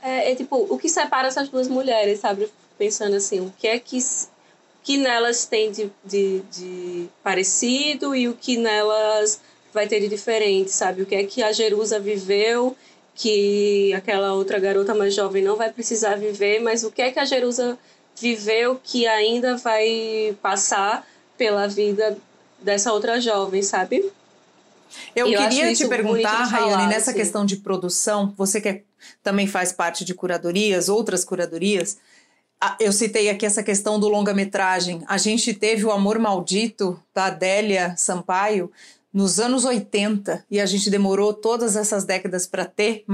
É, 0.00 0.30
é, 0.30 0.36
tipo, 0.36 0.56
o 0.56 0.78
que 0.78 0.88
separa 0.88 1.28
essas 1.28 1.48
duas 1.48 1.68
mulheres, 1.68 2.20
sabe? 2.20 2.48
Pensando 2.78 3.16
assim, 3.16 3.40
o 3.40 3.52
que 3.58 3.66
é 3.66 3.78
que, 3.80 3.98
que 4.88 4.96
nelas 4.96 5.44
tem 5.44 5.70
de, 5.70 5.92
de, 6.02 6.40
de 6.50 7.08
parecido 7.22 8.16
e 8.16 8.26
o 8.26 8.32
que 8.32 8.56
nelas 8.56 9.38
vai 9.70 9.86
ter 9.86 10.00
de 10.00 10.08
diferente, 10.08 10.70
sabe? 10.70 11.02
O 11.02 11.06
que 11.06 11.14
é 11.14 11.24
que 11.24 11.42
a 11.42 11.52
Jerusa 11.52 12.00
viveu 12.00 12.74
que 13.14 13.92
aquela 13.92 14.32
outra 14.32 14.58
garota 14.58 14.94
mais 14.94 15.14
jovem 15.14 15.44
não 15.44 15.56
vai 15.56 15.70
precisar 15.70 16.14
viver, 16.14 16.60
mas 16.60 16.84
o 16.84 16.90
que 16.90 17.02
é 17.02 17.10
que 17.10 17.18
a 17.18 17.26
Jerusa 17.26 17.78
viveu 18.18 18.80
que 18.82 19.06
ainda 19.06 19.58
vai 19.58 20.34
passar 20.40 21.06
pela 21.36 21.68
vida 21.68 22.16
dessa 22.58 22.90
outra 22.90 23.20
jovem, 23.20 23.60
sabe? 23.60 24.10
Eu, 25.14 25.26
eu 25.26 25.38
queria 25.38 25.74
te 25.74 25.86
perguntar, 25.86 26.44
Rayane, 26.44 26.86
nessa 26.86 27.10
assim. 27.10 27.20
questão 27.20 27.44
de 27.44 27.56
produção, 27.56 28.32
você 28.34 28.58
que 28.58 28.68
é, 28.70 28.82
também 29.22 29.46
faz 29.46 29.70
parte 29.70 30.02
de 30.02 30.14
curadorias, 30.14 30.88
outras 30.88 31.26
curadorias, 31.26 31.98
eu 32.80 32.92
citei 32.92 33.30
aqui 33.30 33.46
essa 33.46 33.62
questão 33.62 34.00
do 34.00 34.08
longa-metragem. 34.08 35.02
A 35.06 35.16
gente 35.16 35.54
teve 35.54 35.84
o 35.84 35.92
Amor 35.92 36.18
Maldito, 36.18 37.00
da 37.14 37.26
Adélia 37.26 37.94
Sampaio, 37.96 38.70
nos 39.12 39.40
anos 39.40 39.64
80 39.64 40.44
e 40.50 40.60
a 40.60 40.66
gente 40.66 40.90
demorou 40.90 41.32
todas 41.32 41.76
essas 41.76 42.04
décadas 42.04 42.46
para 42.46 42.64
ter 42.64 43.04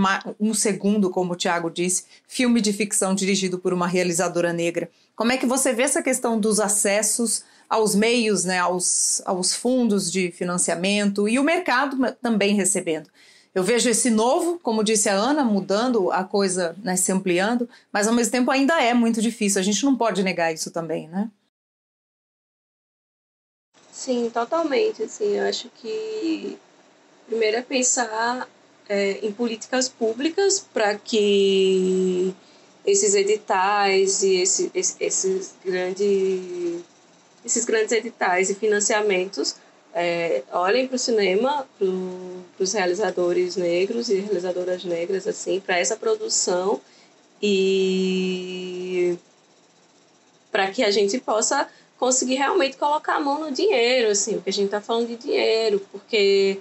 um 0.41 0.53
segundo, 0.53 1.09
como 1.09 1.33
o 1.33 1.37
Tiago 1.37 1.71
disse, 1.71 2.05
filme 2.27 2.61
de 2.61 2.73
ficção 2.73 3.15
dirigido 3.15 3.59
por 3.59 3.73
uma 3.73 3.87
realizadora 3.87 4.53
negra. 4.53 4.91
Como 5.15 5.33
é 5.33 5.37
que 5.37 5.47
você 5.47 5.73
vê 5.73 5.83
essa 5.85 6.03
questão 6.03 6.39
dos 6.39 6.59
acessos 6.59 7.45
aos 7.69 7.95
meios, 7.95 8.45
né, 8.45 8.59
aos, 8.59 9.23
aos 9.25 9.55
fundos 9.55 10.11
de 10.11 10.31
financiamento 10.33 11.29
e 11.29 11.39
o 11.39 11.45
mercado 11.45 11.97
também 12.21 12.55
recebendo? 12.55 13.09
Eu 13.55 13.63
vejo 13.63 13.89
esse 13.89 14.11
novo, 14.11 14.59
como 14.59 14.83
disse 14.83 15.09
a 15.09 15.15
Ana, 15.15 15.45
mudando 15.45 16.11
a 16.11 16.25
coisa, 16.25 16.75
né, 16.83 16.97
se 16.97 17.13
ampliando, 17.13 17.69
mas 17.93 18.09
ao 18.09 18.15
mesmo 18.15 18.33
tempo 18.33 18.51
ainda 18.51 18.83
é 18.83 18.93
muito 18.93 19.23
difícil. 19.23 19.61
A 19.61 19.65
gente 19.65 19.85
não 19.85 19.97
pode 19.97 20.25
negar 20.25 20.53
isso 20.53 20.73
também, 20.73 21.07
né? 21.09 21.31
Sim, 23.93 24.29
totalmente. 24.29 25.05
Assim, 25.05 25.37
eu 25.37 25.49
acho 25.49 25.71
que 25.71 26.59
primeiro 27.27 27.59
é 27.59 27.63
pensar 27.63 28.49
é, 28.89 29.25
em 29.25 29.33
políticas 29.33 29.89
públicas 29.89 30.59
para 30.59 30.97
que 30.99 32.35
esses 32.85 33.15
editais 33.15 34.25
e 34.25 34.35
esse, 34.35 34.71
esse, 34.75 34.97
esses, 34.99 35.55
grandes, 35.65 36.83
esses 37.45 37.65
grandes 37.65 37.93
editais 37.93 38.51
e 38.51 38.55
financiamentos 38.57 39.57
é, 39.95 40.43
olhem 40.53 40.89
para 40.89 40.97
o 40.97 40.99
cinema, 40.99 41.67
para 41.79 42.63
os 42.65 42.73
realizadores 42.73 43.55
negros 43.55 44.09
e 44.09 44.17
realizadoras 44.17 44.85
negras, 44.85 45.27
assim, 45.29 45.61
para 45.61 45.79
essa 45.79 45.97
produção 45.97 46.81
e 47.41 49.17
para 50.51 50.71
que 50.71 50.83
a 50.83 50.91
gente 50.91 51.19
possa 51.21 51.69
conseguir 51.99 52.35
realmente 52.35 52.77
colocar 52.77 53.15
a 53.15 53.21
mão 53.21 53.39
no 53.39 53.53
dinheiro, 53.53 54.11
assim, 54.11 54.35
porque 54.35 54.51
a 54.51 54.53
gente 54.53 54.67
está 54.67 54.81
falando 54.81 55.07
de 55.07 55.17
dinheiro, 55.17 55.81
porque 55.93 56.59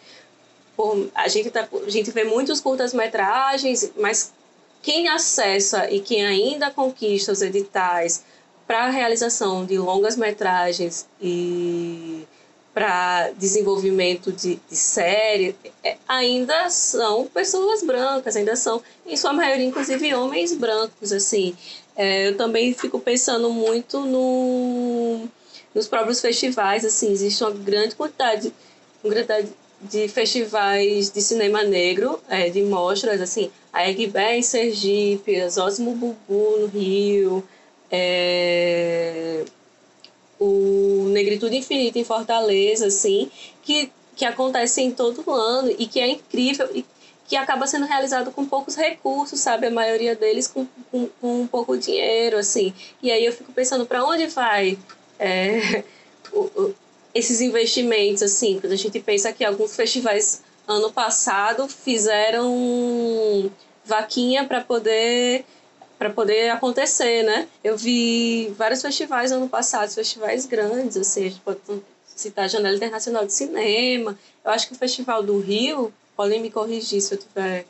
a, 1.16 1.28
gente 1.28 1.50
tá, 1.50 1.68
a 1.86 1.90
gente 1.90 2.12
vê 2.12 2.24
muitos 2.24 2.62
curtas-metragens, 2.62 3.92
mas 3.98 4.32
quem 4.82 5.08
acessa 5.08 5.90
e 5.90 6.00
quem 6.00 6.26
ainda 6.26 6.70
conquista 6.70 7.32
os 7.32 7.42
editais 7.42 8.24
para 8.68 8.86
a 8.86 8.90
realização 8.90 9.66
de 9.66 9.78
longas-metragens 9.78 11.08
e 11.22 12.28
para 12.74 13.30
desenvolvimento 13.38 14.32
de, 14.32 14.60
de 14.70 14.76
série 14.76 15.56
é, 15.84 15.96
ainda 16.08 16.70
são 16.70 17.28
pessoas 17.28 17.84
brancas, 17.84 18.36
ainda 18.36 18.56
são, 18.56 18.82
em 19.06 19.16
sua 19.16 19.32
maioria, 19.32 19.66
inclusive, 19.66 20.14
homens 20.16 20.54
brancos, 20.54 21.12
assim. 21.12 21.56
É, 21.96 22.30
eu 22.30 22.38
também 22.38 22.74
fico 22.74 23.00
pensando 23.00 23.52
muito 23.52 24.00
no, 24.02 25.28
nos 25.76 25.88
próprios 25.88 26.20
festivais, 26.20 26.84
assim, 26.84 27.12
existe 27.12 27.44
uma 27.44 27.52
grande 27.52 27.96
quantidade, 27.96 28.52
uma 29.04 29.14
quantidade 29.14 29.50
de 29.80 30.08
festivais 30.08 31.12
de 31.12 31.22
cinema 31.22 31.64
negro, 31.64 32.20
é, 32.28 32.50
de 32.50 32.64
mostras, 32.64 33.22
assim, 33.22 33.52
a 33.72 33.88
Egbé 33.88 34.38
em 34.38 34.42
Sergipe, 34.42 35.44
Osmo 35.44 35.94
Bubu 35.94 36.58
no 36.60 36.66
Rio, 36.68 37.44
é, 37.92 39.46
o 40.44 41.10
Negritude 41.10 41.58
Infinita 41.58 42.00
em 42.00 42.04
Fortaleza, 42.04 42.88
assim, 42.88 43.32
que, 43.64 43.91
que 44.16 44.26
acontecem 44.26 44.91
todo 44.91 45.32
ano 45.32 45.74
e 45.78 45.86
que 45.88 46.00
é 46.00 46.08
incrível 46.08 46.70
e 46.74 46.86
que 47.28 47.36
acaba 47.36 47.66
sendo 47.66 47.86
realizado 47.86 48.32
com 48.32 48.46
poucos 48.46 48.76
recursos, 48.76 49.39
sabe? 49.39 49.68
A 49.68 49.72
maioria 49.72 50.16
deles 50.16 50.48
com, 50.48 50.68
com, 50.91 51.08
com 51.22 51.41
um 51.41 51.48
pouco 51.48 51.78
dinheiro, 51.78 52.38
assim. 52.38 52.74
E 53.02 53.12
aí 53.12 53.26
eu 53.26 53.32
fico 53.32 53.52
pensando 53.54 53.86
para 53.86 54.06
onde 54.06 54.28
vai 54.28 54.78
é, 55.18 55.84
o, 56.34 56.41
o, 56.41 56.76
esses 57.14 57.39
investimentos, 57.41 58.22
assim, 58.22 58.60
quando 58.60 58.74
a 58.74 58.78
gente 58.78 59.00
pensa 59.00 59.32
que 59.32 59.46
alguns 59.46 59.76
festivais 59.76 60.41
ano 60.68 60.91
passado 60.91 61.68
fizeram 61.68 63.52
vaquinha 63.86 64.46
para 64.46 64.62
poder 64.62 65.46
para 66.04 66.10
poder 66.10 66.49
acontecer, 66.49 67.24
né? 67.24 67.47
Eu 67.64 67.78
vi 67.78 68.54
vários 68.58 68.82
festivais 68.82 69.32
ano 69.32 69.47
passado, 69.47 69.89
festivais 69.89 70.45
grandes, 70.45 70.97
assim, 70.97 71.22
a 71.22 71.30
gente 71.30 71.39
pode 71.39 71.60
citar 72.06 72.43
a 72.43 72.47
Janela 72.49 72.76
Internacional 72.76 73.26
de 73.26 73.32
Cinema. 73.32 74.20
Eu 74.43 74.51
acho 74.51 74.68
que 74.68 74.74
o 74.74 74.78
Festival 74.78 75.24
do 75.24 75.39
Rio, 75.39 75.93
podem 76.14 76.41
me 76.41 76.51
corrigir 76.51 76.99
se 76.99 77.14
eu 77.14 77.18
estiver 77.18 77.66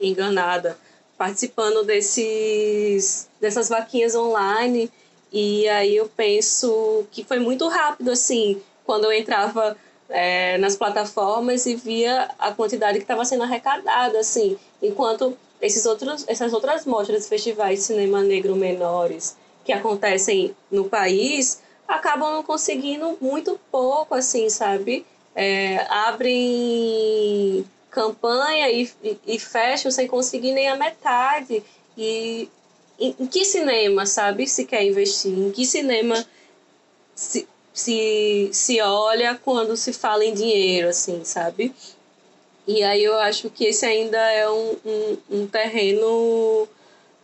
enganada, 0.00 0.76
participando 1.16 1.84
desses 1.84 3.28
dessas 3.40 3.68
vaquinhas 3.68 4.16
online. 4.16 4.90
E 5.32 5.68
aí 5.68 5.94
eu 5.94 6.08
penso 6.08 7.06
que 7.12 7.22
foi 7.22 7.38
muito 7.38 7.68
rápido, 7.68 8.10
assim, 8.10 8.60
quando 8.84 9.04
eu 9.04 9.12
entrava 9.12 9.76
é, 10.08 10.58
nas 10.58 10.74
plataformas 10.74 11.64
e 11.64 11.76
via 11.76 12.28
a 12.40 12.50
quantidade 12.50 12.98
que 12.98 13.04
estava 13.04 13.24
sendo 13.24 13.44
arrecadada, 13.44 14.18
assim, 14.18 14.58
enquanto 14.82 15.38
esses 15.60 15.86
outros, 15.86 16.24
essas 16.28 16.52
outras 16.52 16.84
mostras, 16.84 17.28
festivais 17.28 17.80
de 17.80 17.84
cinema 17.86 18.22
negro 18.22 18.54
menores 18.54 19.36
que 19.64 19.72
acontecem 19.72 20.54
no 20.70 20.88
país, 20.88 21.60
acabam 21.86 22.42
conseguindo 22.42 23.18
muito 23.20 23.58
pouco, 23.70 24.14
assim, 24.14 24.48
sabe? 24.48 25.04
É, 25.34 25.86
abrem 25.88 27.64
campanha 27.90 28.70
e, 28.70 28.90
e, 29.02 29.18
e, 29.26 29.38
fecham 29.38 29.90
sem 29.90 30.06
conseguir 30.06 30.52
nem 30.52 30.68
a 30.68 30.76
metade. 30.76 31.62
E 31.96 32.48
em, 32.98 33.14
em, 33.18 33.26
que 33.26 33.44
cinema, 33.44 34.06
sabe, 34.06 34.46
se 34.46 34.64
quer 34.64 34.84
investir? 34.84 35.32
Em 35.32 35.50
que 35.50 35.64
cinema 35.64 36.24
se, 37.14 37.48
se, 37.72 38.50
se 38.52 38.80
olha 38.80 39.38
quando 39.42 39.76
se 39.76 39.92
fala 39.92 40.24
em 40.24 40.34
dinheiro, 40.34 40.88
assim, 40.88 41.24
sabe? 41.24 41.74
E 42.68 42.82
aí 42.82 43.02
eu 43.02 43.18
acho 43.18 43.48
que 43.48 43.64
esse 43.64 43.86
ainda 43.86 44.18
é 44.18 44.48
um, 44.50 44.76
um, 44.84 45.16
um 45.30 45.46
terreno 45.46 46.68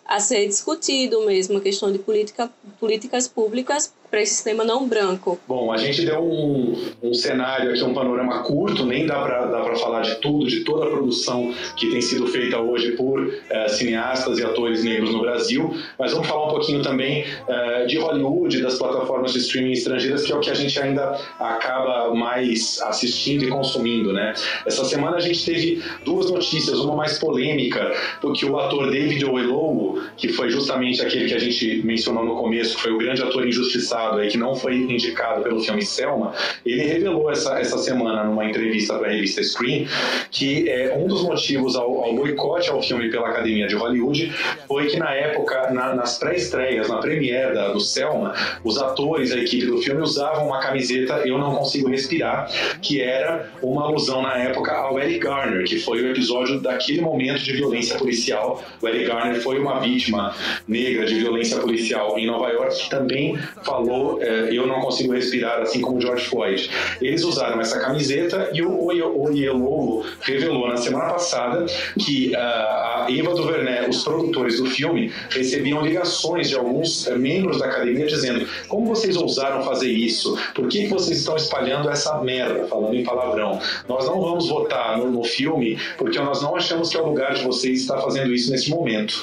a 0.07 0.19
ser 0.19 0.47
discutido 0.49 1.21
mesmo, 1.27 1.59
a 1.59 1.61
questão 1.61 1.93
de 1.93 1.99
política, 1.99 2.51
políticas 2.81 3.29
públicas 3.29 3.93
para 4.15 4.23
esse 4.23 4.35
sistema 4.35 4.63
não 4.63 4.87
branco? 4.87 5.41
Bom, 5.49 5.73
a 5.73 5.77
gente 5.77 6.07
deu 6.07 6.21
um, 6.21 6.81
um 7.03 7.13
cenário 7.13 7.73
aqui, 7.73 7.83
um 7.83 7.93
panorama 7.93 8.45
curto, 8.45 8.87
nem 8.87 9.07
dá 9.07 9.21
para 9.21 9.75
falar 9.75 10.03
de 10.03 10.15
tudo, 10.21 10.47
de 10.47 10.61
toda 10.61 10.85
a 10.85 10.89
produção 10.89 11.53
que 11.77 11.91
tem 11.91 12.01
sido 12.01 12.29
feita 12.29 12.61
hoje 12.61 12.93
por 12.93 13.35
eh, 13.51 13.69
cineastas 13.69 14.39
e 14.39 14.45
atores 14.45 14.85
negros 14.85 15.13
no 15.13 15.21
Brasil, 15.21 15.75
mas 15.99 16.13
vamos 16.13 16.29
falar 16.29 16.47
um 16.47 16.51
pouquinho 16.51 16.81
também 16.81 17.25
eh, 17.49 17.87
de 17.87 17.99
Hollywood, 17.99 18.63
das 18.63 18.79
plataformas 18.79 19.33
de 19.33 19.41
streaming 19.41 19.73
estrangeiras, 19.73 20.23
que 20.23 20.31
é 20.31 20.37
o 20.37 20.41
que 20.41 20.51
a 20.51 20.55
gente 20.55 20.79
ainda 20.79 21.19
acaba 21.41 22.15
mais 22.15 22.81
assistindo 22.83 23.43
e 23.43 23.49
consumindo, 23.49 24.13
né? 24.13 24.33
Essa 24.65 24.85
semana 24.85 25.17
a 25.17 25.21
gente 25.21 25.45
teve 25.45 25.83
duas 26.05 26.31
notícias, 26.31 26.79
uma 26.79 26.95
mais 26.95 27.19
polêmica, 27.19 27.93
porque 28.21 28.47
o 28.47 28.57
ator 28.61 28.93
David 28.93 29.25
Oyelowo, 29.25 30.01
que 30.17 30.29
foi 30.29 30.51
justamente 30.51 31.03
aquele 31.03 31.27
que 31.27 31.35
a 31.35 31.41
gente 31.41 31.83
mencionou 31.85 32.25
no 32.25 32.37
começo, 32.37 32.77
que 32.77 32.83
foi 32.83 32.93
o 32.93 32.99
grande 32.99 33.21
ator 33.21 33.45
injustiçado 33.45 34.04
aí, 34.13 34.29
que 34.29 34.39
não 34.39 34.55
foi 34.55 34.77
indicado 34.77 35.43
pelo 35.43 35.61
filme 35.61 35.83
Selma, 35.83 36.33
ele 36.65 36.83
revelou 36.83 37.31
essa, 37.31 37.59
essa 37.59 37.79
semana 37.79 38.25
numa 38.25 38.45
entrevista 38.45 38.99
para 38.99 39.09
a 39.09 39.13
revista 39.13 39.43
Screen 39.43 39.87
que 40.31 40.69
é, 40.69 40.95
um 40.97 41.07
dos 41.07 41.23
motivos 41.23 41.77
ao, 41.77 42.03
ao 42.03 42.15
boicote 42.15 42.71
ao 42.71 42.83
filme 42.83 43.11
pela 43.11 43.29
Academia 43.29 43.67
de 43.67 43.75
Hollywood 43.75 44.33
foi 44.67 44.87
que 44.87 44.99
na 44.99 45.13
época, 45.13 45.71
na, 45.71 45.95
nas 45.95 46.19
pré-estreias, 46.19 46.89
na 46.89 46.99
premiere 46.99 47.55
da, 47.55 47.73
do 47.73 47.81
Selma, 47.81 48.35
os 48.63 48.79
atores, 48.79 49.33
a 49.33 49.39
equipe 49.39 49.67
do 49.67 49.79
filme 49.79 50.03
usavam 50.03 50.47
uma 50.47 50.61
camiseta 50.61 51.27
Eu 51.27 51.39
Não 51.39 51.55
Consigo 51.55 51.89
Respirar, 51.89 52.51
que 52.83 53.01
era 53.01 53.51
uma 53.63 53.85
alusão 53.85 54.23
na 54.23 54.37
época 54.39 54.73
ao 54.73 54.99
Eric 54.99 55.21
Garner, 55.21 55.65
que 55.65 55.79
foi 55.79 56.03
o 56.03 56.11
episódio 56.11 56.61
daquele 56.61 57.01
momento 57.01 57.43
de 57.43 57.53
violência 57.53 57.97
policial. 57.97 58.63
O 58.83 58.89
Eric 58.89 59.07
Garner 59.07 59.41
foi 59.41 59.59
uma 59.59 59.81
vítima 59.81 60.35
negra 60.67 61.07
de 61.07 61.15
violência 61.15 61.59
policial 61.59 62.19
em 62.19 62.27
Nova 62.27 62.49
York, 62.51 62.85
que 62.85 62.91
também 62.91 63.39
falou 63.63 63.94
falou 63.95 64.23
é, 64.23 64.49
eu 64.51 64.67
não 64.67 64.81
consigo 64.81 65.13
respirar, 65.13 65.61
assim 65.63 65.81
como 65.81 66.01
George 66.01 66.27
Floyd. 66.27 66.71
Eles 67.01 67.23
usaram 67.23 67.61
essa 67.61 67.79
camiseta 67.79 68.51
e 68.53 68.63
o 68.63 68.85
Oyelowo 68.85 70.05
revelou 70.21 70.69
na 70.69 70.77
semana 70.77 71.11
passada 71.11 71.65
que 71.99 72.33
uh, 72.35 72.39
a 72.39 73.07
Eva 73.09 73.35
DuVernay, 73.35 73.89
os 73.89 74.03
produtores 74.03 74.59
do 74.59 74.67
filme, 74.67 75.13
recebiam 75.31 75.83
ligações 75.83 76.49
de 76.49 76.57
alguns 76.57 77.07
uh, 77.07 77.19
membros 77.19 77.59
da 77.59 77.67
academia 77.67 78.07
dizendo 78.07 78.47
como 78.69 78.87
vocês 78.87 79.17
ousaram 79.17 79.63
fazer 79.63 79.91
isso? 79.91 80.37
Por 80.55 80.69
que 80.69 80.87
vocês 80.87 81.19
estão 81.19 81.37
espalhando 81.37 81.89
essa 81.89 82.19
merda, 82.21 82.67
falando 82.67 82.95
em 82.95 83.05
palavrão? 83.05 83.61
Nós 83.89 84.07
não 84.07 84.21
vamos 84.21 84.49
votar 84.49 84.99
no, 84.99 85.11
no 85.11 85.25
filme 85.25 85.79
porque 85.97 86.19
nós 86.19 86.43
não 86.43 86.57
achamos 86.57 86.91
que 86.91 86.97
é 86.97 87.01
o 87.01 87.07
lugar 87.07 87.35
de 87.35 87.45
vocês 87.45 87.81
estar 87.81 87.99
fazendo 87.99 88.33
isso 88.33 88.51
nesse 88.51 88.71
momento. 88.71 89.23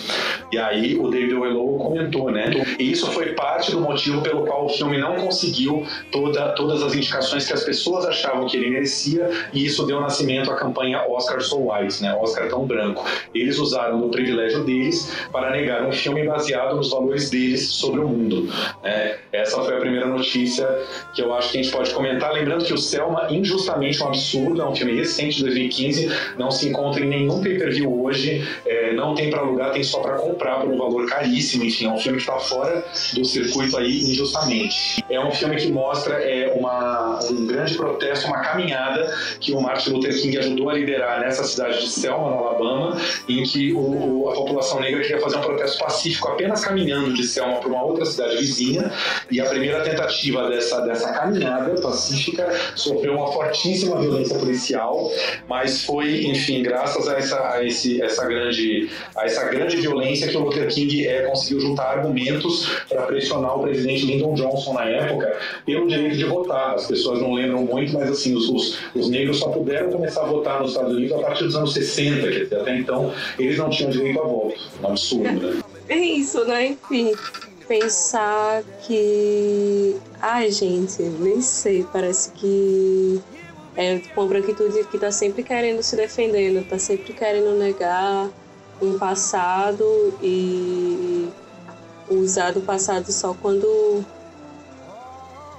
E 0.52 0.58
aí 0.58 0.96
o 0.98 1.10
David 1.10 1.34
Oyelowo 1.34 1.78
comentou, 1.78 2.32
né? 2.32 2.52
E 2.80 2.92
isso 2.92 3.08
foi 3.12 3.34
parte 3.34 3.72
do 3.72 3.82
motivo 3.82 4.22
pelo 4.22 4.46
qual 4.52 4.66
o 4.66 4.70
filme 4.70 4.98
não 4.98 5.16
conseguiu 5.16 5.86
toda, 6.12 6.50
todas 6.50 6.84
as 6.84 6.94
indicações 6.94 7.48
que 7.48 7.54
as 7.54 7.64
pessoas 7.64 8.06
achavam 8.06 8.46
que 8.48 8.58
ele 8.58 8.70
merecia, 8.70 9.30
e 9.54 9.66
isso 9.66 9.86
deu 9.86 10.02
nascimento 10.02 10.52
à 10.52 10.56
campanha 10.56 11.06
Oscar 11.08 11.40
So 11.40 11.72
White, 11.72 12.02
né? 12.04 12.14
Oscar 12.16 12.50
tão 12.50 12.66
branco. 12.66 13.06
Eles 13.34 13.58
usaram 13.58 14.02
do 14.02 14.10
privilégio 14.10 14.66
deles 14.66 15.10
para 15.32 15.52
negar 15.52 15.84
um 15.88 15.92
filme 15.94 16.26
baseado 16.26 16.76
nos 16.76 16.92
valores 16.92 17.30
deles 17.30 17.66
sobre 17.70 18.02
o 18.02 18.10
mundo. 18.10 18.50
Né? 18.84 19.16
Essa 19.32 19.62
foi 19.64 19.78
a 19.78 19.80
primeira 19.80 20.08
notícia 20.08 20.68
que 21.16 21.22
eu 21.22 21.34
acho 21.34 21.52
que 21.52 21.60
a 21.60 21.64
gente 21.64 21.72
pode 21.72 21.94
comentar. 21.94 22.34
Lembrando 22.34 22.66
que 22.66 22.74
o 22.74 22.78
Selma, 22.78 23.28
injustamente 23.30 24.04
um 24.04 24.08
absurdo, 24.08 24.62
é 24.62 24.68
um 24.68 24.76
filme 24.76 24.94
recente 24.94 25.38
de 25.38 25.44
2015, 25.44 26.10
não 26.38 26.52
se 26.52 26.68
encontra 26.68 27.02
em 27.06 27.08
nenhum 27.08 27.42
pay-per-view 27.42 28.04
hoje, 28.04 28.46
é, 28.66 28.94
não 28.94 29.16
tem 29.16 29.30
para 29.30 29.40
alugar, 29.40 29.72
tem 29.72 29.84
só 29.84 30.02
para 30.02 30.18
comprar 30.18 30.60
por 30.60 30.70
um 30.70 30.78
valor 30.78 31.08
caríssimo. 31.08 31.64
Enfim, 31.64 31.86
é 31.86 31.90
um 31.90 31.98
filme 31.98 32.18
que 32.18 32.24
está 32.24 32.38
fora 32.38 32.84
do 33.14 33.24
circuito 33.24 33.78
aí 33.78 34.02
injustamente. 34.02 34.41
É 35.10 35.20
um 35.20 35.32
filme 35.32 35.56
que 35.56 35.72
mostra 35.72 36.16
é, 36.16 36.54
uma, 36.54 37.20
um 37.30 37.46
grande 37.46 37.76
protesto, 37.76 38.28
uma 38.28 38.40
caminhada 38.40 39.14
que 39.40 39.52
o 39.52 39.62
Martin 39.62 39.92
Luther 39.92 40.20
King 40.20 40.38
ajudou 40.38 40.70
a 40.70 40.74
liderar 40.74 41.20
nessa 41.20 41.44
cidade 41.44 41.82
de 41.82 41.90
Selma, 41.90 42.30
no 42.30 42.38
Alabama, 42.38 42.98
em 43.28 43.44
que 43.44 43.74
o, 43.74 44.30
a 44.30 44.34
população 44.34 44.80
negra 44.80 45.02
queria 45.02 45.20
fazer 45.20 45.38
um 45.38 45.42
protesto 45.42 45.80
pacífico 45.80 46.28
apenas 46.30 46.64
caminhando 46.64 47.14
de 47.14 47.24
Selma 47.24 47.60
para 47.60 47.70
uma 47.70 47.84
outra 47.84 48.06
cidade 48.06 48.38
vizinha. 48.38 48.92
E 49.30 49.40
a 49.40 49.46
primeira 49.46 49.82
tentativa 49.82 50.50
dessa, 50.50 50.82
dessa 50.82 51.12
caminhada 51.14 51.80
pacífica 51.82 52.50
sofreu 52.76 53.16
uma 53.16 53.32
fortíssima 53.32 54.00
violência 54.00 54.38
policial, 54.38 55.12
mas 55.48 55.84
foi, 55.84 56.26
enfim, 56.26 56.64
graças 56.64 57.08
a 57.08 57.18
essa, 57.18 57.54
a 57.54 57.66
esse, 57.66 58.02
essa, 58.02 58.26
grande, 58.26 58.90
a 59.16 59.26
essa 59.26 59.46
grande 59.46 59.78
violência 59.78 60.28
que 60.28 60.38
o 60.38 60.42
Luther 60.42 60.68
King 60.68 61.08
é, 61.08 61.24
conseguiu 61.24 61.60
juntar 61.60 61.98
argumentos 61.98 62.70
para 62.90 63.04
pressionar 63.04 63.58
o 63.58 63.62
presidente 63.62 64.06
Lyndon 64.06 64.31
Johnson 64.34 64.74
na 64.74 64.86
época 64.86 65.38
pelo 65.66 65.88
direito 65.88 66.18
de 66.18 66.26
votar. 66.26 66.76
As 66.76 66.88
pessoas 66.88 67.22
não 67.22 67.34
lembram 67.34 67.64
muito, 67.64 67.94
mas 67.94 68.10
assim, 68.10 68.36
os, 68.36 68.50
os, 68.50 68.80
os 68.96 69.10
negros 69.10 69.40
só 69.40 69.50
puderam 69.50 69.92
começar 69.92 70.22
a 70.22 70.26
votar 70.26 70.62
nos 70.62 70.72
Estados 70.72 70.94
Unidos 70.94 71.18
a 71.18 71.20
partir 71.20 71.46
dos 71.46 71.56
anos 71.56 71.74
60, 71.74 72.22
quer 72.22 72.44
dizer, 72.44 72.56
até 72.56 72.78
então 72.78 73.14
eles 73.38 73.58
não 73.58 73.70
tinham 73.70 73.92
direito 73.92 74.20
a 74.20 74.24
voto. 74.24 74.56
Um 74.82 74.88
absurdo, 74.88 75.48
né? 75.48 75.62
É 75.90 75.98
isso, 75.98 76.46
né? 76.46 76.68
Enfim, 76.68 77.14
pensar 77.68 78.64
que. 78.82 79.96
Ai, 80.22 80.52
gente, 80.52 81.02
nem 81.02 81.42
sei, 81.42 81.86
parece 81.92 82.32
que 82.32 83.22
é 83.76 84.02
uma 84.16 84.28
branquitude 84.28 84.84
que 84.86 84.98
está 84.98 85.12
sempre 85.12 85.44
querendo 85.44 85.82
se 85.82 85.96
defendendo, 85.96 86.60
está 86.60 86.78
sempre 86.78 87.14
querendo 87.14 87.58
negar 87.58 88.30
um 88.82 88.98
passado 88.98 90.14
e 90.22 91.30
usar 92.10 92.52
do 92.52 92.62
passado 92.62 93.12
só 93.12 93.34
quando 93.34 94.04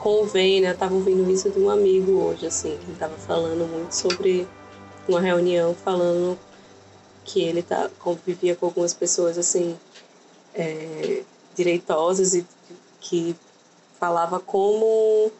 convém, 0.02 0.60
né? 0.60 0.72
Eu 0.72 0.76
tava 0.76 0.94
ouvindo 0.94 1.30
isso 1.30 1.48
de 1.48 1.60
um 1.60 1.70
amigo 1.70 2.12
hoje, 2.12 2.46
assim, 2.46 2.76
que 2.84 2.90
estava 2.90 3.14
falando 3.16 3.66
muito 3.70 3.92
sobre 3.92 4.48
uma 5.08 5.20
reunião, 5.20 5.74
falando 5.74 6.36
que 7.24 7.40
ele 7.40 7.62
tá, 7.62 7.88
convivia 8.00 8.56
com 8.56 8.66
algumas 8.66 8.92
pessoas, 8.92 9.38
assim, 9.38 9.78
é, 10.54 11.22
direitosas 11.54 12.34
e 12.34 12.44
que 13.00 13.36
falava 13.98 14.40
como 14.40 15.30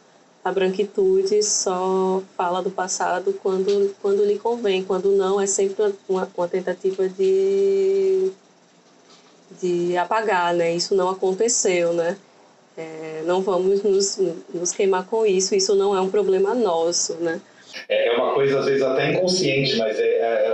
a 0.45 0.51
branquitude 0.51 1.43
só 1.43 2.21
fala 2.37 2.61
do 2.61 2.71
passado 2.71 3.33
quando, 3.43 3.93
quando 4.01 4.23
lhe 4.23 4.39
convém, 4.39 4.83
quando 4.83 5.11
não 5.11 5.41
é 5.41 5.45
sempre 5.45 5.93
uma, 6.07 6.29
uma 6.37 6.47
tentativa 6.47 7.09
de, 7.09 8.31
de 9.61 9.97
apagar, 9.97 10.53
né? 10.53 10.73
Isso 10.73 10.95
não 10.95 11.09
aconteceu, 11.09 11.93
né? 11.93 12.17
É, 12.75 13.23
não 13.25 13.41
vamos 13.41 13.83
nos, 13.83 14.19
nos 14.53 14.71
queimar 14.71 15.05
com 15.05 15.25
isso, 15.25 15.53
isso 15.53 15.75
não 15.75 15.95
é 15.95 16.01
um 16.01 16.09
problema 16.09 16.55
nosso, 16.55 17.13
né? 17.15 17.39
É, 17.87 18.09
é 18.09 18.11
uma 18.15 18.33
coisa, 18.33 18.59
às 18.59 18.65
vezes, 18.65 18.81
até 18.81 19.11
inconsciente, 19.11 19.77
mas 19.77 19.99
é, 19.99 20.17
é 20.17 20.47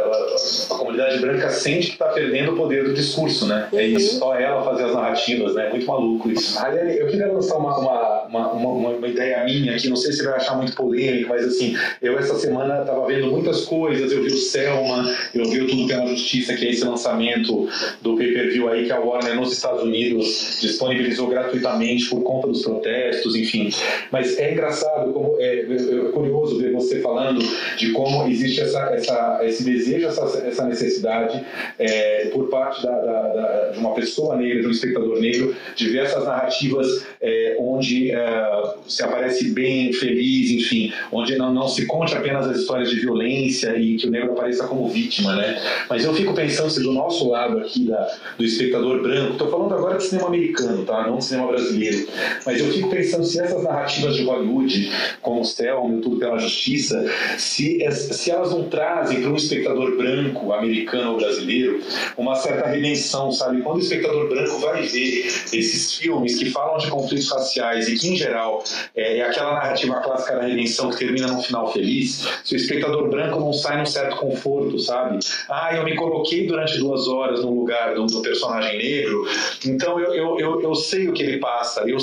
a, 0.72 0.76
comunidade 0.76 1.20
branca 1.20 1.49
sente 1.49 1.88
que 1.88 1.93
está 1.93 2.07
perdendo 2.09 2.53
o 2.53 2.55
poder 2.55 2.84
do 2.84 2.93
discurso, 2.93 3.45
né? 3.45 3.67
É 3.72 3.76
uhum. 3.76 3.82
É 3.82 3.86
isso, 3.86 4.20
só 4.20 4.36
ela 4.36 4.63
fazer 4.63 4.86
as 4.86 4.93
narrativas, 4.93 5.55
né? 5.55 5.67
É 5.67 5.70
muito 5.70 5.86
maluco 5.86 6.32
isso. 6.32 6.59
Aliás, 6.59 6.97
eu 6.97 7.07
queria 7.07 7.32
lançar 7.32 7.57
uma, 7.57 7.78
uma, 7.78 8.24
uma, 8.26 8.51
uma, 8.53 8.89
uma 8.89 9.07
ideia 9.07 9.43
minha 9.43 9.76
aqui, 9.76 9.89
não 9.89 9.95
sei 9.95 10.11
se 10.11 10.24
vai 10.24 10.34
achar 10.34 10.55
muito 10.55 10.76
polêmico, 10.76 11.30
mas 11.30 11.45
assim, 11.45 11.76
eu 12.01 12.17
essa 12.17 12.36
semana 12.36 12.82
estava 12.82 13.05
vendo 13.05 13.28
muitas 13.28 13.65
coisas, 13.65 14.11
eu 14.11 14.24
vi 14.24 14.30
o 14.30 14.38
Selma, 14.38 15.15
eu 15.34 15.45
vi 15.45 15.61
o 15.61 15.67
Tudo 15.67 15.88
Pela 15.88 16.07
Justiça, 16.07 16.53
que 16.53 16.65
é 16.65 16.70
esse 16.70 16.84
lançamento 16.84 17.67
do 18.01 18.15
pay-per-view 18.15 18.70
aí 18.70 18.86
que 18.86 18.91
a 18.91 18.99
Warner 18.99 19.36
nos 19.36 19.51
Estados 19.51 19.84
Unidos 19.84 20.59
disponibilizou 20.61 21.28
gratuitamente 21.28 22.09
por 22.09 22.22
conta 22.24 22.47
dos 22.47 22.61
protestos, 22.61 23.36
enfim. 23.36 23.70
Mas 24.11 24.38
é 24.38 24.51
engraçado, 24.51 25.11
como, 25.11 25.36
é, 25.39 25.59
é 25.59 26.11
curioso 26.11 26.57
ver 26.59 26.72
você 26.72 26.99
falar 26.99 27.09
falando 27.10 27.41
de 27.76 27.91
como 27.91 28.28
existe 28.28 28.62
essa, 28.62 28.80
essa, 28.93 29.39
esse 29.43 29.64
desejo, 29.64 30.07
essa, 30.07 30.24
essa 30.45 30.66
necessidade 30.66 31.43
é, 31.78 32.30
por 32.32 32.49
parte 32.49 32.84
da, 32.84 32.91
da, 32.91 33.22
da, 33.34 33.70
de 33.72 33.80
uma 33.80 33.93
pessoa 33.93 34.36
negra, 34.36 34.62
de 34.62 34.68
um 34.68 34.72
espectador 34.72 35.20
negro, 35.20 35.55
de 35.76 35.89
ver 35.89 36.03
essas 36.03 36.26
narrativas 36.26 37.05
é, 37.22 37.57
onde 37.60 38.12
é, 38.12 38.74
se 38.88 39.03
aparece 39.03 39.49
bem, 39.51 39.91
feliz, 39.93 40.51
enfim, 40.51 40.93
onde 41.12 41.36
não, 41.38 41.53
não 41.53 41.68
se 41.68 41.86
conte 41.86 42.16
apenas 42.16 42.47
as 42.47 42.57
histórias 42.57 42.89
de 42.89 42.99
violência 42.99 43.76
e 43.78 43.95
que 43.95 44.07
o 44.07 44.12
negro 44.12 44.34
apareça 44.34 44.68
como 44.68 44.88
vítima, 44.88 45.36
né? 45.36 45.62
Mas 45.89 46.05
eu 46.05 46.14
fico 46.14 46.34
pensando 46.34 46.70
se 46.70 46.82
do 46.82 46.93
nosso 46.93 47.30
lado 47.30 47.57
aqui 47.60 47.86
da, 47.86 48.18
do 48.38 48.43
espectador 48.43 49.01
branco, 49.01 49.34
estou 49.34 49.49
falando 49.49 49.74
agora 49.74 49.97
de 49.97 50.03
cinema 50.03 50.28
americano, 50.28 50.86
tá? 50.86 51.07
Não 51.07 51.18
de 51.18 51.26
cinema 51.26 51.47
brasileiro, 51.47 52.07
mas 52.45 52.60
eu 52.60 52.72
fico 52.72 52.89
pensando 52.89 53.24
se 53.24 53.39
essas 53.39 53.64
narrativas 53.64 54.16
de 54.16 54.24
Hollywood, 54.24 54.91
como 55.22 55.41
o 55.41 55.45
Selma, 55.45 56.01
Tudo 56.01 56.18
pela 56.18 56.38
Justiça, 56.38 56.99
se, 57.38 57.86
se 57.91 58.32
elas 58.32 58.52
não 58.52 58.64
trazem 58.70 59.22
para 59.22 59.32
um 59.32 59.36
espectador 59.36 59.97
branco, 59.97 60.54
americano 60.54 61.12
ou 61.12 61.18
brasileiro, 61.18 61.82
uma 62.18 62.36
certa 62.36 62.68
redenção, 62.68 63.32
sabe? 63.32 63.62
Quando 63.62 63.78
o 63.78 63.82
espectador 63.82 64.28
branco 64.30 64.60
vai 64.60 64.84
ver 64.84 65.26
esses 65.26 65.95
filmes 65.95 66.38
que 66.38 66.50
falam 66.50 66.78
de 66.78 66.89
conflitos 66.89 67.30
raciais 67.32 67.88
e 67.88 67.97
que, 67.97 68.10
em 68.10 68.16
geral, 68.16 68.64
é, 68.95 69.20
é 69.20 69.22
aquela 69.22 69.54
narrativa 69.54 69.95
clássica 70.02 70.36
da 70.36 70.43
redenção 70.43 70.89
que 70.89 70.97
termina 70.97 71.28
num 71.28 71.41
final 71.41 71.72
feliz, 71.72 72.28
se 72.43 72.56
o 72.56 72.58
espectador 72.58 73.10
branco 73.10 73.39
não 73.39 73.54
sai 73.54 73.78
num 73.78 73.86
certo 73.86 74.18
conforto, 74.18 74.80
sabe? 74.80 75.20
Ah, 75.50 75.76
eu 75.76 75.84
me 75.84 75.95
coloquei 75.95 76.47
durante 76.47 76.78
duas 76.78 77.08
horas 77.08 77.41
no 77.41 77.52
lugar 77.52 77.93
do, 77.95 78.06
do 78.06 78.22
personagem 78.22 78.78
negro, 78.78 79.28
então 79.66 80.00
eu, 80.00 80.14
eu, 80.14 80.39
eu, 80.39 80.62
eu, 80.62 80.76
sei 80.76 81.08
o 81.08 81.14
que 81.14 81.24
ele 81.24 81.38
passa, 81.38 81.82
eu, 81.82 81.97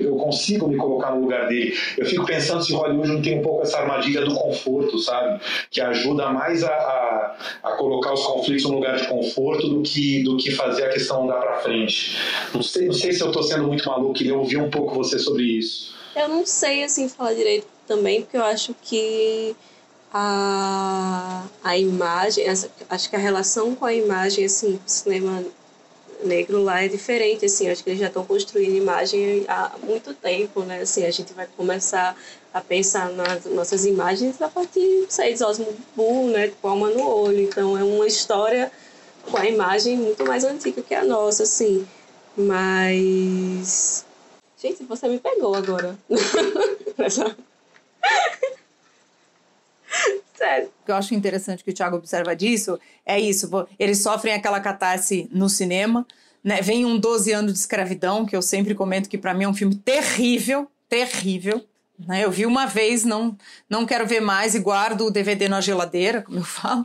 eu 0.00 0.16
consigo 0.16 0.68
me 0.68 0.76
colocar 0.76 1.14
no 1.14 1.22
lugar 1.22 1.48
dele. 1.48 1.74
Eu 1.96 2.06
fico 2.06 2.24
pensando 2.24 2.62
se 2.62 2.72
Hollywood 2.72 3.08
não 3.08 3.22
tem 3.22 3.38
um 3.38 3.42
pouco 3.42 3.62
essa 3.62 3.78
armadilha 3.78 4.13
do 4.22 4.34
conforto, 4.34 4.98
sabe? 4.98 5.40
Que 5.70 5.80
ajuda 5.80 6.30
mais 6.30 6.62
a, 6.62 6.70
a, 6.70 7.36
a, 7.62 7.72
colocar 7.72 8.12
os 8.12 8.24
conflitos 8.26 8.64
no 8.64 8.74
lugar 8.74 8.96
de 8.96 9.06
conforto 9.08 9.68
do 9.68 9.82
que, 9.82 10.22
do 10.22 10.36
que 10.36 10.50
fazer 10.50 10.84
a 10.84 10.88
questão 10.90 11.24
andar 11.24 11.40
para 11.40 11.56
frente. 11.58 12.16
Não 12.52 12.62
sei, 12.62 12.86
não 12.86 12.94
sei 12.94 13.12
se 13.12 13.22
eu 13.22 13.28
estou 13.28 13.42
sendo 13.42 13.64
muito 13.64 13.88
maluco, 13.88 14.14
queria 14.14 14.36
ouvir 14.36 14.58
um 14.58 14.70
pouco 14.70 14.94
você 14.94 15.18
sobre 15.18 15.44
isso. 15.44 15.94
Eu 16.14 16.28
não 16.28 16.46
sei, 16.46 16.84
assim, 16.84 17.08
falar 17.08 17.34
direito 17.34 17.66
também, 17.86 18.22
porque 18.22 18.36
eu 18.36 18.44
acho 18.44 18.74
que 18.82 19.56
a, 20.12 21.44
a 21.62 21.76
imagem, 21.76 22.44
acho 22.48 23.10
que 23.10 23.16
a 23.16 23.18
relação 23.18 23.74
com 23.74 23.84
a 23.84 23.92
imagem, 23.92 24.44
assim, 24.44 24.78
cinema 24.86 25.42
negro 26.26 26.62
lá 26.62 26.82
é 26.82 26.88
diferente, 26.88 27.46
assim, 27.46 27.68
acho 27.68 27.82
que 27.82 27.90
eles 27.90 28.00
já 28.00 28.08
estão 28.08 28.24
construindo 28.24 28.76
imagem 28.76 29.44
há 29.48 29.72
muito 29.82 30.14
tempo, 30.14 30.62
né, 30.62 30.80
assim, 30.80 31.04
a 31.04 31.10
gente 31.10 31.32
vai 31.32 31.46
começar 31.56 32.16
a 32.52 32.60
pensar 32.60 33.10
nas 33.10 33.44
nossas 33.46 33.84
imagens 33.84 34.40
a 34.40 34.48
partir, 34.48 35.06
sei, 35.08 35.34
de 35.34 35.44
Osmo 35.44 35.74
Bull, 35.94 36.28
né, 36.28 36.52
com 36.60 36.68
alma 36.68 36.90
no 36.90 37.06
olho, 37.06 37.40
então 37.40 37.76
é 37.76 37.84
uma 37.84 38.06
história 38.06 38.70
com 39.30 39.36
a 39.36 39.46
imagem 39.46 39.96
muito 39.96 40.24
mais 40.24 40.44
antiga 40.44 40.82
que 40.82 40.94
a 40.94 41.04
nossa, 41.04 41.44
assim, 41.44 41.86
mas... 42.36 44.04
Gente, 44.58 44.82
você 44.84 45.08
me 45.08 45.18
pegou 45.18 45.54
agora. 45.54 45.98
Sério. 50.34 50.68
O 50.82 50.84
que 50.84 50.90
eu 50.90 50.96
acho 50.96 51.14
interessante 51.14 51.62
que 51.62 51.70
o 51.70 51.74
Thiago 51.74 51.96
observa 51.96 52.34
disso 52.34 52.78
é 53.06 53.18
isso: 53.18 53.48
eles 53.78 54.02
sofrem 54.02 54.34
aquela 54.34 54.60
catarse 54.60 55.28
no 55.32 55.48
cinema, 55.48 56.06
né? 56.42 56.60
Vem 56.60 56.84
um 56.84 56.98
12 56.98 57.32
anos 57.32 57.52
de 57.52 57.58
escravidão, 57.58 58.26
que 58.26 58.36
eu 58.36 58.42
sempre 58.42 58.74
comento 58.74 59.08
que 59.08 59.16
para 59.16 59.32
mim 59.32 59.44
é 59.44 59.48
um 59.48 59.54
filme 59.54 59.76
terrível, 59.76 60.68
terrível. 60.88 61.64
Né? 61.96 62.24
Eu 62.24 62.30
vi 62.30 62.44
uma 62.44 62.66
vez, 62.66 63.04
não, 63.04 63.36
não 63.70 63.86
quero 63.86 64.06
ver 64.06 64.20
mais 64.20 64.54
e 64.56 64.58
guardo 64.58 65.02
o 65.06 65.10
DVD 65.10 65.48
na 65.48 65.60
geladeira, 65.60 66.22
como 66.22 66.38
eu 66.38 66.44
falo. 66.44 66.84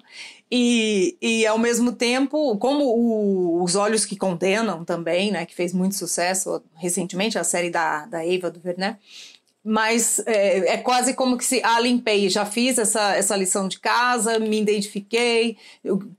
E, 0.52 1.18
e 1.22 1.46
ao 1.46 1.58
mesmo 1.58 1.92
tempo, 1.92 2.58
como 2.58 2.84
o, 2.84 3.64
Os 3.64 3.76
Olhos 3.76 4.06
que 4.06 4.16
Condenam 4.16 4.84
também, 4.84 5.32
né, 5.32 5.46
que 5.46 5.56
fez 5.56 5.74
muito 5.74 5.96
sucesso 5.96 6.62
recentemente, 6.76 7.38
a 7.38 7.44
série 7.44 7.70
da, 7.70 8.06
da 8.06 8.26
Eva 8.26 8.50
do 8.50 8.60
Vernet, 8.60 8.98
mas 9.64 10.20
é, 10.26 10.74
é, 10.74 10.78
quase 10.78 11.14
como 11.14 11.38
que 11.38 11.44
se 11.44 11.62
ah, 11.64 11.80
limpei, 11.80 12.30
já 12.30 12.46
fiz 12.46 12.78
essa, 12.78 13.16
essa 13.16 13.36
lição 13.36 13.68
de 13.68 13.80
casa, 13.80 14.40
me 14.40 14.62
identifiquei, 14.62 15.58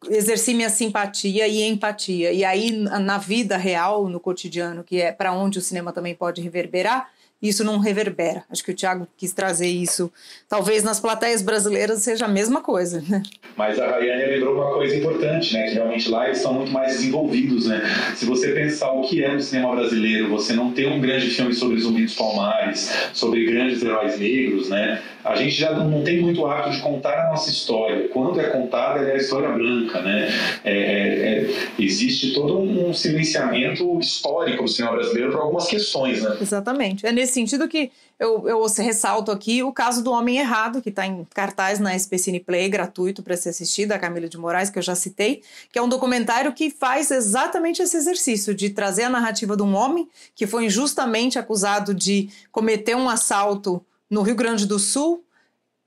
exerci 0.09 0.53
minha 0.55 0.69
simpatia 0.69 1.49
e 1.49 1.63
empatia. 1.63 2.33
E 2.33 2.45
aí, 2.45 2.71
na 2.71 3.19
vida 3.19 3.57
real, 3.57 4.09
no 4.09 4.21
cotidiano, 4.21 4.85
que 4.85 5.01
é 5.01 5.11
para 5.11 5.33
onde 5.33 5.59
o 5.59 5.63
cinema 5.63 5.93
também 5.93 6.15
pode 6.15 6.43
reverberar, 6.43 7.11
isso 7.43 7.65
não 7.65 7.79
reverbera. 7.79 8.45
Acho 8.51 8.63
que 8.63 8.71
o 8.71 8.75
Thiago 8.75 9.09
quis 9.17 9.33
trazer 9.33 9.69
isso. 9.69 10.13
Talvez 10.49 10.83
nas 10.83 11.01
plateias 11.01 11.41
brasileiras 11.43 12.03
seja 12.03 12.27
a 12.27 12.29
mesma 12.29 12.61
coisa, 12.61 13.03
né? 13.09 13.23
Mas 13.57 13.79
a 13.79 13.87
Rayane 13.91 14.35
lembrou 14.35 14.55
uma 14.57 14.73
coisa 14.75 14.97
importante, 14.97 15.55
né? 15.55 15.69
Que 15.69 15.75
realmente 15.75 16.11
lá 16.11 16.27
eles 16.27 16.39
estão 16.39 16.53
muito 16.53 16.71
mais 16.71 16.97
desenvolvidos, 16.97 17.67
né? 17.67 17.83
Se 18.15 18.25
você 18.25 18.53
pensar 18.53 18.93
o 18.93 19.03
que 19.03 19.25
é 19.25 19.33
no 19.33 19.41
cinema 19.41 19.75
brasileiro, 19.75 20.29
você 20.29 20.53
não 20.53 20.73
tem 20.73 20.91
um 20.91 21.01
grande 21.01 21.31
filme 21.31 21.55
sobre 21.55 21.81
Zumbi 21.81 22.09
Palmares, 22.15 22.91
sobre 23.13 23.45
grandes 23.47 23.83
heróis 23.83 24.19
negros, 24.19 24.69
né? 24.69 25.03
A 25.23 25.35
gente 25.37 25.51
já 25.51 25.73
não 25.73 26.03
tem 26.03 26.21
muito 26.21 26.47
hábito 26.47 26.77
de 26.77 26.83
contar 26.83 27.27
a 27.27 27.31
nossa 27.31 27.51
história. 27.51 28.09
Quando 28.09 28.41
é 28.41 28.49
contada, 28.49 29.01
é 29.01 29.13
a 29.13 29.17
história 29.17 29.51
branca, 29.51 30.01
né? 30.01 30.29
É, 30.65 30.73
é, 30.73 31.45
é, 31.45 31.51
existe 31.79 32.33
todo 32.33 32.59
um 32.59 32.93
silenciamento 32.95 33.99
histórico 33.99 34.65
do 34.65 34.69
cinema 34.69 34.97
brasileiro 34.97 35.31
por 35.31 35.41
algumas 35.41 35.67
questões, 35.67 36.23
né? 36.23 36.39
Exatamente. 36.41 37.07
É 37.07 37.13
nesse 37.13 37.30
sentido 37.33 37.69
que 37.69 37.91
eu, 38.19 38.47
eu 38.49 38.67
ressalto 38.67 39.31
aqui 39.31 39.63
o 39.63 39.73
caso 39.73 40.03
do 40.03 40.11
Homem 40.11 40.39
Errado, 40.39 40.83
que 40.83 40.91
está 40.91 41.07
em 41.07 41.27
cartaz 41.33 41.79
na 41.79 41.95
SPCine 41.97 42.41
Play, 42.41 42.69
gratuito 42.69 43.23
para 43.23 43.37
ser 43.37 43.51
assistido, 43.51 43.89
da 43.91 43.99
Camila 43.99 44.29
de 44.29 44.37
Moraes, 44.37 44.71
que 44.71 44.79
eu 44.79 44.83
já 44.83 44.95
citei, 44.95 45.43
que 45.73 45.79
é 45.79 45.83
um 45.83 45.89
documentário 45.89 46.53
que 46.53 46.71
faz 46.71 47.11
exatamente 47.11 47.83
esse 47.83 47.97
exercício 47.97 48.55
de 48.55 48.71
trazer 48.71 49.05
a 49.05 49.11
narrativa 49.11 49.57
de 49.57 49.63
um 49.63 49.75
homem 49.75 50.09
que 50.35 50.47
foi 50.47 50.67
injustamente 50.67 51.39
acusado 51.39 51.95
de 51.95 52.29
cometer 52.53 52.95
um 52.95 53.09
assalto 53.09 53.85
no 54.09 54.23
Rio 54.23 54.35
Grande 54.35 54.67
do 54.67 54.79
Sul. 54.79 55.25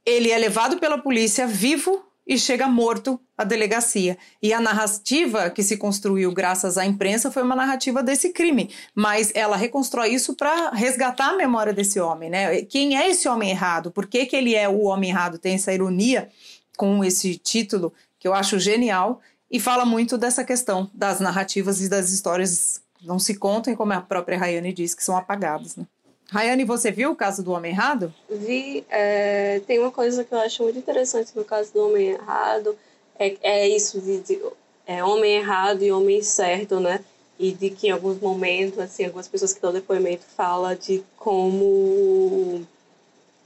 Ele 0.05 0.31
é 0.31 0.37
levado 0.37 0.79
pela 0.79 0.97
polícia 0.97 1.45
vivo 1.45 2.03
e 2.25 2.37
chega 2.37 2.67
morto 2.67 3.19
à 3.37 3.43
delegacia. 3.43 4.17
E 4.41 4.53
a 4.53 4.61
narrativa 4.61 5.49
que 5.49 5.61
se 5.61 5.77
construiu 5.77 6.31
graças 6.31 6.77
à 6.77 6.85
imprensa 6.85 7.31
foi 7.31 7.43
uma 7.43 7.55
narrativa 7.55 8.01
desse 8.01 8.31
crime, 8.31 8.69
mas 8.95 9.31
ela 9.35 9.57
reconstrói 9.57 10.09
isso 10.09 10.35
para 10.35 10.71
resgatar 10.71 11.31
a 11.31 11.37
memória 11.37 11.73
desse 11.73 11.99
homem, 11.99 12.29
né? 12.29 12.61
Quem 12.63 12.97
é 12.97 13.09
esse 13.09 13.27
homem 13.27 13.49
errado? 13.49 13.91
Por 13.91 14.07
que, 14.07 14.25
que 14.25 14.35
ele 14.35 14.55
é 14.55 14.67
o 14.67 14.83
homem 14.83 15.09
errado? 15.09 15.37
Tem 15.37 15.55
essa 15.55 15.73
ironia 15.73 16.29
com 16.77 17.03
esse 17.03 17.35
título 17.37 17.93
que 18.19 18.27
eu 18.27 18.33
acho 18.33 18.59
genial 18.59 19.19
e 19.51 19.59
fala 19.59 19.85
muito 19.85 20.17
dessa 20.17 20.43
questão 20.43 20.89
das 20.93 21.19
narrativas 21.19 21.81
e 21.81 21.89
das 21.89 22.09
histórias 22.09 22.81
não 23.03 23.19
se 23.19 23.35
contam, 23.35 23.75
como 23.75 23.93
a 23.93 24.01
própria 24.01 24.37
Rayane 24.37 24.71
diz, 24.71 24.95
que 24.95 25.03
são 25.03 25.17
apagadas, 25.17 25.75
né? 25.75 25.85
Rayane, 26.29 26.63
você 26.63 26.91
viu 26.91 27.11
o 27.11 27.15
caso 27.15 27.43
do 27.43 27.51
Homem 27.51 27.71
Errado? 27.71 28.13
Vi. 28.29 28.83
É, 28.89 29.61
tem 29.67 29.79
uma 29.79 29.91
coisa 29.91 30.23
que 30.23 30.33
eu 30.33 30.39
acho 30.39 30.63
muito 30.63 30.79
interessante 30.79 31.31
no 31.35 31.43
caso 31.43 31.71
do 31.73 31.87
Homem 31.87 32.09
Errado, 32.09 32.75
é, 33.19 33.35
é 33.41 33.67
isso 33.67 34.01
de, 34.01 34.19
de 34.19 34.41
é, 34.85 35.03
homem 35.03 35.37
errado 35.37 35.83
e 35.83 35.91
homem 35.91 36.21
certo, 36.21 36.79
né? 36.79 37.03
E 37.39 37.51
de 37.51 37.69
que 37.69 37.87
em 37.87 37.91
alguns 37.91 38.19
momentos, 38.19 38.79
assim, 38.79 39.05
algumas 39.05 39.27
pessoas 39.27 39.53
que 39.53 39.61
dão 39.61 39.71
depoimento 39.71 40.23
falam 40.35 40.75
de 40.75 41.03
como 41.17 42.65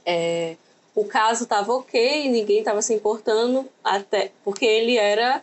é, 0.04 0.56
o 0.94 1.04
caso 1.04 1.44
estava 1.44 1.72
ok, 1.72 2.28
ninguém 2.28 2.58
estava 2.58 2.82
se 2.82 2.94
importando, 2.94 3.66
até 3.82 4.32
porque 4.44 4.64
ele 4.64 4.96
era 4.96 5.42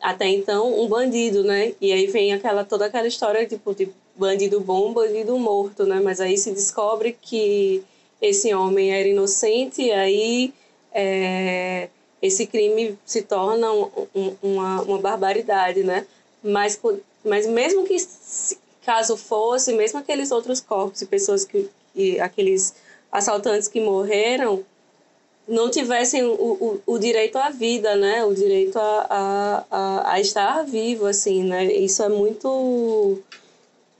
até 0.00 0.28
então 0.28 0.80
um 0.80 0.88
bandido, 0.88 1.42
né? 1.44 1.74
E 1.80 1.92
aí 1.92 2.06
vem 2.06 2.32
aquela 2.32 2.64
toda 2.64 2.86
aquela 2.86 3.06
história 3.06 3.46
tipo, 3.46 3.74
de 3.74 3.88
bandido 4.18 4.60
bom, 4.60 4.92
bandido 4.92 5.38
morto, 5.38 5.84
né? 5.84 6.00
Mas 6.02 6.20
aí 6.20 6.36
se 6.36 6.50
descobre 6.52 7.16
que 7.20 7.82
esse 8.20 8.52
homem 8.54 8.92
era 8.92 9.08
inocente 9.08 9.82
e 9.82 9.92
aí 9.92 10.54
é, 10.92 11.88
esse 12.22 12.46
crime 12.46 12.98
se 13.04 13.22
torna 13.22 13.70
um, 13.72 13.90
um, 14.14 14.36
uma, 14.42 14.82
uma 14.82 14.98
barbaridade, 14.98 15.82
né? 15.82 16.06
Mas, 16.42 16.80
mas 17.24 17.46
mesmo 17.46 17.84
que 17.84 17.96
caso 18.84 19.16
fosse, 19.16 19.72
mesmo 19.72 19.98
aqueles 19.98 20.30
outros 20.30 20.60
corpos 20.60 21.02
e 21.02 21.06
pessoas 21.06 21.44
que 21.44 21.68
e 21.96 22.20
aqueles 22.20 22.74
assaltantes 23.10 23.66
que 23.66 23.80
morreram 23.80 24.62
não 25.48 25.70
tivessem 25.70 26.24
o, 26.24 26.34
o, 26.34 26.82
o, 26.84 26.98
direito 26.98 27.38
à 27.38 27.50
vida, 27.50 27.94
né? 27.94 28.24
O 28.24 28.34
direito 28.34 28.76
a, 28.78 29.06
a, 29.08 29.64
a, 29.70 30.12
a 30.12 30.20
estar 30.20 30.64
vivo, 30.64 31.06
assim, 31.06 31.44
né? 31.44 31.64
Isso 31.72 32.02
é 32.02 32.08
muito 32.08 33.18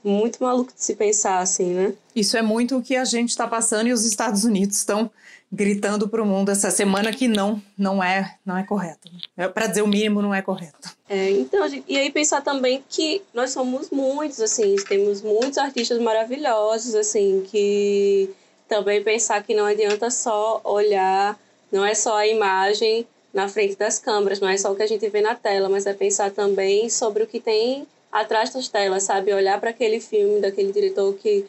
muito 0.07 0.43
maluco 0.43 0.73
de 0.73 0.83
se 0.83 0.95
pensar 0.95 1.39
assim, 1.39 1.73
né? 1.73 1.93
Isso 2.15 2.37
é 2.37 2.41
muito 2.41 2.77
o 2.77 2.81
que 2.81 2.95
a 2.95 3.05
gente 3.05 3.29
está 3.29 3.47
passando 3.47 3.87
e 3.87 3.93
os 3.93 4.05
Estados 4.05 4.43
Unidos 4.43 4.77
estão 4.77 5.11
gritando 5.51 6.09
para 6.09 6.21
o 6.21 6.25
mundo 6.25 6.49
essa 6.49 6.69
semana 6.69 7.11
que 7.13 7.27
não, 7.27 7.61
não 7.77 8.03
é, 8.03 8.35
não 8.45 8.57
é 8.57 8.63
correto. 8.63 9.09
É, 9.35 9.47
para 9.47 9.67
dizer 9.67 9.81
o 9.81 9.87
mínimo, 9.87 10.21
não 10.21 10.33
é 10.33 10.41
correto. 10.41 10.95
É, 11.09 11.31
então, 11.31 11.65
e 11.87 11.97
aí 11.97 12.11
pensar 12.11 12.41
também 12.41 12.83
que 12.89 13.21
nós 13.33 13.51
somos 13.51 13.89
muitos, 13.89 14.41
assim, 14.41 14.75
temos 14.87 15.21
muitos 15.21 15.57
artistas 15.57 15.99
maravilhosos, 15.99 16.95
assim, 16.95 17.45
que 17.49 18.29
também 18.67 19.01
pensar 19.01 19.41
que 19.43 19.55
não 19.55 19.65
adianta 19.65 20.09
só 20.09 20.59
olhar, 20.65 21.39
não 21.71 21.85
é 21.85 21.93
só 21.93 22.17
a 22.17 22.27
imagem 22.27 23.07
na 23.33 23.47
frente 23.47 23.77
das 23.77 23.99
câmeras, 23.99 24.39
não 24.39 24.49
é 24.49 24.57
só 24.57 24.71
o 24.71 24.75
que 24.75 24.83
a 24.83 24.87
gente 24.87 25.07
vê 25.09 25.21
na 25.21 25.35
tela, 25.35 25.69
mas 25.69 25.85
é 25.85 25.93
pensar 25.93 26.31
também 26.31 26.89
sobre 26.89 27.23
o 27.23 27.27
que 27.27 27.39
tem 27.39 27.87
atrás 28.21 28.51
das 28.53 28.67
telas, 28.67 29.03
sabe? 29.03 29.33
Olhar 29.33 29.59
para 29.59 29.69
aquele 29.69 29.99
filme 29.99 30.39
daquele 30.39 30.71
diretor 30.71 31.13
que, 31.15 31.45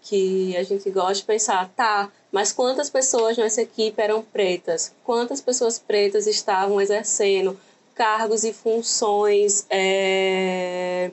que 0.00 0.56
a 0.56 0.62
gente 0.62 0.88
gosta 0.90 1.22
e 1.22 1.26
pensar, 1.26 1.70
tá, 1.76 2.10
mas 2.30 2.52
quantas 2.52 2.88
pessoas 2.88 3.36
nessa 3.36 3.62
equipe 3.62 4.00
eram 4.00 4.22
pretas? 4.22 4.94
Quantas 5.04 5.40
pessoas 5.40 5.78
pretas 5.78 6.26
estavam 6.26 6.80
exercendo 6.80 7.58
cargos 7.94 8.42
e 8.42 8.52
funções 8.52 9.66
é, 9.68 11.10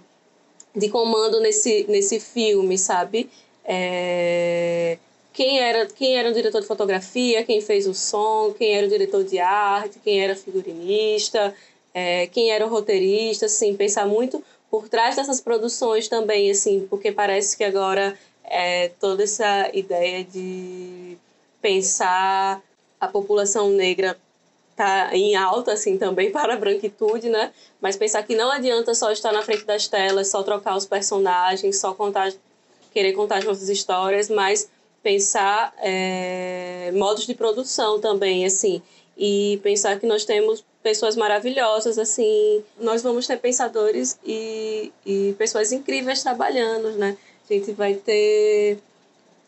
de 0.76 0.90
comando 0.90 1.40
nesse, 1.40 1.86
nesse 1.90 2.20
filme, 2.20 2.78
sabe? 2.78 3.30
É, 3.66 4.98
quem 5.34 5.60
era, 5.60 5.86
quem 5.86 6.18
era 6.18 6.30
o 6.30 6.34
diretor 6.34 6.62
de 6.62 6.68
fotografia, 6.68 7.44
quem 7.44 7.62
fez 7.62 7.88
o 7.88 7.94
som, 7.94 8.54
quem 8.58 8.74
era 8.76 8.88
o 8.88 8.90
diretor 8.90 9.24
de 9.24 9.40
arte, 9.40 10.00
quem 10.04 10.22
era 10.22 10.36
figurinista, 10.36 11.54
é, 11.94 12.28
quem 12.28 12.52
era 12.52 12.66
o 12.66 12.70
roteirista, 12.70 13.46
assim, 13.46 13.76
pensar 13.76 14.06
muito 14.06 14.44
por 14.70 14.88
trás 14.88 15.16
dessas 15.16 15.42
produções 15.42 16.08
também, 16.08 16.52
assim, 16.52 16.86
porque 16.90 17.12
parece 17.12 17.58
que 17.58 17.64
agora 17.64 18.18
é, 18.44 18.90
toda 19.00 19.24
essa 19.24 19.70
ideia 19.74 20.24
de 20.24 21.18
pensar 21.62 22.62
a 23.00 23.08
população 23.08 23.70
negra 23.70 24.18
tá 24.76 25.10
em 25.14 25.36
alta 25.36 25.74
assim 25.74 25.98
também 25.98 26.32
para 26.34 26.54
a 26.54 26.58
branquitude, 26.58 27.30
né? 27.30 27.52
Mas 27.82 27.98
pensar 27.98 28.24
que 28.24 28.36
não 28.36 28.52
adianta 28.52 28.94
só 28.94 29.12
estar 29.12 29.32
na 29.32 29.42
frente 29.42 29.66
das 29.66 29.88
telas, 29.88 30.30
só 30.30 30.44
trocar 30.44 30.76
os 30.76 30.86
personagens, 30.86 31.80
só 31.80 31.94
contar, 31.94 32.32
querer 32.94 33.14
contar 33.14 33.38
as 33.38 33.46
nossas 33.46 33.70
histórias, 33.70 34.30
mas 34.30 34.70
pensar 35.02 35.74
é, 35.80 36.92
modos 36.94 37.26
de 37.26 37.34
produção 37.34 38.00
também, 38.00 38.46
assim, 38.46 38.82
e 39.18 39.60
pensar 39.64 40.00
que 40.00 40.06
nós 40.06 40.26
temos 40.26 40.64
pessoas 40.82 41.16
maravilhosas, 41.16 41.98
assim, 41.98 42.64
nós 42.80 43.02
vamos 43.02 43.28
ter 43.28 43.38
pensadores 43.38 44.18
e, 44.26 44.92
e 45.06 45.36
pessoas 45.38 45.72
incríveis 45.72 46.24
trabalhando, 46.24 46.92
né? 46.92 47.18
A 47.50 47.54
gente 47.54 47.72
vai 47.74 47.96
ter 47.96 48.80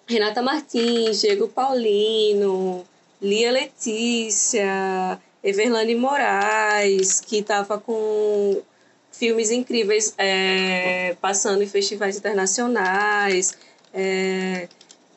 Renata 0.08 0.42
Martins, 0.42 1.22
Diego 1.22 1.48
Paulino, 1.48 2.86
Lia 3.22 3.52
Letícia, 3.52 5.20
Everlane 5.44 5.96
Moraes, 5.96 7.22
que 7.22 7.38
estava 7.38 7.80
com 7.80 8.62
filmes 9.12 9.52
incríveis 9.52 10.14
é, 10.18 11.16
passando 11.22 11.64
em 11.64 11.68
festivais 11.68 12.18
internacionais, 12.18 13.56
é, 13.94 14.68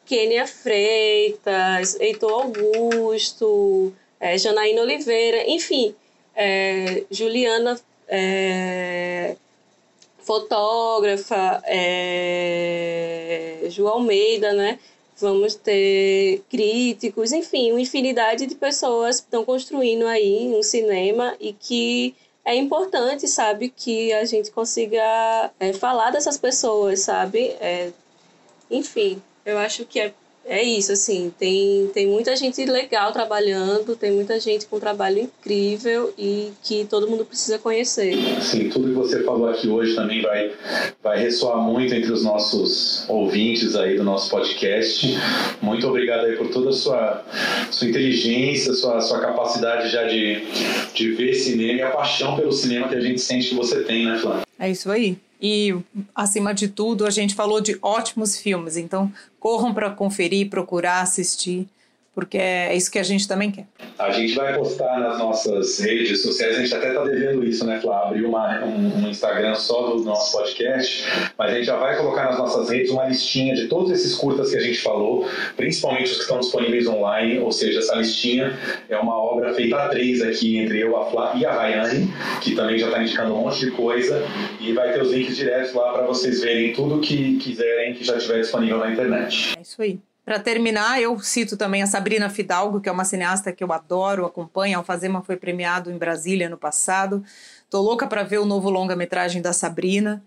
Kênia 0.04 0.46
Freitas, 0.46 1.98
Heitor 1.98 2.42
Augusto, 2.42 3.92
é, 4.20 4.36
Janaína 4.36 4.82
Oliveira, 4.82 5.44
enfim, 5.48 5.94
é, 6.34 7.04
Juliana, 7.10 7.78
é, 8.08 9.36
fotógrafa, 10.18 11.62
é, 11.66 13.60
Ju 13.68 13.86
Almeida, 13.86 14.52
né? 14.52 14.78
Vamos 15.16 15.54
ter 15.54 16.42
críticos, 16.50 17.32
enfim, 17.32 17.70
uma 17.70 17.80
infinidade 17.80 18.46
de 18.46 18.54
pessoas 18.56 19.20
que 19.20 19.26
estão 19.26 19.44
construindo 19.44 20.06
aí 20.06 20.52
um 20.56 20.62
cinema 20.62 21.36
e 21.38 21.52
que 21.52 22.14
é 22.44 22.54
importante, 22.54 23.28
sabe, 23.28 23.70
que 23.70 24.12
a 24.12 24.24
gente 24.24 24.50
consiga 24.50 25.50
é, 25.58 25.72
falar 25.72 26.10
dessas 26.10 26.36
pessoas, 26.36 27.00
sabe? 27.00 27.56
É, 27.60 27.90
enfim, 28.70 29.22
eu 29.46 29.56
acho 29.58 29.86
que 29.86 30.00
é 30.00 30.12
é 30.46 30.62
isso, 30.62 30.92
assim, 30.92 31.32
tem, 31.38 31.90
tem 31.94 32.06
muita 32.06 32.36
gente 32.36 32.62
legal 32.66 33.12
trabalhando, 33.12 33.96
tem 33.96 34.12
muita 34.12 34.38
gente 34.38 34.66
com 34.66 34.76
um 34.76 34.80
trabalho 34.80 35.18
incrível 35.20 36.12
e 36.18 36.52
que 36.62 36.84
todo 36.84 37.08
mundo 37.08 37.24
precisa 37.24 37.58
conhecer. 37.58 38.14
Sim, 38.42 38.68
tudo 38.68 38.88
que 38.88 38.94
você 38.94 39.22
falou 39.22 39.48
aqui 39.48 39.68
hoje 39.68 39.94
também 39.94 40.20
vai, 40.20 40.52
vai 41.02 41.18
ressoar 41.18 41.58
muito 41.58 41.94
entre 41.94 42.12
os 42.12 42.22
nossos 42.22 43.08
ouvintes 43.08 43.74
aí 43.74 43.96
do 43.96 44.04
nosso 44.04 44.30
podcast. 44.30 45.16
Muito 45.62 45.88
obrigado 45.88 46.26
aí 46.26 46.36
por 46.36 46.48
toda 46.50 46.70
a 46.70 46.72
sua, 46.72 47.24
sua 47.70 47.88
inteligência, 47.88 48.74
sua, 48.74 49.00
sua 49.00 49.20
capacidade 49.20 49.88
já 49.88 50.04
de, 50.04 50.42
de 50.92 51.10
ver 51.12 51.34
cinema 51.34 51.78
e 51.78 51.82
a 51.82 51.90
paixão 51.90 52.36
pelo 52.36 52.52
cinema 52.52 52.88
que 52.88 52.94
a 52.94 53.00
gente 53.00 53.20
sente 53.20 53.48
que 53.48 53.54
você 53.54 53.82
tem, 53.82 54.04
né, 54.04 54.18
Flávia? 54.18 54.42
É 54.58 54.70
isso 54.70 54.90
aí. 54.90 55.16
E, 55.46 55.76
acima 56.14 56.54
de 56.54 56.68
tudo, 56.68 57.04
a 57.04 57.10
gente 57.10 57.34
falou 57.34 57.60
de 57.60 57.78
ótimos 57.82 58.38
filmes. 58.38 58.78
Então, 58.78 59.12
corram 59.38 59.74
para 59.74 59.90
conferir, 59.90 60.48
procurar, 60.48 61.02
assistir 61.02 61.68
porque 62.14 62.38
é 62.38 62.74
isso 62.76 62.90
que 62.90 62.98
a 62.98 63.02
gente 63.02 63.26
também 63.26 63.50
quer. 63.50 63.66
A 63.98 64.10
gente 64.10 64.34
vai 64.34 64.54
postar 64.54 65.00
nas 65.00 65.18
nossas 65.18 65.80
redes 65.80 66.22
sociais, 66.22 66.56
a 66.56 66.60
gente 66.60 66.74
até 66.74 66.88
está 66.88 67.04
devendo 67.04 67.44
isso, 67.44 67.66
né, 67.66 67.80
Flá? 67.80 68.06
Abrir 68.06 68.24
uma, 68.24 68.64
um, 68.64 69.04
um, 69.04 69.08
Instagram 69.08 69.54
só 69.56 69.88
do 69.88 70.04
nosso 70.04 70.36
podcast, 70.36 71.04
mas 71.36 71.50
a 71.50 71.54
gente 71.54 71.66
já 71.66 71.76
vai 71.76 71.96
colocar 71.96 72.26
nas 72.26 72.38
nossas 72.38 72.70
redes 72.70 72.90
uma 72.90 73.06
listinha 73.06 73.54
de 73.54 73.66
todos 73.66 73.90
esses 73.90 74.14
curtas 74.14 74.50
que 74.50 74.56
a 74.56 74.60
gente 74.60 74.80
falou, 74.80 75.28
principalmente 75.56 76.10
os 76.10 76.16
que 76.16 76.22
estão 76.22 76.38
disponíveis 76.38 76.86
online, 76.86 77.40
ou 77.40 77.50
seja, 77.50 77.80
essa 77.80 77.96
listinha 77.96 78.56
é 78.88 78.96
uma 78.96 79.16
obra 79.16 79.52
feita 79.52 79.76
a 79.76 79.88
três 79.88 80.22
aqui, 80.22 80.56
entre 80.58 80.80
eu, 80.80 80.96
a 80.96 81.10
Flá 81.10 81.32
e 81.34 81.44
a 81.44 81.52
Rayane, 81.52 82.08
que 82.40 82.54
também 82.54 82.78
já 82.78 82.86
está 82.86 83.02
indicando 83.02 83.34
um 83.34 83.42
monte 83.42 83.58
de 83.58 83.72
coisa, 83.72 84.22
e 84.60 84.72
vai 84.72 84.92
ter 84.92 85.02
os 85.02 85.10
links 85.10 85.36
diretos 85.36 85.74
lá 85.74 85.92
para 85.92 86.06
vocês 86.06 86.40
verem 86.40 86.72
tudo 86.72 87.00
que 87.00 87.36
quiserem 87.38 87.94
que 87.94 88.04
já 88.04 88.16
estiver 88.16 88.40
disponível 88.40 88.78
na 88.78 88.92
internet. 88.92 89.54
É 89.58 89.62
isso 89.62 89.82
aí. 89.82 89.98
Para 90.24 90.38
terminar, 90.38 91.02
eu 91.02 91.18
cito 91.20 91.56
também 91.56 91.82
a 91.82 91.86
Sabrina 91.86 92.30
Fidalgo, 92.30 92.80
que 92.80 92.88
é 92.88 92.92
uma 92.92 93.04
cineasta 93.04 93.52
que 93.52 93.62
eu 93.62 93.70
adoro, 93.72 94.24
acompanho. 94.24 94.78
Alfazema 94.78 95.22
foi 95.22 95.36
premiado 95.36 95.90
em 95.90 95.98
Brasília 95.98 96.48
no 96.48 96.56
passado. 96.56 97.22
Tô 97.68 97.82
louca 97.82 98.06
para 98.06 98.22
ver 98.22 98.38
o 98.38 98.46
novo 98.46 98.70
longa-metragem 98.70 99.42
da 99.42 99.52
Sabrina. 99.52 100.24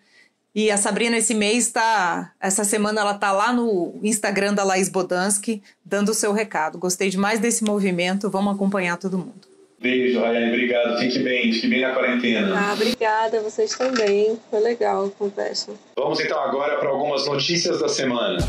E 0.53 0.69
a 0.69 0.77
Sabrina 0.77 1.17
esse 1.17 1.33
mês 1.33 1.67
está, 1.67 2.31
essa 2.39 2.63
semana 2.63 3.01
ela 3.01 3.13
tá 3.15 3.31
lá 3.31 3.51
no 3.51 3.95
Instagram 4.03 4.53
da 4.53 4.63
Laís 4.63 4.89
Bodansky, 4.89 5.63
dando 5.83 6.09
o 6.09 6.13
seu 6.13 6.31
recado. 6.31 6.77
Gostei 6.77 7.09
demais 7.09 7.39
desse 7.39 7.63
movimento, 7.63 8.29
vamos 8.29 8.55
acompanhar 8.55 8.97
todo 8.97 9.17
mundo. 9.17 9.47
Beijo, 9.79 10.19
Rayane, 10.19 10.47
obrigado. 10.47 10.99
Fique 10.99 11.19
bem, 11.19 11.53
fique 11.53 11.67
bem 11.67 11.81
na 11.81 11.93
quarentena. 11.93 12.59
Ah, 12.59 12.73
obrigada, 12.73 13.39
vocês 13.41 13.75
também. 13.75 14.39
Foi 14.49 14.59
legal 14.59 15.05
a 15.05 15.09
conversa. 15.11 15.73
Vamos 15.95 16.19
então 16.19 16.39
agora 16.39 16.79
para 16.79 16.89
algumas 16.89 17.27
notícias 17.27 17.79
da 17.79 17.87
semana. 17.87 18.39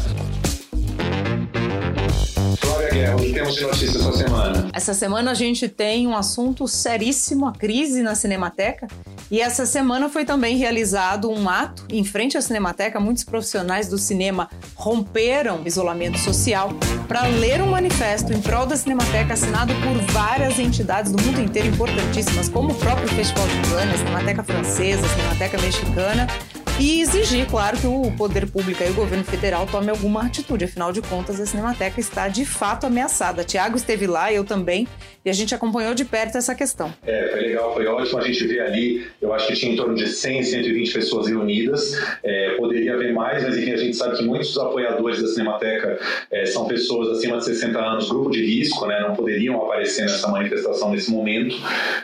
Guerra, 2.99 3.15
o 3.15 3.19
que 3.21 3.33
temos 3.33 3.55
de 3.55 3.63
notícias 3.63 3.95
essa 3.95 4.13
semana? 4.13 4.71
Essa 4.73 4.93
semana 4.93 5.31
a 5.31 5.35
gente 5.35 5.69
tem 5.69 6.09
um 6.09 6.17
assunto 6.17 6.67
seríssimo, 6.67 7.47
a 7.47 7.53
crise 7.53 8.03
na 8.03 8.17
Cinemateca. 8.17 8.89
E 9.31 9.41
essa 9.41 9.67
semana 9.67 10.09
foi 10.09 10.25
também 10.25 10.57
realizado 10.57 11.31
um 11.31 11.49
ato 11.49 11.85
em 11.91 12.03
frente 12.03 12.37
à 12.37 12.43
Cinemateca. 12.43 12.99
Muitos 12.99 13.23
profissionais 13.23 13.87
do 13.87 13.99
cinema 13.99 14.49
romperam 14.75 15.63
o 15.63 15.69
isolamento 15.69 16.19
social 16.19 16.71
para 17.07 17.23
ler 17.27 17.63
um 17.63 17.71
manifesto 17.71 18.33
em 18.33 18.41
prol 18.41 18.67
da 18.67 18.77
Cinemateca 18.77 19.35
assinado 19.35 19.73
por 19.75 19.97
várias 20.13 20.59
entidades 20.59 21.13
do 21.13 21.23
mundo 21.23 21.41
inteiro 21.41 21.69
importantíssimas, 21.69 22.49
como 22.49 22.73
o 22.73 22.75
próprio 22.75 23.07
Festival 23.09 23.47
de 23.47 23.71
Cannes, 23.71 23.95
a 23.95 23.99
Cinemateca 23.99 24.43
Francesa, 24.43 25.07
a 25.07 25.09
Cinemateca 25.09 25.61
Mexicana, 25.61 26.27
e 26.79 27.01
exigir, 27.01 27.45
claro, 27.47 27.77
que 27.77 27.87
o 27.87 28.13
poder 28.17 28.49
público 28.49 28.83
e 28.85 28.91
o 28.91 28.95
governo 28.95 29.25
federal 29.25 29.67
tome 29.67 29.91
alguma 29.91 30.23
atitude. 30.23 30.65
Afinal 30.65 30.93
de 30.93 31.03
contas, 31.03 31.41
a 31.41 31.47
Cinemateca 31.47 31.99
está 31.99 32.29
de 32.29 32.45
fato 32.45 32.87
ameaçada. 32.87 33.43
Tiago 33.43 33.77
esteve 33.77 34.07
lá, 34.07 34.33
eu 34.33 34.45
também, 34.45 34.87
e 35.29 35.31
a 35.31 35.35
gente 35.35 35.55
acompanhou 35.55 35.95
de 35.95 36.07
perto 36.07 36.39
essa 36.39 36.55
questão. 36.55 36.93
É, 37.07 37.29
foi 37.31 37.41
legal, 37.41 37.75
foi 37.75 37.87
ótimo 37.87 38.19
a 38.19 38.23
gente 38.23 38.47
ver 38.47 38.61
ali. 38.61 39.07
Eu 39.21 39.35
acho 39.35 39.47
que 39.47 39.53
tinha 39.53 39.73
em 39.73 39.77
torno 39.77 39.95
de 39.95 40.07
100, 40.09 40.43
120 40.43 40.93
pessoas 40.93 41.29
reunidas. 41.29 41.93
É, 42.23 42.55
poderia 42.57 42.95
haver 42.95 43.13
mais, 43.13 43.43
mas 43.43 43.59
enfim, 43.59 43.73
a 43.73 43.77
gente 43.77 43.95
sabe 43.95 44.17
que 44.17 44.25
muitos 44.25 44.49
dos 44.49 44.59
apoiadores 44.59 45.21
da 45.21 45.29
Cinemateca 45.29 46.01
é, 46.31 46.47
são 46.47 46.67
pessoas 46.67 47.19
acima 47.19 47.37
de 47.37 47.45
60 47.45 47.79
anos, 47.79 48.09
grupo 48.09 48.31
de 48.31 48.43
risco, 48.43 48.87
né? 48.87 49.01
Não 49.01 49.15
poderiam 49.15 49.63
aparecer 49.63 50.03
nessa 50.03 50.29
manifestação 50.29 50.93
nesse 50.93 51.11
momento. 51.11 51.57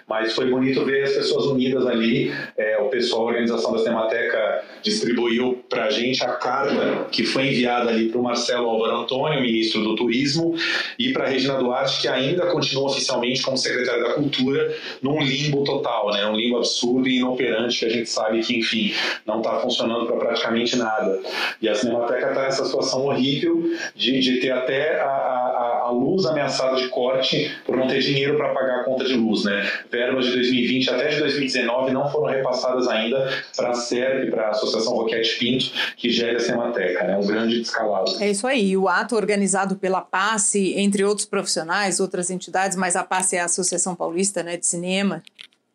Mas 0.07 0.35
foi 0.35 0.51
bonito 0.51 0.85
ver 0.85 1.05
as 1.05 1.13
pessoas 1.13 1.47
unidas 1.47 1.87
ali. 1.87 2.31
É, 2.59 2.77
o 2.79 2.91
pessoal, 2.91 3.23
a 3.23 3.27
organização 3.31 3.73
da 3.73 3.79
Cinemateca 3.79 4.65
distribuiu 4.83 5.65
para 5.67 5.85
a 5.85 5.91
gente 5.91 6.23
a 6.23 6.33
carta 6.33 7.07
que 7.11 7.25
foi 7.25 7.49
enviada 7.49 7.89
ali 7.89 8.11
para 8.11 8.21
o 8.21 8.23
Marcelo 8.23 8.69
Álvaro 8.69 8.99
Antônio, 8.99 9.41
ministro 9.41 9.83
do 9.83 9.97
Turismo, 9.97 10.55
e 10.99 11.11
para 11.11 11.25
a 11.25 11.29
Regina 11.29 11.55
Duarte, 11.55 12.03
que 12.03 12.09
ainda 12.09 12.47
continua 12.47 12.91
oficialmente 12.91 13.14
como 13.43 13.57
secretária 13.57 14.03
da 14.03 14.15
Cultura, 14.15 14.75
num 15.03 15.21
limbo 15.21 15.65
total, 15.65 16.11
né? 16.13 16.27
um 16.27 16.37
limbo 16.37 16.59
absurdo 16.59 17.09
e 17.09 17.19
inoperante 17.19 17.79
que 17.79 17.85
a 17.87 17.89
gente 17.89 18.09
sabe 18.09 18.41
que, 18.41 18.59
enfim, 18.59 18.93
não 19.27 19.39
está 19.39 19.59
funcionando 19.59 20.07
para 20.07 20.17
praticamente 20.17 20.77
nada. 20.77 21.21
E 21.61 21.69
a 21.69 21.75
Cinemateca 21.75 22.29
está 22.29 22.43
nessa 22.43 22.65
situação 22.65 23.07
horrível 23.07 23.63
de, 23.95 24.21
de 24.21 24.41
ter 24.41 24.53
até 24.53 25.01
a, 25.01 25.07
a, 25.07 25.81
a 25.85 25.91
luz 25.91 26.25
ameaçada 26.27 26.77
de 26.77 26.89
corte 26.89 27.51
por 27.65 27.77
não 27.77 27.87
ter 27.87 28.01
dinheiro 28.01 28.37
para 28.37 28.53
pagar 28.53 28.81
a 28.81 28.85
conta 28.85 29.05
de 29.05 29.15
luz. 29.15 29.45
Né? 29.45 29.69
Verbas 29.91 30.27
de 30.27 30.33
2020 30.33 30.91
até 30.91 31.09
de 31.09 31.19
2019 31.21 31.93
não 31.93 32.11
foram 32.11 32.33
repassadas 32.33 32.89
ainda 32.89 33.29
para 33.57 33.71
a 33.71 33.75
SERP, 33.75 34.31
para 34.31 34.49
a 34.49 34.51
Associação 34.51 34.95
Roquete 34.95 35.39
Pinto, 35.39 35.71
que 35.97 36.11
gera 36.11 36.37
a 36.37 36.41
Cinemateca, 36.41 37.05
né? 37.05 37.17
um 37.17 37.27
grande 37.27 37.61
descalabro. 37.61 38.13
É 38.21 38.31
isso 38.31 38.47
aí. 38.47 38.77
O 38.77 38.89
ato 38.89 39.17
organizado 39.17 39.77
pela 39.77 40.01
PASSE, 40.01 40.75
entre 40.77 41.05
outros 41.05 41.27
profissionais, 41.27 42.01
outras 42.01 42.31
entidades, 42.31 42.77
mas 42.77 42.94
a 42.97 43.05
PASSE 43.05 43.37
é 43.37 43.41
a 43.41 43.45
Associação 43.45 43.95
Paulista 43.95 44.43
né, 44.43 44.57
de 44.57 44.67
Cinema, 44.67 45.23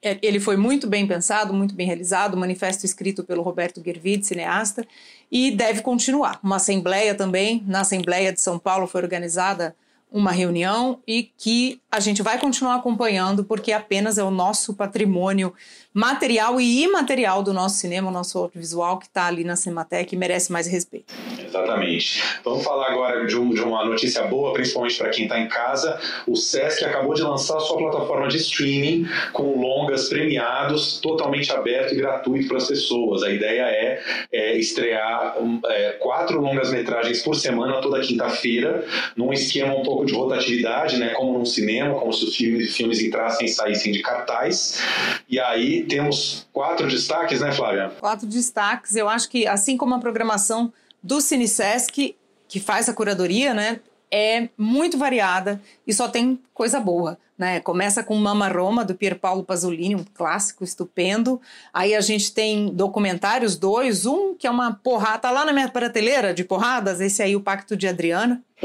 é, 0.01 0.17
ele 0.21 0.39
foi 0.39 0.55
muito 0.55 0.87
bem 0.87 1.05
pensado, 1.05 1.53
muito 1.53 1.75
bem 1.75 1.85
realizado, 1.85 2.37
manifesto 2.37 2.85
escrito 2.85 3.23
pelo 3.23 3.41
Roberto 3.41 3.83
Gervid, 3.83 4.25
cineasta, 4.25 4.87
e 5.31 5.51
deve 5.51 5.81
continuar. 5.81 6.39
Uma 6.41 6.55
assembleia 6.55 7.13
também, 7.13 7.63
na 7.67 7.81
Assembleia 7.81 8.31
de 8.31 8.39
São 8.39 8.57
Paulo 8.57 8.87
foi 8.87 9.01
organizada 9.01 9.75
uma 10.11 10.31
reunião 10.31 10.99
e 11.07 11.31
que 11.37 11.79
a 11.91 11.99
gente 11.99 12.23
vai 12.23 12.39
continuar 12.39 12.75
acompanhando 12.75 13.43
porque 13.43 13.71
apenas 13.71 14.17
é 14.17 14.23
o 14.23 14.31
nosso 14.31 14.73
patrimônio 14.73 15.53
material 15.99 16.61
e 16.61 16.83
imaterial 16.83 17.43
do 17.43 17.51
nosso 17.51 17.75
cinema, 17.75 18.09
nosso 18.09 18.37
audiovisual 18.37 18.99
que 18.99 19.07
está 19.07 19.25
ali 19.25 19.43
na 19.43 19.57
Cinemateca 19.57 20.15
e 20.15 20.17
merece 20.17 20.49
mais 20.49 20.65
respeito. 20.65 21.13
Exatamente. 21.45 22.23
Vamos 22.41 22.63
falar 22.63 22.89
agora 22.89 23.25
de, 23.25 23.37
um, 23.37 23.53
de 23.53 23.61
uma 23.61 23.83
notícia 23.83 24.23
boa, 24.23 24.53
principalmente 24.53 24.97
para 24.97 25.09
quem 25.09 25.25
está 25.25 25.37
em 25.37 25.49
casa. 25.49 25.99
O 26.25 26.37
Sesc 26.37 26.85
acabou 26.85 27.13
de 27.13 27.21
lançar 27.21 27.59
sua 27.59 27.77
plataforma 27.77 28.29
de 28.29 28.37
streaming 28.37 29.09
com 29.33 29.59
longas 29.59 30.07
premiados, 30.07 31.01
totalmente 31.01 31.51
aberto 31.51 31.93
e 31.93 31.97
gratuito 31.97 32.47
para 32.47 32.57
as 32.57 32.67
pessoas. 32.69 33.21
A 33.21 33.29
ideia 33.29 33.63
é, 33.63 34.01
é 34.31 34.57
estrear 34.57 35.35
é, 35.65 35.97
quatro 35.99 36.39
longas 36.39 36.71
metragens 36.71 37.21
por 37.21 37.35
semana, 37.35 37.81
toda 37.81 37.99
quinta-feira, 37.99 38.85
num 39.17 39.33
esquema 39.33 39.75
um 39.75 39.83
pouco 39.83 40.05
de 40.05 40.13
rotatividade, 40.13 40.97
né, 40.97 41.09
como 41.09 41.37
num 41.37 41.45
cinema, 41.45 41.99
como 41.99 42.13
se 42.13 42.23
os 42.23 42.35
filmes, 42.37 42.77
filmes 42.77 43.01
entrassem 43.01 43.47
e 43.47 43.49
saíssem 43.49 43.91
de 43.91 44.01
cartaz. 44.01 44.81
E 45.27 45.37
aí 45.37 45.88
temos 45.89 46.47
quatro 46.53 46.87
destaques, 46.87 47.41
né, 47.41 47.51
Flávia? 47.51 47.89
Quatro 47.99 48.25
destaques. 48.25 48.95
Eu 48.95 49.09
acho 49.09 49.29
que, 49.29 49.45
assim 49.45 49.75
como 49.75 49.95
a 49.95 49.99
programação 49.99 50.71
do 51.03 51.19
CineSesc, 51.19 52.15
que 52.47 52.59
faz 52.59 52.87
a 52.87 52.93
curadoria, 52.93 53.53
né, 53.53 53.81
é 54.09 54.47
muito 54.57 54.97
variada 54.97 55.61
e 55.85 55.93
só 55.93 56.07
tem 56.07 56.39
coisa 56.53 56.79
boa. 56.79 57.17
Né? 57.39 57.61
Começa 57.61 58.03
com 58.03 58.15
Mama 58.15 58.49
Roma, 58.49 58.83
do 58.83 58.93
Pier 58.93 59.17
Paolo 59.17 59.45
Pasolini, 59.45 59.95
um 59.95 60.03
clássico 60.13 60.61
estupendo. 60.61 61.39
Aí 61.73 61.95
a 61.95 62.01
gente 62.01 62.33
tem 62.33 62.67
documentários, 62.67 63.55
dois. 63.55 64.05
Um 64.05 64.35
que 64.35 64.45
é 64.45 64.51
uma 64.51 64.73
porrada, 64.73 65.19
tá 65.19 65.31
lá 65.31 65.45
na 65.45 65.53
minha 65.53 65.69
prateleira 65.69 66.33
de 66.33 66.43
porradas, 66.43 66.99
esse 66.99 67.23
aí, 67.23 67.37
O 67.37 67.39
Pacto 67.39 67.77
de 67.77 67.87
Adriana. 67.87 68.43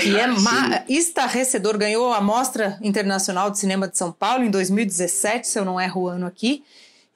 que 0.00 0.16
é 0.16 0.84
estarrecedor, 0.88 1.76
ganhou 1.76 2.12
a 2.14 2.20
Mostra 2.20 2.78
Internacional 2.80 3.50
de 3.50 3.58
Cinema 3.58 3.88
de 3.88 3.98
São 3.98 4.12
Paulo 4.12 4.44
em 4.44 4.50
2017, 4.50 5.48
se 5.48 5.58
eu 5.58 5.64
não 5.64 5.80
erro 5.80 6.02
o 6.02 6.08
ano 6.08 6.24
aqui. 6.24 6.62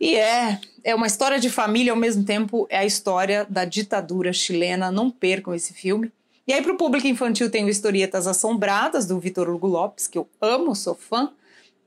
E 0.01 0.17
é, 0.17 0.59
é 0.83 0.97
uma 0.97 1.07
história 1.07 1.39
de 1.39 1.49
família, 1.49 1.93
ao 1.93 1.97
mesmo 1.97 2.25
tempo 2.25 2.67
é 2.69 2.79
a 2.79 2.85
história 2.85 3.47
da 3.49 3.65
ditadura 3.65 4.33
chilena. 4.33 4.91
Não 4.91 5.13
percam 5.13 5.55
esse 5.55 5.73
filme. 5.73 6.11
E 6.47 6.53
aí, 6.53 6.61
para 6.61 6.73
o 6.73 6.77
público 6.77 7.07
infantil, 7.07 7.51
tem 7.51 7.65
o 7.65 7.69
Historietas 7.69 8.27
Assombradas, 8.27 9.07
do 9.07 9.19
Vitor 9.21 9.49
Hugo 9.49 9.67
Lopes, 9.67 10.09
que 10.09 10.19
eu 10.19 10.29
amo, 10.41 10.75
sou 10.75 10.95
fã. 10.95 11.33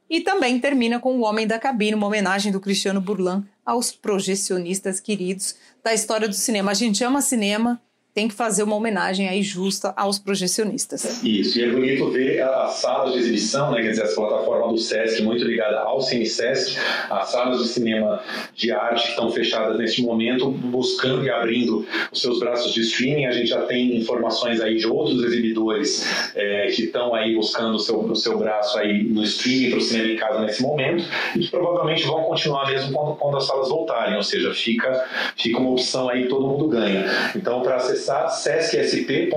E 0.10 0.22
também 0.22 0.60
termina 0.60 1.00
com 1.00 1.18
O 1.18 1.22
Homem 1.24 1.46
da 1.46 1.60
Cabine, 1.60 1.96
uma 1.96 2.08
homenagem 2.08 2.52
do 2.52 2.60
Cristiano 2.60 3.02
Burlan 3.02 3.44
aos 3.66 3.92
projecionistas 3.92 5.00
queridos 5.00 5.56
da 5.84 5.94
história 5.94 6.28
do 6.28 6.36
cinema. 6.36 6.72
A 6.72 6.76
gente 6.76 7.04
ama 7.04 7.22
cinema 7.22 7.82
tem 8.16 8.30
que 8.30 8.34
fazer 8.34 8.64
uma 8.64 8.78
homenagem 8.78 9.28
aí 9.28 9.44
justa 9.44 9.94
aos 9.98 10.18
projecionistas. 10.18 11.22
Isso, 11.22 11.60
e 11.60 11.64
é 11.64 11.70
bonito 11.70 12.10
ver 12.12 12.42
as 12.42 12.76
salas 12.76 13.12
de 13.12 13.20
exibição, 13.20 13.72
né, 13.72 13.82
quer 13.82 13.90
dizer, 13.90 14.04
essa 14.04 14.16
plataforma 14.16 14.70
do 14.70 14.78
SESC, 14.78 15.22
muito 15.22 15.44
ligada 15.44 15.80
ao 15.80 16.02
Cine 16.02 16.26
SESC, 16.26 16.78
as 17.10 17.28
salas 17.28 17.62
de 17.62 17.68
cinema 17.68 18.24
de 18.56 18.72
arte 18.72 19.04
que 19.04 19.10
estão 19.10 19.30
fechadas 19.30 19.78
neste 19.78 20.02
momento, 20.02 20.50
buscando 20.50 21.26
e 21.26 21.30
abrindo 21.30 21.86
os 22.10 22.22
seus 22.22 22.40
braços 22.40 22.74
de 22.74 22.82
streaming. 22.84 23.26
A 23.26 23.32
gente 23.32 23.48
já 23.48 23.64
tem 23.64 23.98
informações 23.98 24.62
aí 24.62 24.78
de 24.78 24.88
outros 24.88 25.22
exibidores 25.22 26.08
é, 26.36 26.68
que 26.68 26.86
estão 26.86 27.14
aí 27.14 27.36
buscando 27.36 27.76
o 27.76 27.80
seu, 27.80 28.00
o 28.00 28.16
seu 28.16 28.38
braço 28.38 28.78
aí 28.78 29.04
no 29.04 29.24
streaming 29.24 29.72
para 29.72 29.80
o 29.80 29.82
cinema 29.82 30.10
em 30.14 30.16
casa 30.16 30.40
nesse 30.40 30.62
momento 30.62 31.04
e 31.36 31.40
que 31.40 31.50
provavelmente 31.50 32.06
vão 32.06 32.24
continuar 32.24 32.72
mesmo 32.72 32.94
quando, 32.94 33.18
quando 33.18 33.36
as 33.36 33.46
salas 33.46 33.68
voltarem, 33.68 34.16
ou 34.16 34.24
seja, 34.24 34.54
fica, 34.54 35.06
fica 35.36 35.60
uma 35.60 35.72
opção 35.72 36.08
aí 36.08 36.30
todo 36.30 36.48
mundo 36.48 36.70
ganha. 36.70 37.06
Então, 37.36 37.62
para 37.62 37.76
acessar 37.76 38.05
sescsp.org.br 38.06 39.36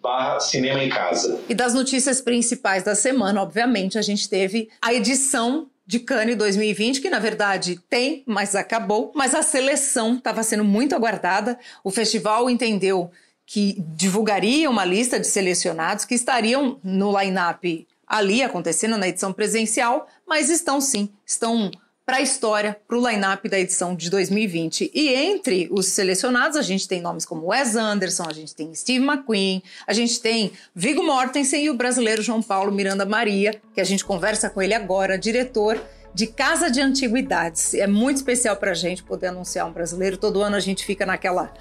barra 0.00 0.40
cinema 0.40 0.82
em 0.82 0.88
casa. 0.88 1.40
E 1.48 1.54
das 1.54 1.74
notícias 1.74 2.20
principais 2.20 2.82
da 2.82 2.94
semana, 2.94 3.42
obviamente, 3.42 3.98
a 3.98 4.02
gente 4.02 4.28
teve 4.28 4.68
a 4.80 4.92
edição 4.92 5.68
de 5.86 6.00
Cannes 6.00 6.36
2020, 6.36 7.00
que 7.00 7.08
na 7.08 7.20
verdade 7.20 7.80
tem, 7.88 8.24
mas 8.26 8.56
acabou, 8.56 9.12
mas 9.14 9.34
a 9.34 9.42
seleção 9.42 10.16
estava 10.16 10.42
sendo 10.42 10.64
muito 10.64 10.94
aguardada. 10.94 11.58
O 11.84 11.90
festival 11.90 12.50
entendeu 12.50 13.10
que 13.46 13.76
divulgaria 13.94 14.68
uma 14.68 14.84
lista 14.84 15.20
de 15.20 15.26
selecionados 15.26 16.04
que 16.04 16.14
estariam 16.14 16.80
no 16.82 17.16
line-up 17.16 17.86
ali 18.06 18.42
acontecendo 18.42 18.98
na 18.98 19.08
edição 19.08 19.32
presencial, 19.32 20.08
mas 20.26 20.50
estão 20.50 20.80
sim, 20.80 21.08
estão 21.24 21.70
para 22.06 22.18
a 22.18 22.20
história, 22.20 22.76
para 22.86 22.96
o 22.96 23.08
line-up 23.10 23.48
da 23.48 23.58
edição 23.58 23.96
de 23.96 24.08
2020. 24.08 24.92
E 24.94 25.08
entre 25.08 25.68
os 25.72 25.86
selecionados, 25.86 26.56
a 26.56 26.62
gente 26.62 26.86
tem 26.86 27.02
nomes 27.02 27.24
como 27.24 27.48
Wes 27.48 27.74
Anderson, 27.74 28.26
a 28.28 28.32
gente 28.32 28.54
tem 28.54 28.72
Steve 28.72 29.04
McQueen, 29.04 29.60
a 29.84 29.92
gente 29.92 30.20
tem 30.20 30.52
Viggo 30.72 31.02
Mortensen 31.02 31.64
e 31.64 31.70
o 31.70 31.74
brasileiro 31.74 32.22
João 32.22 32.40
Paulo 32.40 32.70
Miranda 32.70 33.04
Maria, 33.04 33.60
que 33.74 33.80
a 33.80 33.84
gente 33.84 34.04
conversa 34.04 34.48
com 34.48 34.62
ele 34.62 34.72
agora, 34.72 35.18
diretor 35.18 35.82
de 36.14 36.28
Casa 36.28 36.70
de 36.70 36.80
Antiguidades. 36.80 37.74
É 37.74 37.88
muito 37.88 38.18
especial 38.18 38.56
para 38.56 38.70
a 38.70 38.74
gente 38.74 39.02
poder 39.02 39.26
anunciar 39.26 39.66
um 39.66 39.72
brasileiro. 39.72 40.16
Todo 40.16 40.40
ano 40.40 40.54
a 40.54 40.60
gente 40.60 40.84
fica 40.84 41.04
naquela 41.04 41.52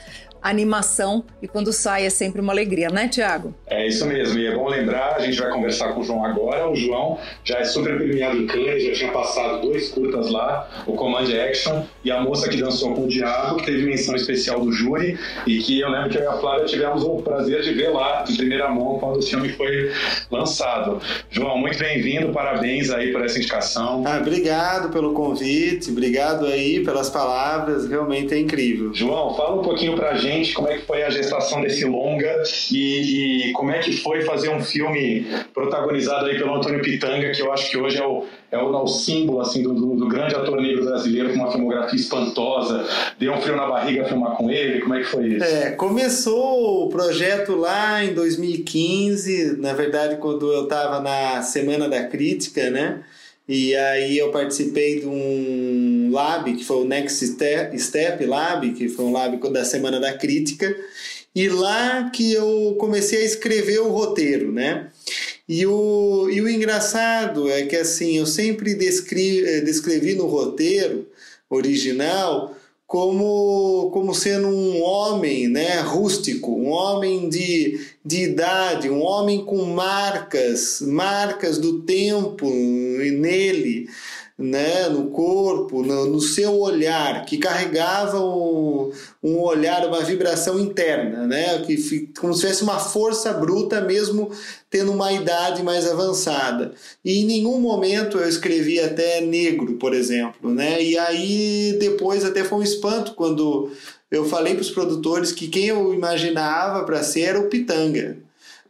animação 0.50 1.24
e 1.42 1.48
quando 1.48 1.74
sai 1.74 2.06
é 2.06 2.10
sempre 2.10 2.40
uma 2.40 2.54
alegria, 2.54 2.90
né, 2.90 3.08
Tiago? 3.08 3.54
É 3.66 3.88
isso 3.88 4.06
mesmo, 4.06 4.38
e 4.38 4.46
é 4.46 4.56
bom 4.56 4.68
lembrar, 4.68 5.16
a 5.16 5.20
gente 5.20 5.40
vai 5.40 5.50
conversar 5.50 5.94
com 5.94 6.02
o 6.02 6.04
João 6.04 6.24
agora. 6.24 6.70
O 6.70 6.76
João 6.76 7.18
já 7.44 7.58
é 7.58 7.64
super 7.64 7.98
premiado 7.98 8.38
em 8.38 8.46
Cannes, 8.46 8.84
já 8.84 8.94
tinha 8.94 9.12
passado 9.12 9.62
dois 9.62 9.90
curtas 9.90 10.30
lá, 10.30 10.70
o 10.86 10.94
Command 10.94 11.28
Action 11.50 11.84
e 12.04 12.12
a 12.12 12.22
moça 12.22 12.48
que 12.48 12.58
dançou 12.58 12.94
com 12.94 13.06
o 13.06 13.08
Diabo, 13.08 13.58
que 13.58 13.66
teve 13.66 13.84
menção 13.84 14.16
especial 14.16 14.60
do 14.60 14.72
júri 14.72 15.18
e 15.48 15.58
que 15.60 15.80
eu 15.80 15.90
lembro 15.90 16.10
que 16.10 16.18
eu 16.18 16.24
e 16.24 16.28
a 16.28 16.34
Flávia 16.34 16.66
tivemos 16.66 17.04
o 17.04 17.18
prazer 17.18 17.62
de 17.64 17.74
ver 17.74 17.90
lá 17.90 18.24
em 18.30 18.36
primeira 18.36 18.70
mão 18.70 19.00
quando 19.00 19.18
o 19.18 19.22
filme 19.22 19.50
foi 19.50 19.92
lançado. 20.30 21.02
João, 21.30 21.58
muito 21.58 21.80
bem-vindo, 21.80 22.32
parabéns 22.32 22.92
aí 22.92 23.12
por 23.12 23.24
essa 23.24 23.38
indicação. 23.38 24.04
Ah, 24.06 24.20
obrigado 24.20 24.90
pelo 24.90 25.14
convite, 25.14 25.90
obrigado 25.90 26.46
aí 26.46 26.84
pelas 26.84 27.10
palavras, 27.10 27.90
realmente 27.90 28.34
é 28.34 28.40
incrível. 28.40 28.94
João, 28.94 29.34
fala 29.36 29.60
um 29.60 29.64
pouquinho 29.64 29.96
pra 29.96 30.14
gente 30.16 30.35
como 30.54 30.68
é 30.68 30.78
que 30.78 30.86
foi 30.86 31.04
a 31.04 31.10
gestação 31.10 31.62
desse 31.62 31.86
longa 31.86 32.44
e, 32.72 33.50
e, 33.50 33.52
como 33.54 33.72
é 33.72 33.80
que 33.80 33.94
foi 33.98 34.22
fazer 34.22 34.50
um 34.50 34.62
filme 34.62 35.26
protagonizado 35.54 36.26
aí 36.26 36.38
pelo 36.38 36.56
Antônio 36.56 36.82
Pitanga, 36.82 37.32
que 37.32 37.42
eu 37.42 37.52
acho 37.52 37.70
que 37.70 37.78
hoje 37.78 37.98
é 37.98 38.06
o, 38.06 38.26
é 38.52 38.58
o, 38.58 38.84
o 38.84 38.88
símbolo 38.88 39.42
assim, 39.42 39.64
do, 39.64 39.74
do, 39.74 39.96
do, 39.96 40.08
grande 40.08 40.36
ator 40.36 40.60
negro 40.62 40.86
brasileiro 40.86 41.30
com 41.30 41.36
uma 41.36 41.52
filmografia 41.52 42.00
espantosa. 42.00 42.86
Deu 43.20 43.34
um 43.34 43.42
frio 43.42 43.56
na 43.56 43.68
barriga 43.68 44.06
filmar 44.06 44.36
com 44.36 44.50
ele? 44.50 44.82
Como 44.82 44.96
é 44.96 45.00
que 45.00 45.06
foi 45.06 45.28
isso? 45.28 45.46
É, 45.46 45.72
começou 45.72 46.86
o 46.86 46.90
projeto 46.90 47.56
lá 47.56 48.04
em 48.04 48.14
2015, 48.14 49.58
na 49.58 49.74
verdade, 49.74 50.18
quando 50.18 50.52
eu 50.52 50.64
estava 50.64 51.00
na 51.00 51.42
Semana 51.42 51.88
da 51.88 52.04
Crítica, 52.04 52.70
né? 52.70 53.02
E 53.48 53.76
aí 53.76 54.18
eu 54.18 54.32
participei 54.32 55.02
de 55.02 55.06
um 55.06 56.10
lab, 56.12 56.52
que 56.56 56.64
foi 56.64 56.78
o 56.78 56.86
Next 56.86 57.26
Step, 57.28 58.26
Lab, 58.26 58.72
que 58.74 58.90
foi 58.90 59.06
um 59.06 59.12
lab 59.12 59.38
da 59.52 59.64
Semana 59.64 60.00
da 60.00 60.14
Crítica, 60.18 60.76
e 61.36 61.48
lá 61.48 62.10
que 62.10 62.34
eu 62.34 62.76
comecei 62.80 63.22
a 63.22 63.26
escrever 63.26 63.80
o 63.80 63.90
roteiro, 63.90 64.52
né? 64.52 64.90
E 65.48 65.66
o, 65.68 66.28
e 66.32 66.42
o 66.42 66.50
engraçado 66.50 67.50
é 67.50 67.68
que 67.68 67.76
assim, 67.76 68.18
eu 68.18 68.26
sempre 68.26 68.74
descrevi, 68.74 69.62
descrevi 69.62 70.16
no 70.16 70.26
roteiro 70.26 71.08
original 71.48 72.56
como, 72.88 73.90
como 73.92 74.14
sendo 74.14 74.48
um 74.48 74.82
homem 74.82 75.48
né, 75.48 75.82
rústico, 75.82 76.52
um 76.52 76.70
homem 76.70 77.28
de, 77.28 77.80
de 78.04 78.24
idade, 78.24 78.90
um 78.90 79.02
homem 79.02 79.44
com 79.44 79.64
marcas, 79.66 80.82
marcas 80.82 81.58
do 81.58 81.82
tempo 81.82 82.48
nele, 82.48 83.90
né, 84.38 84.90
no 84.90 85.12
corpo, 85.12 85.82
no, 85.82 86.06
no 86.08 86.20
seu 86.20 86.60
olhar, 86.60 87.26
que 87.26 87.38
carregava 87.38 88.20
um, 88.20 88.92
um 89.24 89.40
olhar, 89.40 89.88
uma 89.88 90.02
vibração 90.02 90.60
interna, 90.60 91.26
né, 91.26 91.60
que 91.60 92.12
como 92.20 92.34
se 92.34 92.42
tivesse 92.42 92.64
uma 92.64 92.78
força 92.78 93.32
bruta 93.32 93.80
mesmo 93.80 94.30
tendo 94.70 94.92
uma 94.92 95.14
idade 95.14 95.64
mais 95.64 95.90
avançada. 95.90 96.74
E 97.04 97.22
em 97.22 97.26
nenhum 97.26 97.60
momento 97.62 98.18
eu 98.18 98.28
escrevi 98.28 98.78
até 98.80 99.22
negro, 99.22 99.76
por 99.76 99.94
exemplo, 99.94 100.54
né? 100.54 100.84
E 100.84 100.98
aí 100.98 101.78
depois 101.80 102.26
até 102.26 102.44
foi 102.44 102.60
um 102.60 102.64
espanto 102.64 103.14
quando 103.14 103.72
eu 104.12 104.26
falei 104.26 104.54
para 104.54 104.62
os 104.62 104.72
produtores 104.72 105.32
que 105.32 105.48
quem 105.48 105.68
eu 105.68 105.94
imaginava 105.94 106.84
para 106.84 107.04
ser 107.04 107.22
era 107.22 107.40
o 107.40 107.48
Pitanga 107.48 108.25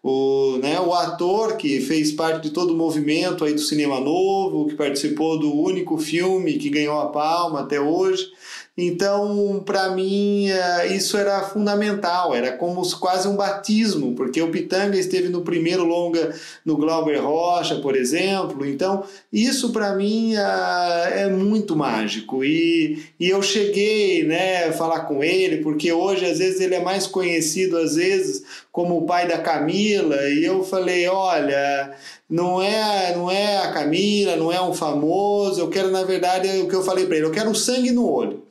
o, 0.08 0.60
né, 0.62 0.80
o 0.80 0.94
ator 0.94 1.58
que 1.58 1.82
fez 1.82 2.12
parte 2.12 2.44
de 2.44 2.50
todo 2.52 2.76
o 2.76 2.78
movimento 2.78 3.44
aí 3.44 3.54
do 3.56 3.60
cinema 3.60 4.00
novo, 4.00 4.68
que 4.68 4.76
participou 4.76 5.40
do 5.40 5.52
único 5.52 5.98
filme 5.98 6.60
que 6.60 6.70
ganhou 6.70 7.02
a 7.02 7.08
palma 7.08 7.62
até 7.62 7.82
hoje. 7.82 8.32
Então, 8.78 9.64
para 9.66 9.90
mim, 9.92 10.50
é, 10.50 10.94
isso 10.94 11.16
era 11.16 11.42
fundamental, 11.44 12.36
era 12.36 12.52
como 12.52 12.82
quase 13.00 13.26
um 13.26 13.36
batismo, 13.38 14.14
porque 14.16 14.42
o 14.42 14.52
Pitanga 14.52 14.98
esteve 14.98 15.30
no 15.30 15.44
primeiro 15.44 15.86
longa 15.86 16.36
no 16.66 16.76
Glauber 16.76 17.24
Rocha, 17.24 17.76
por 17.78 17.96
exemplo. 17.96 18.66
Então, 18.66 19.06
isso 19.32 19.72
para 19.72 19.96
mim 19.96 20.36
é, 20.36 21.22
é 21.22 21.30
muito 21.30 21.74
mágico. 21.74 22.44
E, 22.44 23.02
e 23.18 23.30
eu 23.30 23.42
cheguei 23.42 24.26
né, 24.26 24.66
a 24.66 24.74
falar 24.74 25.02
com 25.02 25.24
ele, 25.24 25.64
porque 25.64 25.94
hoje, 25.94 26.26
às 26.26 26.40
vezes, 26.40 26.60
ele 26.60 26.76
é 26.76 26.84
mais 26.84 27.08
conhecido, 27.08 27.78
às 27.78 27.96
vezes, 27.96 28.44
como 28.74 28.98
o 28.98 29.06
pai 29.06 29.26
da 29.26 29.38
Camila, 29.38 30.22
e 30.30 30.44
eu 30.44 30.64
falei: 30.66 31.08
olha 31.08 31.96
não 32.30 32.62
é, 32.62 33.16
não 33.16 33.30
é 33.30 33.58
a 33.58 33.72
Camila, 33.72 34.36
não 34.36 34.52
é 34.52 34.60
um 34.62 34.74
famoso. 34.74 35.62
Eu 35.62 35.70
quero, 35.70 35.92
na 35.92 36.04
verdade, 36.04 36.48
é 36.48 36.62
o 36.62 36.68
que 36.68 36.76
eu 36.76 36.84
falei 36.84 37.06
para 37.06 37.18
ele: 37.18 37.26
eu 37.26 37.32
quero 37.32 37.54
sangue 37.56 37.92
no 37.92 38.10
olho. 38.10 38.45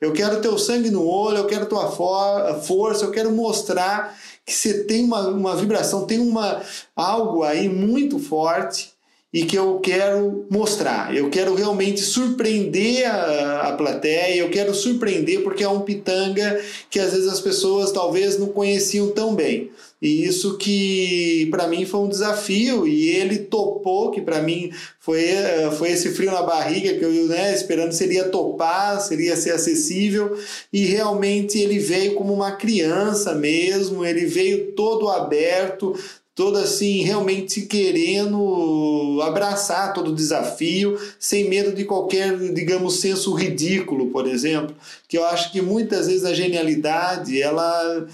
Eu 0.00 0.12
quero 0.12 0.40
teu 0.40 0.58
sangue 0.58 0.90
no 0.90 1.06
olho, 1.06 1.38
eu 1.38 1.46
quero 1.46 1.66
tua 1.66 1.90
for 1.90 2.60
força, 2.62 3.04
eu 3.04 3.10
quero 3.10 3.32
mostrar 3.32 4.16
que 4.44 4.52
você 4.52 4.84
tem 4.84 5.04
uma, 5.04 5.28
uma 5.28 5.56
vibração, 5.56 6.06
tem 6.06 6.18
uma 6.18 6.62
algo 6.94 7.42
aí 7.42 7.68
muito 7.68 8.18
forte 8.18 8.96
e 9.32 9.44
que 9.44 9.56
eu 9.56 9.80
quero 9.80 10.46
mostrar. 10.50 11.14
Eu 11.14 11.28
quero 11.28 11.54
realmente 11.54 12.00
surpreender 12.00 13.06
a, 13.06 13.68
a 13.68 13.72
plateia, 13.72 14.36
eu 14.36 14.50
quero 14.50 14.74
surpreender 14.74 15.42
porque 15.42 15.64
é 15.64 15.68
um 15.68 15.80
pitanga 15.80 16.62
que 16.90 16.98
às 16.98 17.12
vezes 17.12 17.28
as 17.28 17.40
pessoas 17.40 17.90
talvez 17.92 18.38
não 18.38 18.48
conheciam 18.48 19.10
tão 19.10 19.34
bem. 19.34 19.70
E 20.00 20.24
isso 20.24 20.58
que 20.58 21.48
para 21.50 21.66
mim 21.66 21.86
foi 21.86 22.00
um 22.00 22.08
desafio. 22.08 22.86
E 22.86 23.08
ele 23.08 23.38
topou, 23.38 24.10
que 24.10 24.20
para 24.20 24.42
mim 24.42 24.70
foi, 25.00 25.22
eh, 25.22 25.70
foi 25.76 25.90
esse 25.90 26.10
frio 26.10 26.30
na 26.30 26.42
barriga 26.42 26.94
que 26.94 27.04
eu 27.04 27.26
né, 27.26 27.54
esperando 27.54 27.92
seria 27.92 28.28
topar, 28.28 29.00
seria 29.00 29.36
ser 29.36 29.52
acessível. 29.52 30.36
E 30.72 30.84
realmente 30.84 31.58
ele 31.58 31.78
veio 31.78 32.14
como 32.14 32.32
uma 32.32 32.52
criança 32.52 33.34
mesmo, 33.34 34.04
ele 34.04 34.26
veio 34.26 34.72
todo 34.72 35.08
aberto, 35.08 35.94
todo 36.36 36.58
assim, 36.58 37.02
realmente 37.02 37.62
querendo 37.62 39.20
abraçar 39.22 39.94
todo 39.94 40.10
o 40.10 40.14
desafio, 40.14 41.00
sem 41.18 41.48
medo 41.48 41.72
de 41.74 41.86
qualquer, 41.86 42.36
digamos, 42.52 43.00
senso 43.00 43.32
ridículo, 43.32 44.08
por 44.08 44.28
exemplo, 44.28 44.76
que 45.08 45.16
eu 45.16 45.24
acho 45.24 45.50
que 45.50 45.62
muitas 45.62 46.06
vezes 46.06 46.26
a 46.26 46.34
genialidade, 46.34 47.40
ela 47.40 48.06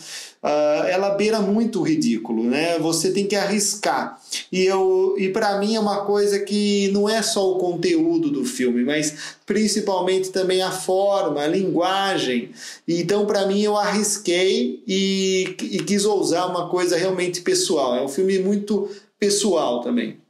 uh, 0.42 0.86
ela 0.86 1.10
beira 1.10 1.40
muito 1.40 1.80
o 1.80 1.82
ridículo, 1.82 2.42
né? 2.42 2.78
Você 2.78 3.12
tem 3.12 3.26
que 3.26 3.36
arriscar. 3.36 4.20
E, 4.50 4.64
eu, 4.64 5.14
e 5.18 5.28
para 5.28 5.58
mim 5.58 5.76
é 5.76 5.80
uma 5.80 6.04
coisa 6.04 6.40
que 6.40 6.90
não 6.92 7.08
é 7.08 7.22
só 7.22 7.52
o 7.52 7.58
conteúdo 7.58 8.30
do 8.30 8.44
filme, 8.44 8.82
mas 8.82 9.36
principalmente 9.46 10.30
também 10.30 10.62
a 10.62 10.70
forma, 10.70 11.42
a 11.42 11.46
linguagem. 11.46 12.50
Então, 12.86 13.26
para 13.26 13.46
mim, 13.46 13.62
eu 13.62 13.76
arrisquei 13.76 14.82
e, 14.86 15.56
e 15.60 15.78
quis 15.84 16.04
ousar 16.04 16.50
uma 16.50 16.68
coisa 16.68 16.96
realmente 16.96 17.40
pessoal. 17.42 17.94
É 17.94 18.02
um 18.02 18.08
filme 18.08 18.38
muito 18.38 18.88
pessoal 19.18 19.80
também. 19.82 20.21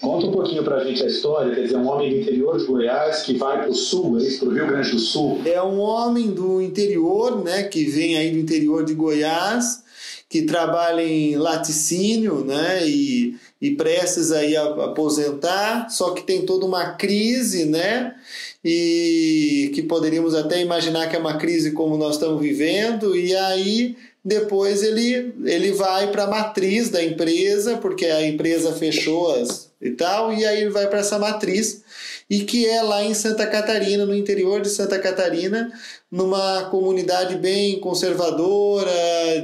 Conta 0.00 0.26
um 0.26 0.32
pouquinho 0.32 0.62
pra 0.62 0.84
gente 0.84 1.02
a 1.02 1.06
história, 1.06 1.52
quer 1.52 1.62
dizer, 1.62 1.76
um 1.76 1.88
homem 1.88 2.10
do 2.10 2.20
interior 2.20 2.56
de 2.56 2.66
Goiás 2.66 3.22
que 3.22 3.36
vai 3.36 3.64
pro 3.64 3.74
sul, 3.74 4.20
é 4.20 4.22
isso, 4.22 4.38
pro 4.38 4.54
Rio 4.54 4.68
Grande 4.68 4.92
do 4.92 4.98
Sul. 4.98 5.40
É 5.44 5.60
um 5.60 5.80
homem 5.80 6.30
do 6.30 6.62
interior, 6.62 7.42
né, 7.42 7.64
que 7.64 7.84
vem 7.84 8.16
aí 8.16 8.30
do 8.30 8.38
interior 8.38 8.84
de 8.84 8.94
Goiás, 8.94 9.82
que 10.28 10.42
trabalha 10.42 11.02
em 11.02 11.34
laticínio, 11.34 12.44
né, 12.44 12.86
e, 12.86 13.34
e 13.60 13.72
prestes 13.72 14.30
aí 14.30 14.56
a 14.56 14.66
aposentar, 14.66 15.88
só 15.90 16.10
que 16.10 16.22
tem 16.22 16.46
toda 16.46 16.64
uma 16.64 16.92
crise, 16.92 17.64
né, 17.64 18.14
e 18.64 19.72
que 19.74 19.82
poderíamos 19.82 20.32
até 20.32 20.60
imaginar 20.60 21.08
que 21.08 21.16
é 21.16 21.18
uma 21.18 21.38
crise 21.38 21.72
como 21.72 21.96
nós 21.96 22.14
estamos 22.14 22.40
vivendo, 22.40 23.16
e 23.16 23.34
aí 23.34 23.96
depois 24.24 24.84
ele, 24.84 25.34
ele 25.44 25.72
vai 25.72 26.12
para 26.12 26.24
a 26.24 26.30
matriz 26.30 26.88
da 26.88 27.02
empresa, 27.02 27.78
porque 27.78 28.06
a 28.06 28.24
empresa 28.24 28.72
fechou 28.72 29.34
as, 29.34 29.67
e 29.80 29.90
tal, 29.90 30.32
e 30.32 30.44
aí 30.44 30.62
ele 30.62 30.70
vai 30.70 30.88
para 30.88 30.98
essa 30.98 31.18
matriz, 31.18 31.82
e 32.28 32.40
que 32.40 32.66
é 32.66 32.82
lá 32.82 33.02
em 33.04 33.14
Santa 33.14 33.46
Catarina, 33.46 34.04
no 34.04 34.14
interior 34.14 34.60
de 34.60 34.68
Santa 34.68 34.98
Catarina, 34.98 35.72
numa 36.10 36.64
comunidade 36.64 37.36
bem 37.36 37.78
conservadora, 37.78 38.90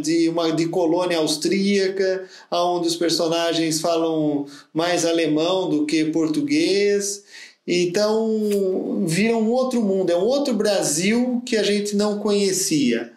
de 0.03 0.29
uma 0.29 0.51
de 0.53 0.67
colônia 0.67 1.19
austríaca, 1.19 2.25
onde 2.51 2.89
os 2.89 2.97
personagens 2.97 3.81
falam 3.81 4.47
mais 4.73 5.05
alemão 5.05 5.69
do 5.69 5.87
que 5.87 6.07
português. 6.07 7.23
Então, 7.67 9.05
vira 9.07 9.37
um 9.37 9.51
outro 9.51 9.81
mundo, 9.81 10.11
é 10.11 10.17
um 10.17 10.25
outro 10.25 10.53
Brasil 10.53 11.43
que 11.47 11.57
a 11.57 11.63
gente 11.63 11.97
não 11.97 12.19
conhecia. 12.19 13.13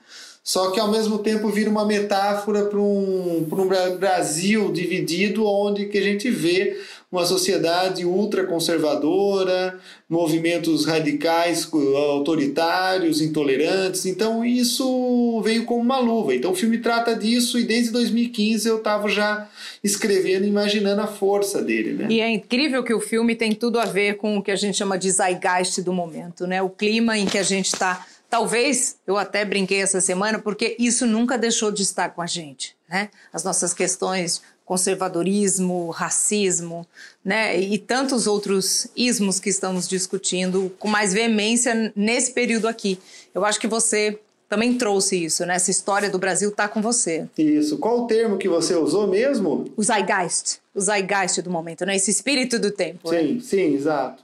Só 0.47 0.71
que 0.71 0.79
ao 0.79 0.89
mesmo 0.89 1.19
tempo 1.19 1.49
vira 1.49 1.69
uma 1.69 1.85
metáfora 1.85 2.67
para 2.67 2.79
um, 2.79 3.45
um 3.51 3.97
Brasil 3.97 4.71
dividido, 4.71 5.45
onde 5.45 5.87
que 5.87 5.97
a 5.97 6.01
gente 6.01 6.31
vê 6.31 6.77
uma 7.09 7.25
sociedade 7.25 8.05
ultraconservadora, 8.05 9.79
movimentos 10.09 10.85
radicais, 10.85 11.69
autoritários, 11.73 13.21
intolerantes. 13.21 14.05
Então 14.05 14.43
isso 14.43 15.41
veio 15.41 15.63
como 15.65 15.81
uma 15.81 15.99
luva. 15.99 16.35
Então 16.35 16.51
o 16.51 16.55
filme 16.55 16.79
trata 16.79 17.15
disso 17.15 17.57
e 17.57 17.63
desde 17.63 17.91
2015 17.91 18.67
eu 18.67 18.77
estava 18.77 19.07
já 19.07 19.49
escrevendo, 19.81 20.45
imaginando 20.45 21.01
a 21.01 21.07
força 21.07 21.61
dele, 21.61 21.93
né? 21.93 22.07
E 22.09 22.19
é 22.19 22.29
incrível 22.29 22.83
que 22.83 22.93
o 22.93 22.99
filme 22.99 23.35
tem 23.35 23.53
tudo 23.53 23.79
a 23.79 23.85
ver 23.85 24.17
com 24.17 24.37
o 24.37 24.43
que 24.43 24.51
a 24.51 24.55
gente 24.57 24.77
chama 24.77 24.97
de 24.97 25.09
zeitgeist 25.09 25.81
do 25.81 25.93
momento, 25.93 26.45
né? 26.45 26.61
O 26.61 26.69
clima 26.69 27.17
em 27.17 27.25
que 27.25 27.37
a 27.37 27.43
gente 27.43 27.67
está 27.67 28.05
Talvez 28.29 28.97
eu 29.07 29.17
até 29.17 29.45
brinquei 29.45 29.81
essa 29.81 30.01
semana, 30.01 30.37
porque 30.37 30.75
isso 30.77 31.05
nunca 31.05 31.37
deixou 31.37 31.71
de 31.71 31.81
estar 31.81 32.09
com 32.09 32.21
a 32.21 32.27
gente, 32.27 32.75
né? 32.89 33.09
As 33.31 33.43
nossas 33.43 33.73
questões 33.73 34.41
conservadorismo, 34.67 35.89
racismo, 35.91 36.85
né, 37.23 37.57
e 37.57 37.77
tantos 37.77 38.27
outros 38.27 38.87
ismos 38.97 39.39
que 39.39 39.49
estamos 39.49 39.87
discutindo 39.87 40.69
com 40.77 40.89
mais 40.89 41.13
veemência 41.13 41.93
nesse 41.95 42.33
período 42.33 42.67
aqui. 42.67 42.99
Eu 43.33 43.45
acho 43.45 43.61
que 43.61 43.67
você 43.67 44.19
também 44.49 44.77
trouxe 44.77 45.23
isso, 45.23 45.45
né? 45.45 45.55
Essa 45.55 45.71
história 45.71 46.09
do 46.09 46.19
Brasil 46.19 46.49
está 46.49 46.67
com 46.67 46.81
você. 46.81 47.27
Isso. 47.37 47.77
Qual 47.77 48.03
o 48.03 48.07
termo 48.07 48.37
que 48.37 48.47
você 48.47 48.75
usou 48.75 49.07
mesmo? 49.07 49.71
O 49.75 49.83
zeitgeist. 49.83 50.59
O 50.75 50.81
zeitgeist 50.81 51.41
do 51.41 51.49
momento, 51.49 51.85
né? 51.85 51.95
Esse 51.95 52.11
espírito 52.11 52.59
do 52.59 52.71
tempo. 52.71 53.09
Sim, 53.09 53.33
né? 53.35 53.39
sim, 53.41 53.73
exato. 53.73 54.23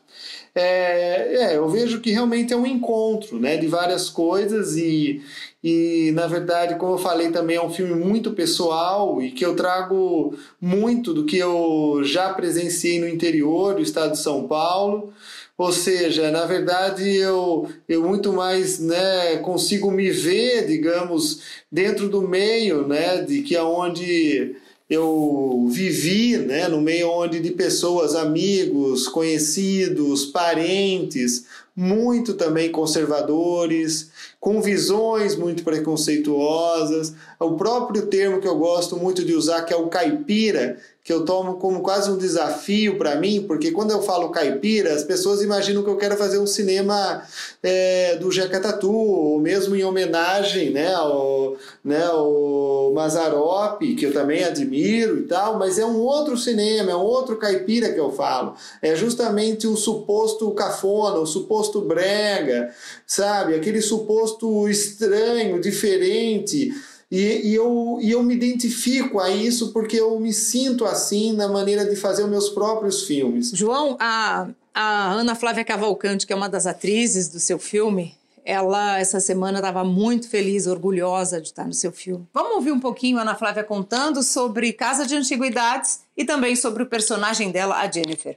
É, 0.56 1.36
é, 1.36 1.58
eu 1.58 1.68
vejo 1.68 2.00
que 2.00 2.12
realmente 2.12 2.54
é 2.54 2.56
um 2.56 2.66
encontro 2.66 3.40
né, 3.40 3.58
de 3.58 3.66
várias 3.66 4.08
coisas 4.08 4.78
e, 4.78 5.20
e, 5.64 6.12
na 6.14 6.28
verdade, 6.28 6.76
como 6.76 6.94
eu 6.94 6.98
falei, 7.00 7.32
também 7.32 7.56
é 7.56 7.64
um 7.64 7.72
filme 7.74 7.96
muito 7.96 8.34
pessoal 8.34 9.20
e 9.20 9.32
que 9.32 9.44
eu 9.44 9.56
trago 9.56 10.38
muito 10.62 11.12
do 11.12 11.26
que 11.26 11.38
eu 11.38 12.02
já 12.04 12.32
presenciei 12.34 13.00
no 13.00 13.08
interior 13.08 13.74
do 13.74 13.82
estado 13.82 14.12
de 14.12 14.20
São 14.20 14.48
Paulo. 14.48 15.12
Ou 15.58 15.72
seja, 15.72 16.30
na 16.32 16.46
verdade, 16.46 17.10
eu, 17.16 17.68
eu 17.88 18.04
muito 18.04 18.32
mais 18.34 18.80
né, 18.80 19.38
consigo 19.38 19.90
me 19.92 20.12
ver, 20.12 20.68
digamos, 20.68 21.42
dentro 21.72 22.10
do 22.10 22.22
meio, 22.22 22.88
né, 22.88 23.22
de 23.22 23.42
que 23.42 23.56
aonde 23.56 24.56
eu 24.94 25.68
vivi 25.70 26.38
né, 26.38 26.68
no 26.68 26.80
meio 26.80 27.10
onde 27.10 27.40
de 27.40 27.52
pessoas, 27.52 28.16
amigos, 28.16 29.08
conhecidos, 29.08 30.26
parentes, 30.26 31.46
muito 31.76 32.36
também 32.36 32.72
conservadores, 32.72 34.12
com 34.40 34.62
visões 34.62 35.36
muito 35.36 35.64
preconceituosas. 35.64 37.14
O 37.40 37.54
próprio 37.54 38.06
termo 38.08 38.40
que 38.40 38.48
eu 38.48 38.58
gosto 38.58 38.96
muito 38.96 39.26
de 39.26 39.34
usar, 39.34 39.64
que 39.64 39.74
é 39.74 39.78
o 39.78 39.88
caipira, 39.88 40.80
que 41.04 41.12
eu 41.12 41.26
tomo 41.26 41.56
como 41.56 41.82
quase 41.82 42.10
um 42.10 42.18
desafio 42.18 42.98
para 42.98 43.18
mim, 43.18 43.44
porque 43.46 43.72
quando 43.72 43.92
eu 43.92 44.02
falo 44.02 44.30
caipira, 44.30 44.94
as 44.94 45.04
pessoas 45.04 45.42
imaginam 45.42 45.84
que 45.84 45.90
eu 45.90 45.98
quero 45.98 46.16
fazer 46.16 46.40
um 46.40 46.48
cinema 46.48 47.22
é, 47.62 48.16
do 48.16 48.32
Jeca 48.32 48.58
Tatu, 48.62 48.90
ou 48.90 49.38
mesmo 49.38 49.76
em 49.76 49.84
homenagem 49.84 50.70
né, 50.70 50.94
ao, 50.94 51.58
né, 51.84 52.06
ao 52.06 52.94
Mazarop, 52.94 53.82
que 53.82 54.06
eu 54.06 54.14
também 54.14 54.46
admiro 54.46 55.20
e 55.20 55.24
tal, 55.24 55.60
mas 55.60 55.78
é 55.78 55.86
um 55.86 56.00
outro 56.00 56.38
cinema, 56.38 56.92
é 56.92 56.96
um 56.96 57.02
outro 57.02 57.36
caipira 57.36 57.92
que 57.92 58.00
eu 58.00 58.12
falo. 58.14 58.56
É 58.82 58.96
justamente 58.96 59.68
o 59.68 59.76
suposto 59.76 60.50
cafona, 60.52 61.18
o 61.18 61.26
suposto 61.26 61.82
brega, 61.82 62.74
sabe? 63.06 63.56
Aquele 63.56 63.82
suposto 63.82 64.70
estranho, 64.70 65.60
diferente 65.60 66.72
e, 67.16 67.50
e, 67.50 67.54
eu, 67.54 68.00
e 68.02 68.10
eu 68.10 68.24
me 68.24 68.34
identifico 68.34 69.20
a 69.20 69.30
isso 69.30 69.72
porque 69.72 69.98
eu 69.98 70.20
me 70.20 70.34
sinto 70.34 70.84
assim 70.84 71.32
na 71.32 71.48
maneira 71.48 71.86
de 71.86 71.96
fazer 71.96 72.24
os 72.24 72.30
meus 72.30 72.50
próprios 72.50 73.04
filmes. 73.04 73.52
João, 73.54 73.96
a, 74.00 74.48
a 74.74 75.12
Ana 75.12 75.36
Flávia 75.36 75.64
Cavalcante, 75.64 76.26
que 76.26 76.34
é 76.34 76.36
uma 76.36 76.50
das 76.50 76.66
atrizes 76.66 77.30
do 77.30 77.40
seu 77.40 77.60
filme, 77.60 78.16
ela 78.44 78.98
essa 78.98 79.20
semana 79.20 79.60
estava 79.60 79.84
muito 79.84 80.28
feliz, 80.28 80.66
orgulhosa 80.66 81.40
de 81.40 81.50
estar 81.50 81.68
no 81.68 81.74
seu 81.74 81.92
filme. 81.92 82.28
Vamos 82.34 82.56
ouvir 82.56 82.72
um 82.72 82.80
pouquinho 82.80 83.20
a 83.20 83.22
Ana 83.22 83.36
Flávia 83.36 83.64
contando 83.64 84.24
sobre 84.24 84.74
Casa 84.74 85.06
de 85.06 85.16
Antiguidades 85.16 86.04
e 86.18 86.26
também 86.26 86.56
sobre 86.56 86.82
o 86.82 86.88
personagem 86.88 87.52
dela, 87.52 87.76
a 87.76 87.92
Jennifer. 87.92 88.36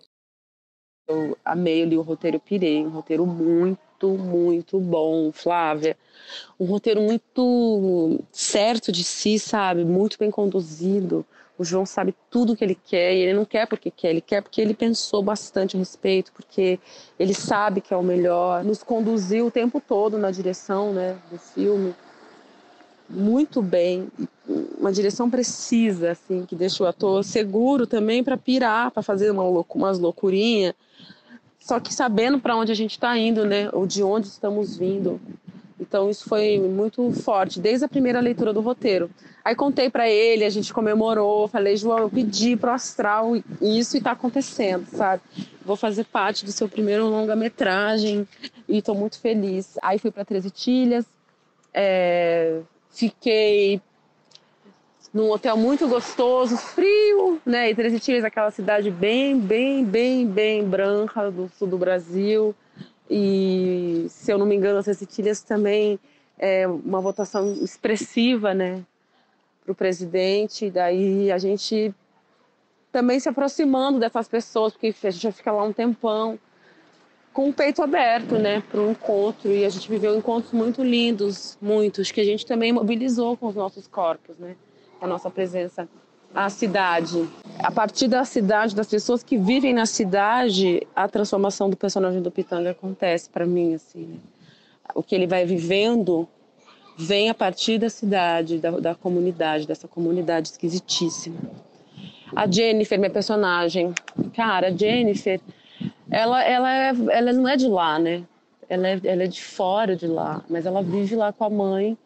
Eu 1.09 1.35
amei 1.43 1.83
ali 1.83 1.97
o 1.97 2.03
roteiro, 2.03 2.39
pirei, 2.39 2.85
um 2.85 2.91
roteiro 2.91 3.25
muito, 3.25 3.79
muito 4.09 4.79
bom, 4.79 5.33
Flávia 5.33 5.97
um 6.59 6.65
roteiro 6.65 7.01
muito 7.01 8.19
certo 8.33 8.91
de 8.91 9.05
si, 9.05 9.39
sabe? 9.39 9.85
Muito 9.85 10.19
bem 10.19 10.31
conduzido. 10.31 11.25
O 11.59 11.65
João 11.65 11.87
sabe 11.87 12.15
tudo 12.31 12.53
o 12.53 12.57
que 12.57 12.63
ele 12.63 12.75
quer 12.75 13.15
e 13.15 13.21
ele 13.21 13.33
não 13.33 13.45
quer 13.45 13.67
porque 13.67 13.91
quer, 13.91 14.11
ele 14.11 14.21
quer 14.21 14.43
porque 14.43 14.61
ele 14.61 14.75
pensou 14.75 15.23
bastante 15.23 15.75
a 15.75 15.79
respeito, 15.79 16.31
porque 16.33 16.79
ele 17.19 17.33
sabe 17.33 17.81
que 17.81 17.95
é 17.95 17.97
o 17.97 18.03
melhor. 18.03 18.63
Nos 18.63 18.83
conduziu 18.83 19.47
o 19.47 19.51
tempo 19.51 19.81
todo 19.81 20.19
na 20.19 20.31
direção 20.31 20.93
né, 20.93 21.17
do 21.31 21.39
filme, 21.39 21.95
muito 23.09 23.63
bem, 23.63 24.09
uma 24.79 24.93
direção 24.93 25.31
precisa, 25.31 26.11
assim, 26.11 26.45
que 26.45 26.57
deixa 26.57 26.83
o 26.83 26.87
ator 26.87 27.25
seguro 27.25 27.87
também 27.87 28.23
para 28.23 28.37
pirar, 28.37 28.91
para 28.91 29.03
fazer 29.03 29.31
uma 29.31 29.45
umas 29.45 29.99
loucurinhas, 29.99 30.75
só 31.67 31.81
que 31.81 31.93
sabendo 31.93 32.39
para 32.39 32.55
onde 32.55 32.71
a 32.71 32.77
gente 32.77 32.93
está 32.93 33.19
indo, 33.19 33.45
né, 33.45 33.69
ou 33.73 33.89
de 33.89 34.01
onde 34.01 34.29
estamos 34.29 34.77
vindo. 34.79 35.21
Então 35.81 36.09
isso 36.09 36.29
foi 36.29 36.61
muito 36.61 37.11
forte 37.11 37.59
desde 37.59 37.85
a 37.85 37.89
primeira 37.89 38.21
leitura 38.21 38.53
do 38.53 38.61
roteiro. 38.61 39.11
Aí 39.45 39.57
contei 39.57 39.91
para 39.91 40.09
ele, 40.09 40.45
a 40.45 40.49
gente 40.51 40.73
comemorou, 40.73 41.49
falei, 41.49 41.77
João, 41.77 41.99
eu 41.99 42.09
pedi 42.09 42.57
pro 42.57 42.71
astral 42.71 43.33
isso 43.61 43.97
e 43.97 44.01
tá 44.01 44.13
acontecendo, 44.13 44.87
sabe? 44.87 45.23
Vou 45.65 45.75
fazer 45.75 46.05
parte 46.05 46.45
do 46.45 46.53
seu 46.53 46.69
primeiro 46.69 47.09
longa-metragem 47.09 48.29
e 48.69 48.79
estou 48.79 48.95
muito 48.95 49.19
feliz. 49.19 49.77
Aí 49.83 49.99
fui 49.99 50.13
para 50.13 50.25
Treze 50.25 50.51
Tilhas, 50.51 51.05
é, 51.75 52.61
fiquei 52.91 53.81
num 55.17 55.31
hotel 55.31 55.57
muito 55.57 55.89
gostoso, 55.89 56.59
frio, 56.59 57.41
né? 57.47 57.71
E 57.71 57.75
Treze 57.75 57.99
Tilhas, 57.99 58.23
aquela 58.23 58.51
cidade 58.51 58.91
bem, 58.91 59.41
bem, 59.41 59.83
bem, 59.83 60.27
bem 60.27 60.63
branca 60.63 61.31
do 61.31 61.49
sul 61.57 61.67
do 61.67 61.79
Brasil 61.79 62.55
e, 63.09 64.05
se 64.11 64.31
eu 64.31 64.37
não 64.37 64.45
me 64.45 64.55
engano, 64.55 64.79
as 64.79 64.85
Cecílias 64.85 65.41
também 65.41 65.99
é 66.39 66.69
uma 66.69 67.01
votação 67.01 67.51
expressiva, 67.63 68.53
né, 68.53 68.83
para 69.65 69.73
o 69.73 69.75
presidente. 69.75 70.69
Daí 70.69 71.33
a 71.33 71.39
gente 71.39 71.95
também 72.93 73.19
se 73.19 73.27
aproximando 73.27 73.99
dessas 73.99 74.29
pessoas, 74.29 74.75
porque 74.75 74.93
a 75.03 75.11
gente 75.11 75.23
já 75.23 75.33
fica 75.33 75.51
lá 75.51 75.63
um 75.63 75.73
tempão 75.73 76.39
com 77.33 77.49
o 77.49 77.55
peito 77.55 77.83
aberto, 77.83 78.35
né, 78.35 78.63
para 78.71 78.83
um 78.83 78.91
encontro. 78.91 79.51
E 79.51 79.65
a 79.65 79.71
gente 79.71 79.89
viveu 79.89 80.15
encontros 80.15 80.53
muito 80.53 80.85
lindos, 80.85 81.57
muitos, 81.59 82.11
que 82.11 82.21
a 82.21 82.25
gente 82.25 82.45
também 82.45 82.71
mobilizou 82.71 83.35
com 83.35 83.47
os 83.47 83.55
nossos 83.55 83.87
corpos, 83.87 84.37
né, 84.37 84.55
a 85.01 85.07
nossa 85.07 85.31
presença 85.31 85.89
a 86.37 86.51
cidade. 86.51 87.27
A 87.59 87.71
partir 87.71 88.09
da 88.09 88.25
cidade, 88.25 88.77
das 88.77 88.89
pessoas 88.89 89.23
que 89.23 89.39
vivem 89.39 89.73
na 89.73 89.87
cidade, 89.87 90.87
a 90.95 91.09
transformação 91.09 91.71
do 91.71 91.77
personagem 91.77 92.21
do 92.21 92.31
Pitanga 92.31 92.73
acontece 92.73 93.31
para 93.31 93.47
mim 93.47 93.75
assim. 93.75 94.05
Né? 94.05 94.17
O 94.95 95.03
que 95.03 95.15
ele 95.15 95.27
vai 95.27 95.47
vivendo 95.47 96.29
vem 96.99 97.31
a 97.31 97.35
partir 97.35 97.79
da 97.79 97.89
cidade, 97.89 98.59
da, 98.59 98.71
da 98.73 98.95
comunidade, 98.95 99.67
dessa 99.67 99.89
comunidade 99.89 100.49
esquisitíssima. 100.49 101.39
A 102.35 102.47
Jennifer, 102.51 102.99
minha 102.99 103.11
personagem. 103.11 103.95
Cara, 104.35 104.69
a 104.69 104.71
Jennifer, 104.71 105.41
ela, 106.11 106.43
ela, 106.45 106.71
é, 106.71 106.93
ela 107.11 107.33
não 107.33 107.49
é 107.49 107.57
de 107.57 107.67
lá, 107.67 107.99
né? 107.99 108.25
Ela 108.69 108.89
é, 108.89 109.01
ela 109.05 109.23
é 109.23 109.27
de 109.27 109.43
fora 109.43 109.97
de 109.97 110.07
lá, 110.07 110.45
mas 110.51 110.67
ela 110.67 110.83
vive 110.83 111.15
lá 111.15 111.33
com 111.33 111.45
a 111.45 111.51
mãe, 111.51 111.97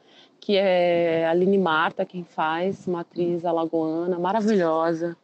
que 0.40 0.56
é 0.56 1.26
a 1.26 1.30
Aline 1.30 1.58
Marta, 1.58 2.04
quem 2.04 2.24
faz, 2.24 2.86
uma 2.86 3.00
atriz 3.00 3.44
alagoana, 3.44 4.18
maravilhosa. 4.18 5.16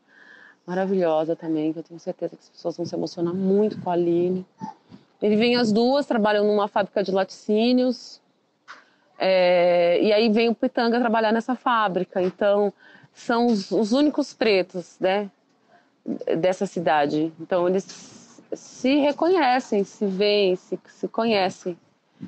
Maravilhosa 0.67 1.35
também, 1.35 1.73
que 1.73 1.79
eu 1.79 1.83
tenho 1.83 1.99
certeza 2.01 2.37
que 2.37 2.43
as 2.43 2.51
pessoas 2.51 2.77
vão 2.77 2.85
se 2.85 2.95
emocionar 2.95 3.33
muito 3.33 3.81
com 3.81 3.89
a 3.89 3.95
Aline. 3.95 4.45
Ele 5.23 5.37
vem 5.37 5.57
as 5.57 5.73
duas, 5.73 6.07
trabalham 6.07 6.45
numa 6.45 6.69
fábrica 6.69 7.03
de 7.03 7.13
laticínios, 7.13 8.21
é, 9.19 9.99
e 10.03 10.13
aí 10.13 10.29
vem 10.29 10.49
o 10.49 10.55
Pitanga 10.55 11.01
trabalhar 11.01 11.33
nessa 11.33 11.55
fábrica. 11.55 12.21
Então, 12.21 12.73
são 13.15 13.47
os, 13.47 13.71
os 13.71 13.93
únicos 13.93 14.35
pretos, 14.35 14.97
né, 15.01 15.31
dessa 16.39 16.67
cidade. 16.67 17.33
Então, 17.41 17.67
eles 17.69 18.43
se 18.53 18.97
reconhecem, 18.97 19.85
se 19.85 20.05
veem, 20.05 20.57
se, 20.57 20.79
se 20.87 21.09
conhecem. 21.09 21.79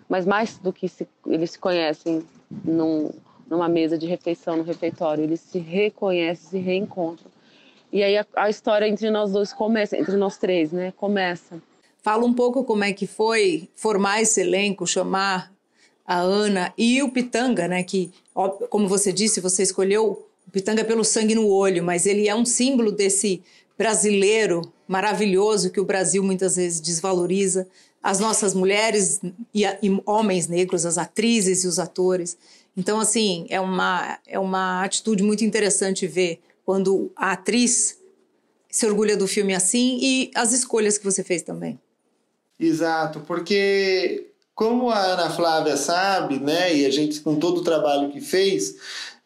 Mas 0.08 0.26
mais 0.26 0.58
do 0.58 0.72
que 0.72 0.88
se, 0.88 1.08
eles 1.26 1.52
se 1.52 1.58
conhecem 1.58 2.24
num, 2.64 3.10
numa 3.48 3.68
mesa 3.68 3.96
de 3.98 4.06
refeição, 4.06 4.56
no 4.56 4.62
refeitório, 4.62 5.24
eles 5.24 5.40
se 5.40 5.58
reconhecem, 5.58 6.50
se 6.50 6.58
reencontram. 6.58 7.30
E 7.92 8.02
aí 8.02 8.16
a, 8.18 8.26
a 8.36 8.50
história 8.50 8.86
entre 8.86 9.10
nós 9.10 9.32
dois 9.32 9.52
começa, 9.52 9.96
entre 9.96 10.16
nós 10.16 10.36
três, 10.36 10.72
né, 10.72 10.92
começa. 10.96 11.60
Fala 12.02 12.24
um 12.24 12.32
pouco 12.32 12.64
como 12.64 12.84
é 12.84 12.92
que 12.92 13.06
foi 13.06 13.68
formar 13.74 14.20
esse 14.20 14.40
elenco, 14.40 14.86
chamar 14.86 15.52
a 16.06 16.18
Ana 16.18 16.72
e 16.78 17.02
o 17.02 17.10
Pitanga, 17.10 17.68
né? 17.68 17.82
Que, 17.82 18.10
como 18.70 18.88
você 18.88 19.12
disse, 19.12 19.40
você 19.40 19.62
escolheu 19.62 20.26
o 20.46 20.50
Pitanga 20.50 20.84
pelo 20.84 21.04
sangue 21.04 21.34
no 21.34 21.46
olho, 21.46 21.84
mas 21.84 22.06
ele 22.06 22.26
é 22.28 22.34
um 22.34 22.46
símbolo 22.46 22.90
desse 22.90 23.42
brasileiro 23.76 24.62
maravilhoso 24.86 25.70
que 25.70 25.80
o 25.80 25.84
Brasil 25.84 26.22
muitas 26.22 26.56
vezes 26.56 26.80
desvaloriza. 26.80 27.68
As 28.02 28.20
nossas 28.20 28.54
mulheres 28.54 29.20
e, 29.52 29.64
e 29.64 30.02
homens 30.06 30.46
negros, 30.46 30.86
as 30.86 30.98
atrizes 30.98 31.64
e 31.64 31.66
os 31.66 31.78
atores. 31.78 32.36
Então, 32.76 33.00
assim, 33.00 33.46
é 33.48 33.60
uma, 33.60 34.18
é 34.26 34.38
uma 34.38 34.84
atitude 34.84 35.22
muito 35.22 35.44
interessante 35.44 36.06
ver 36.06 36.40
quando 36.64 37.10
a 37.16 37.32
atriz 37.32 37.98
se 38.70 38.86
orgulha 38.86 39.16
do 39.16 39.26
filme 39.26 39.54
assim 39.54 39.98
e 40.00 40.30
as 40.34 40.52
escolhas 40.52 40.98
que 40.98 41.04
você 41.04 41.24
fez 41.24 41.42
também. 41.42 41.80
Exato, 42.60 43.20
porque 43.20 44.28
como 44.54 44.90
a 44.90 44.98
Ana 44.98 45.30
Flávia 45.30 45.76
sabe, 45.76 46.40
né, 46.40 46.74
e 46.74 46.84
a 46.84 46.90
gente 46.90 47.20
com 47.20 47.36
todo 47.36 47.58
o 47.58 47.64
trabalho 47.64 48.10
que 48.10 48.20
fez, 48.20 48.74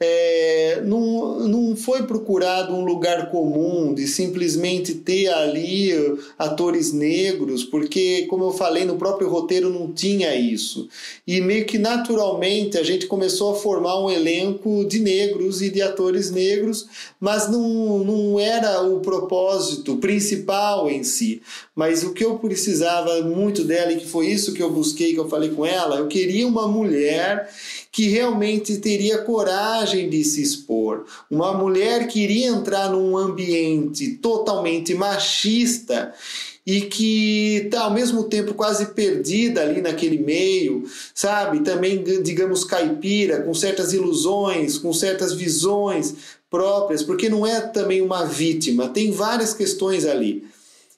é, 0.05 0.83
não, 0.85 1.41
não 1.49 1.77
foi 1.77 2.03
procurado 2.03 2.75
um 2.75 2.85
lugar 2.85 3.31
comum 3.31 3.95
de 3.95 4.07
simplesmente 4.07 4.95
ter 4.95 5.29
ali 5.29 5.93
atores 6.39 6.93
negros, 6.93 7.65
porque, 7.65 8.27
como 8.29 8.45
eu 8.45 8.53
falei, 8.53 8.85
no 8.85 8.97
próprio 8.97 9.29
roteiro 9.29 9.71
não 9.71 9.93
tinha 9.93 10.35
isso. 10.35 10.89
E 11.27 11.41
meio 11.41 11.65
que 11.65 11.79
naturalmente 11.79 12.77
a 12.77 12.83
gente 12.83 13.07
começou 13.07 13.53
a 13.53 13.59
formar 13.59 14.03
um 14.03 14.11
elenco 14.11 14.85
de 14.85 14.99
negros 14.99 15.63
e 15.63 15.71
de 15.71 15.81
atores 15.81 16.31
negros, 16.31 16.87
mas 17.21 17.49
não, 17.49 17.99
não 18.01 18.41
era 18.41 18.83
o 18.83 19.01
propósito 19.01 19.97
principal 19.97 20.91
em 20.91 21.03
si. 21.03 21.41
Mas 21.75 22.03
o 22.05 22.13
que 22.13 22.23
eu 22.23 22.39
precisava 22.39 23.23
muito 23.23 23.65
dela, 23.65 23.93
e 23.93 23.97
que 23.97 24.07
foi 24.07 24.27
isso 24.27 24.53
que 24.53 24.63
eu 24.63 24.71
busquei, 24.71 25.15
que 25.15 25.21
eu 25.21 25.29
falei 25.29 25.51
com 25.51 25.65
ela, 25.65 25.97
eu 25.97 26.07
queria 26.07 26.47
uma 26.47 26.69
mulher 26.69 27.51
que 27.91 28.09
realmente 28.09 28.77
teria 28.77 29.19
coragem 29.19 30.11
de 30.11 30.23
se 30.23 30.43
expor. 30.43 31.07
Uma 31.31 31.55
mulher 31.55 32.07
que 32.09 32.21
iria 32.21 32.49
entrar 32.49 32.91
num 32.91 33.17
ambiente 33.17 34.17
totalmente 34.17 34.95
machista 34.95 36.13
e 36.67 36.83
que 36.83 37.63
está 37.65 37.85
ao 37.85 37.91
mesmo 37.91 38.25
tempo 38.25 38.55
quase 38.55 38.87
perdida 38.87 39.63
ali 39.63 39.81
naquele 39.81 40.19
meio, 40.19 40.85
sabe? 41.15 41.61
Também, 41.61 42.05
digamos, 42.23 42.65
caipira, 42.65 43.43
com 43.43 43.53
certas 43.55 43.93
ilusões, 43.93 44.79
com 44.79 44.93
certas 44.93 45.33
visões 45.33 46.15
próprias, 46.51 47.03
porque 47.03 47.29
não 47.29 47.47
é 47.47 47.61
também 47.63 48.03
uma 48.03 48.25
vítima, 48.27 48.89
tem 48.89 49.11
várias 49.11 49.55
questões 49.55 50.05
ali. 50.05 50.45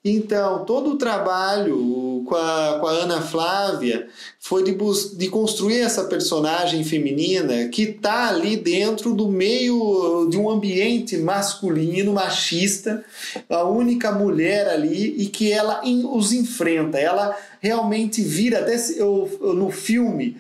Então, 0.05 0.67
todo 0.67 0.91
o 0.91 0.99
trabalho 0.99 2.23
com 2.27 2.35
a, 2.35 2.79
com 2.79 2.87
a 2.87 2.91
Ana 2.91 3.23
Flávia 3.23 4.07
foi 4.39 4.63
de, 4.63 4.77
de 5.17 5.29
construir 5.29 5.81
essa 5.81 6.05
personagem 6.05 6.85
feminina 6.85 7.69
que 7.69 7.85
está 7.85 8.29
ali 8.29 8.55
dentro 8.55 9.15
do 9.15 9.29
meio 9.29 10.29
de 10.31 10.37
um 10.37 10.51
ambiente 10.51 11.17
masculino, 11.17 12.13
machista, 12.13 13.03
a 13.49 13.65
única 13.65 14.13
mulher 14.13 14.69
ali 14.69 15.23
e 15.23 15.27
que 15.27 15.51
ela 15.51 15.81
os 16.13 16.33
enfrenta. 16.33 16.99
Ela 16.99 17.35
realmente 17.59 18.21
vira, 18.21 18.59
até 18.59 18.77
no 19.01 19.71
filme, 19.71 20.37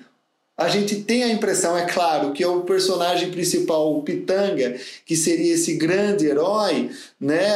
a 0.56 0.68
gente 0.68 1.02
tem 1.02 1.24
a 1.24 1.32
impressão, 1.32 1.76
é 1.76 1.84
claro, 1.84 2.32
que 2.32 2.42
é 2.42 2.46
o 2.46 2.60
personagem 2.60 3.28
principal, 3.28 3.92
o 3.92 4.02
Pitanga, 4.02 4.76
que 5.04 5.16
seria 5.16 5.54
esse 5.54 5.74
grande 5.74 6.26
herói, 6.26 6.90
né, 7.20 7.48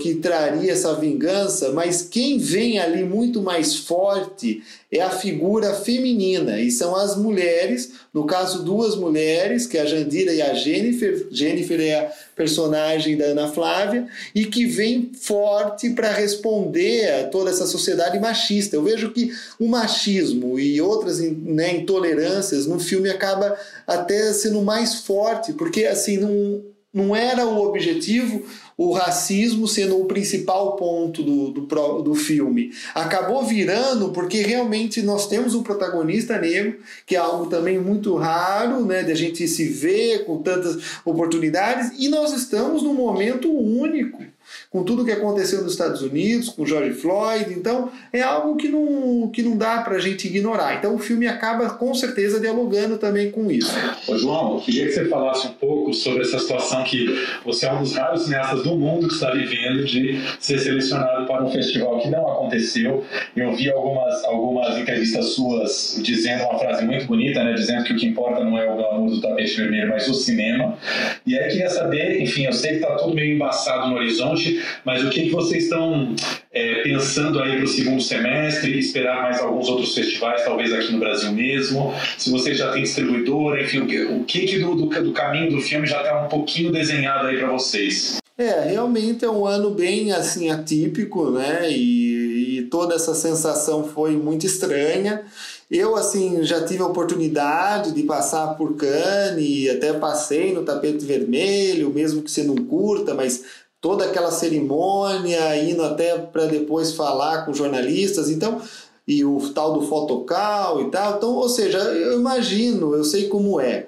que 0.00 0.14
traria 0.14 0.72
essa 0.72 0.94
vingança, 0.94 1.72
mas 1.72 2.00
quem 2.00 2.38
vem 2.38 2.78
ali 2.78 3.04
muito 3.04 3.42
mais 3.42 3.76
forte 3.76 4.62
é 4.90 5.00
a 5.00 5.10
figura 5.10 5.74
feminina, 5.74 6.60
e 6.60 6.70
são 6.70 6.96
as 6.96 7.16
mulheres, 7.16 7.92
no 8.14 8.24
caso 8.24 8.64
duas 8.64 8.96
mulheres, 8.96 9.66
que 9.66 9.76
é 9.76 9.82
a 9.82 9.84
Jandira 9.84 10.32
e 10.32 10.40
a 10.40 10.54
Jennifer, 10.54 11.26
Jennifer 11.30 11.80
é 11.80 11.94
a 12.00 12.12
personagem 12.34 13.16
da 13.16 13.26
Ana 13.26 13.48
Flávia, 13.48 14.06
e 14.34 14.46
que 14.46 14.64
vem 14.64 15.10
forte 15.12 15.90
para 15.90 16.12
responder 16.12 17.12
a 17.20 17.24
toda 17.28 17.50
essa 17.50 17.66
sociedade 17.66 18.18
machista. 18.18 18.76
Eu 18.76 18.82
vejo 18.82 19.12
que 19.12 19.32
o 19.58 19.68
machismo 19.68 20.58
e 20.58 20.80
outras 20.80 21.20
né, 21.20 21.74
intolerâncias 21.74 22.66
no 22.66 22.80
filme 22.80 23.10
acaba 23.10 23.56
até 23.86 24.32
sendo 24.32 24.62
mais 24.62 25.02
forte, 25.02 25.52
porque 25.52 25.84
assim 25.84 26.16
não, 26.16 26.62
não 26.92 27.14
era 27.14 27.46
o 27.46 27.62
objetivo 27.64 28.44
o 28.82 28.92
racismo 28.92 29.68
sendo 29.68 30.00
o 30.00 30.06
principal 30.06 30.74
ponto 30.74 31.22
do, 31.22 31.50
do, 31.50 32.02
do 32.02 32.14
filme. 32.14 32.72
Acabou 32.94 33.44
virando 33.44 34.10
porque 34.10 34.40
realmente 34.40 35.02
nós 35.02 35.28
temos 35.28 35.54
um 35.54 35.62
protagonista 35.62 36.38
negro, 36.38 36.78
que 37.04 37.14
é 37.14 37.18
algo 37.18 37.44
também 37.50 37.78
muito 37.78 38.16
raro, 38.16 38.82
né, 38.86 39.02
de 39.02 39.12
a 39.12 39.14
gente 39.14 39.46
se 39.46 39.66
ver 39.66 40.24
com 40.24 40.38
tantas 40.38 40.78
oportunidades, 41.04 41.92
e 41.98 42.08
nós 42.08 42.32
estamos 42.32 42.82
num 42.82 42.94
momento 42.94 43.54
único 43.54 44.24
com 44.70 44.84
tudo 44.84 45.04
que 45.04 45.10
aconteceu 45.10 45.62
nos 45.62 45.72
Estados 45.72 46.00
Unidos, 46.00 46.48
com 46.48 46.64
George 46.64 46.92
Floyd. 46.92 47.52
Então, 47.52 47.90
é 48.12 48.22
algo 48.22 48.56
que 48.56 48.68
não, 48.68 49.28
que 49.28 49.42
não 49.42 49.56
dá 49.56 49.82
para 49.82 49.96
a 49.96 49.98
gente 49.98 50.28
ignorar. 50.28 50.76
Então, 50.76 50.94
o 50.94 50.98
filme 50.98 51.26
acaba 51.26 51.70
com 51.70 51.92
certeza 51.92 52.38
dialogando 52.38 52.96
também 52.96 53.32
com 53.32 53.50
isso. 53.50 53.74
Ô, 54.06 54.16
João, 54.16 54.54
eu 54.54 54.60
queria 54.60 54.86
que 54.86 54.92
você 54.92 55.06
falasse 55.06 55.48
um 55.48 55.54
pouco 55.54 55.92
sobre 55.92 56.22
essa 56.22 56.38
situação 56.38 56.84
que 56.84 57.04
você 57.44 57.66
é 57.66 57.72
um 57.72 57.80
dos 57.80 57.96
raros 57.96 58.22
cineastas 58.22 58.62
do 58.62 58.76
mundo 58.76 59.08
que 59.08 59.14
está 59.14 59.32
vivendo 59.32 59.84
de 59.84 60.20
ser 60.38 60.60
selecionado 60.60 61.26
para 61.26 61.44
um 61.44 61.50
festival 61.50 61.98
que 61.98 62.08
não 62.08 62.30
aconteceu. 62.30 63.04
Eu 63.34 63.52
vi 63.52 63.68
algumas, 63.70 64.24
algumas 64.24 64.78
entrevistas 64.78 65.30
suas 65.30 65.98
dizendo 66.00 66.44
uma 66.44 66.58
frase 66.60 66.84
muito 66.84 67.06
bonita, 67.06 67.42
né, 67.42 67.54
dizendo 67.54 67.82
que 67.82 67.92
o 67.92 67.96
que 67.96 68.06
importa 68.06 68.44
não 68.44 68.56
é 68.56 68.70
o 68.70 68.76
glamour 68.76 69.10
do 69.10 69.20
tapete 69.20 69.56
vermelho, 69.56 69.88
mas 69.88 70.08
o 70.08 70.14
cinema. 70.14 70.78
E 71.26 71.36
aí 71.36 71.50
queria 71.50 71.70
saber, 71.70 72.20
enfim, 72.22 72.44
eu 72.44 72.52
sei 72.52 72.70
que 72.70 72.76
está 72.76 72.94
tudo 72.94 73.14
meio 73.14 73.34
embaçado 73.34 73.88
no 73.88 73.96
horizonte, 73.96 74.59
mas 74.84 75.04
o 75.04 75.10
que, 75.10 75.22
que 75.22 75.30
vocês 75.30 75.64
estão 75.64 76.14
é, 76.52 76.82
pensando 76.82 77.40
aí 77.40 77.56
para 77.56 77.64
o 77.64 77.68
segundo 77.68 78.02
semestre, 78.02 78.78
esperar 78.78 79.22
mais 79.22 79.40
alguns 79.40 79.68
outros 79.68 79.94
festivais, 79.94 80.44
talvez 80.44 80.72
aqui 80.72 80.92
no 80.92 80.98
Brasil 80.98 81.32
mesmo, 81.32 81.94
se 82.18 82.30
vocês 82.30 82.58
já 82.58 82.72
têm 82.72 82.82
distribuidora, 82.82 83.62
enfim, 83.62 83.80
o 83.80 84.24
que, 84.24 84.40
que 84.46 84.58
do, 84.58 84.74
do, 84.74 84.86
do 84.86 85.12
caminho 85.12 85.50
do 85.50 85.60
filme 85.60 85.86
já 85.86 86.02
está 86.02 86.24
um 86.24 86.28
pouquinho 86.28 86.72
desenhado 86.72 87.26
aí 87.26 87.38
para 87.38 87.50
vocês? 87.50 88.20
É, 88.40 88.70
realmente 88.70 89.22
é 89.22 89.30
um 89.30 89.44
ano 89.44 89.70
bem 89.70 90.12
assim 90.12 90.50
atípico, 90.50 91.30
né? 91.30 91.70
E, 91.70 92.58
e 92.58 92.62
toda 92.70 92.94
essa 92.94 93.14
sensação 93.14 93.84
foi 93.84 94.12
muito 94.12 94.46
estranha. 94.46 95.24
Eu, 95.70 95.94
assim, 95.94 96.42
já 96.42 96.64
tive 96.64 96.82
a 96.82 96.86
oportunidade 96.86 97.92
de 97.92 98.02
passar 98.02 98.54
por 98.54 98.74
Cannes, 98.76 99.68
até 99.70 99.92
passei 99.92 100.54
no 100.54 100.64
tapete 100.64 101.04
vermelho, 101.04 101.90
mesmo 101.90 102.22
que 102.22 102.30
você 102.30 102.42
não 102.42 102.56
curta, 102.56 103.12
mas 103.12 103.44
toda 103.80 104.04
aquela 104.04 104.30
cerimônia, 104.30 105.56
indo 105.62 105.82
até 105.82 106.18
para 106.18 106.46
depois 106.46 106.92
falar 106.92 107.44
com 107.44 107.54
jornalistas, 107.54 108.28
então 108.28 108.60
e 109.06 109.24
o 109.24 109.40
tal 109.52 109.72
do 109.72 109.82
fotocal 109.82 110.82
e 110.82 110.90
tal. 110.90 111.16
Então, 111.16 111.34
ou 111.34 111.48
seja, 111.48 111.78
eu 111.78 112.18
imagino, 112.18 112.94
eu 112.94 113.02
sei 113.02 113.28
como 113.28 113.60
é. 113.60 113.86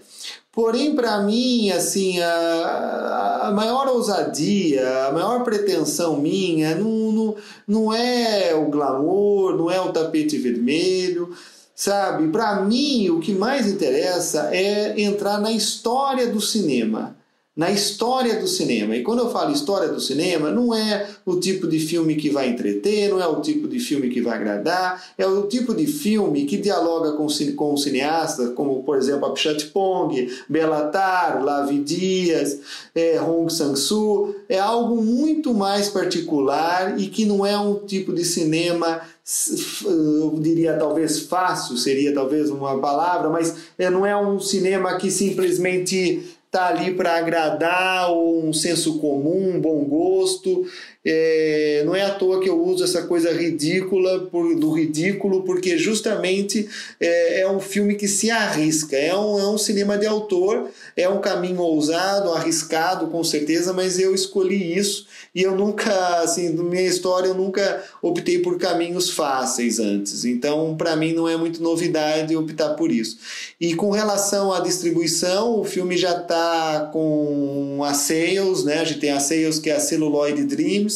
Porém, 0.51 0.95
para 0.95 1.23
mim, 1.23 1.71
assim, 1.71 2.21
a, 2.21 3.41
a, 3.45 3.51
maior 3.53 3.89
ousadia, 3.89 5.07
a 5.07 5.13
maior 5.13 5.45
pretensão 5.45 6.19
minha 6.19 6.75
não, 6.75 7.13
não, 7.13 7.37
não 7.67 7.93
é 7.93 8.55
o 8.55 8.69
glamour, 8.69 9.57
não 9.57 9.71
é 9.71 9.81
o 9.81 9.93
tapete 9.93 10.37
vermelho, 10.37 11.35
sabe? 11.75 12.29
Para 12.29 12.61
mim, 12.63 13.09
o 13.09 13.21
que 13.21 13.33
mais 13.33 13.67
interessa 13.67 14.51
é 14.53 15.01
entrar 15.01 15.41
na 15.41 15.53
história 15.53 16.27
do 16.27 16.41
cinema 16.41 17.17
na 17.55 17.71
história 17.71 18.41
do 18.41 18.49
cinema. 18.49 18.97
E 18.97 19.03
quando 19.03 19.19
eu 19.19 19.31
falo 19.31 19.53
história 19.53 19.89
do 19.89 20.01
cinema, 20.01 20.51
não 20.51 20.75
é 20.75 21.07
o 21.27 21.39
tipo 21.39 21.67
de 21.67 21.79
filme 21.79 22.15
que 22.17 22.31
vai 22.31 22.49
entreter, 22.49 23.11
não 23.11 23.21
é 23.21 23.27
o 23.27 23.43
tipo 23.43 23.69
de 23.69 23.79
filme 23.79 24.09
que 24.09 24.23
vai 24.23 24.39
agradar, 24.39 25.05
é 25.19 25.27
o 25.27 25.43
tipo 25.43 25.75
de 25.75 25.87
filme 25.87 26.47
que 26.47 26.57
dialoga 26.57 27.13
com, 27.13 27.27
com 27.55 27.77
cineastas, 27.77 28.55
como 28.55 28.83
por 28.83 28.97
exemplo 28.97 29.27
Apichat 29.27 29.67
Pong, 29.67 30.35
Belatar, 30.49 31.45
Lavi 31.45 31.81
Dias, 31.81 32.59
é, 32.95 33.21
Hong 33.21 33.53
Sang-soo. 33.53 34.35
É 34.49 34.59
algo 34.59 35.03
muito 35.03 35.53
mais 35.53 35.91
particular 35.91 36.99
e 36.99 37.09
que 37.09 37.27
não 37.27 37.45
é 37.45 37.59
um 37.59 37.75
tipo 37.75 38.15
de 38.15 38.25
cinema 38.25 39.03
eu 39.85 40.37
diria 40.41 40.77
talvez 40.77 41.21
fácil 41.21 41.77
seria 41.77 42.13
talvez 42.13 42.51
uma 42.51 42.81
palavra, 42.81 43.31
mas 43.31 43.55
é, 43.79 43.89
não 43.89 44.05
é 44.05 44.17
um 44.17 44.41
cinema 44.41 44.97
que 44.97 45.13
simplesmente 45.13 46.37
está 46.53 46.67
ali 46.67 46.93
para 46.93 47.17
agradar 47.17 48.13
um 48.13 48.53
senso 48.53 48.99
comum, 48.99 49.55
um 49.57 49.61
bom 49.61 49.83
gosto. 49.87 50.67
É, 51.05 51.83
não 51.85 51.97
é 51.97 52.03
à 52.03 52.11
toa 52.11 52.41
que 52.41 52.49
eu 52.49 52.65
uso 52.65 52.85
essa 52.85 53.03
coisa 53.03 53.33
ridícula 53.33 54.21
por, 54.27 54.55
do 54.55 54.71
ridículo, 54.71 55.43
porque 55.43 55.77
justamente 55.77 56.69
é, 57.01 57.41
é, 57.41 57.51
um 57.51 57.59
filme 57.59 57.97
que 57.97 58.07
se 58.07 58.31
arrisca. 58.31 58.97
É 58.97 59.17
um, 59.17 59.39
é 59.39 59.49
um 59.49 59.59
cinema 59.59 59.99
de 59.99 60.07
autor, 60.07 60.71
é 60.97 61.09
um 61.09 61.21
caminho 61.21 61.61
ousado, 61.61 62.33
arriscado, 62.33 63.09
com 63.09 63.25
certeza, 63.25 63.73
mas 63.73 63.99
eu 63.99 64.15
escolhi 64.15 64.79
isso 64.79 65.07
e 65.35 65.43
eu 65.43 65.57
nunca, 65.57 66.21
assim, 66.21 66.51
na 66.51 66.63
minha 66.63 66.83
história, 66.83 67.29
eu 67.29 67.35
nunca 67.35 67.83
optei 68.01 68.39
por 68.39 68.59
caminhos 68.59 69.11
fáceis 69.11 69.81
antes. 69.81 70.25
Então, 70.25 70.77
para 70.77 70.95
mim, 70.95 71.13
não 71.13 71.29
é 71.29 71.37
muito 71.37 71.63
novidade 71.63 72.37
optar 72.37 72.75
por 72.75 72.93
isso. 72.93 73.19
E 73.61 73.75
com 73.75 73.91
relação 73.91 74.53
à 74.53 74.61
distribuição, 74.61 75.59
o 75.59 75.65
filme 75.65 75.97
já 75.97 76.17
está 76.21 76.91
com 76.93 77.81
a 77.83 77.93
Sales, 77.95 78.63
né? 78.63 78.81
A 78.81 78.85
gente 78.85 79.01
tem 79.01 79.11
a 79.11 79.19
Sales, 79.19 79.59
que 79.59 79.71
é 79.71 79.77
a 79.77 79.81
Celluloid 79.81 80.45
Dreams 80.45 80.92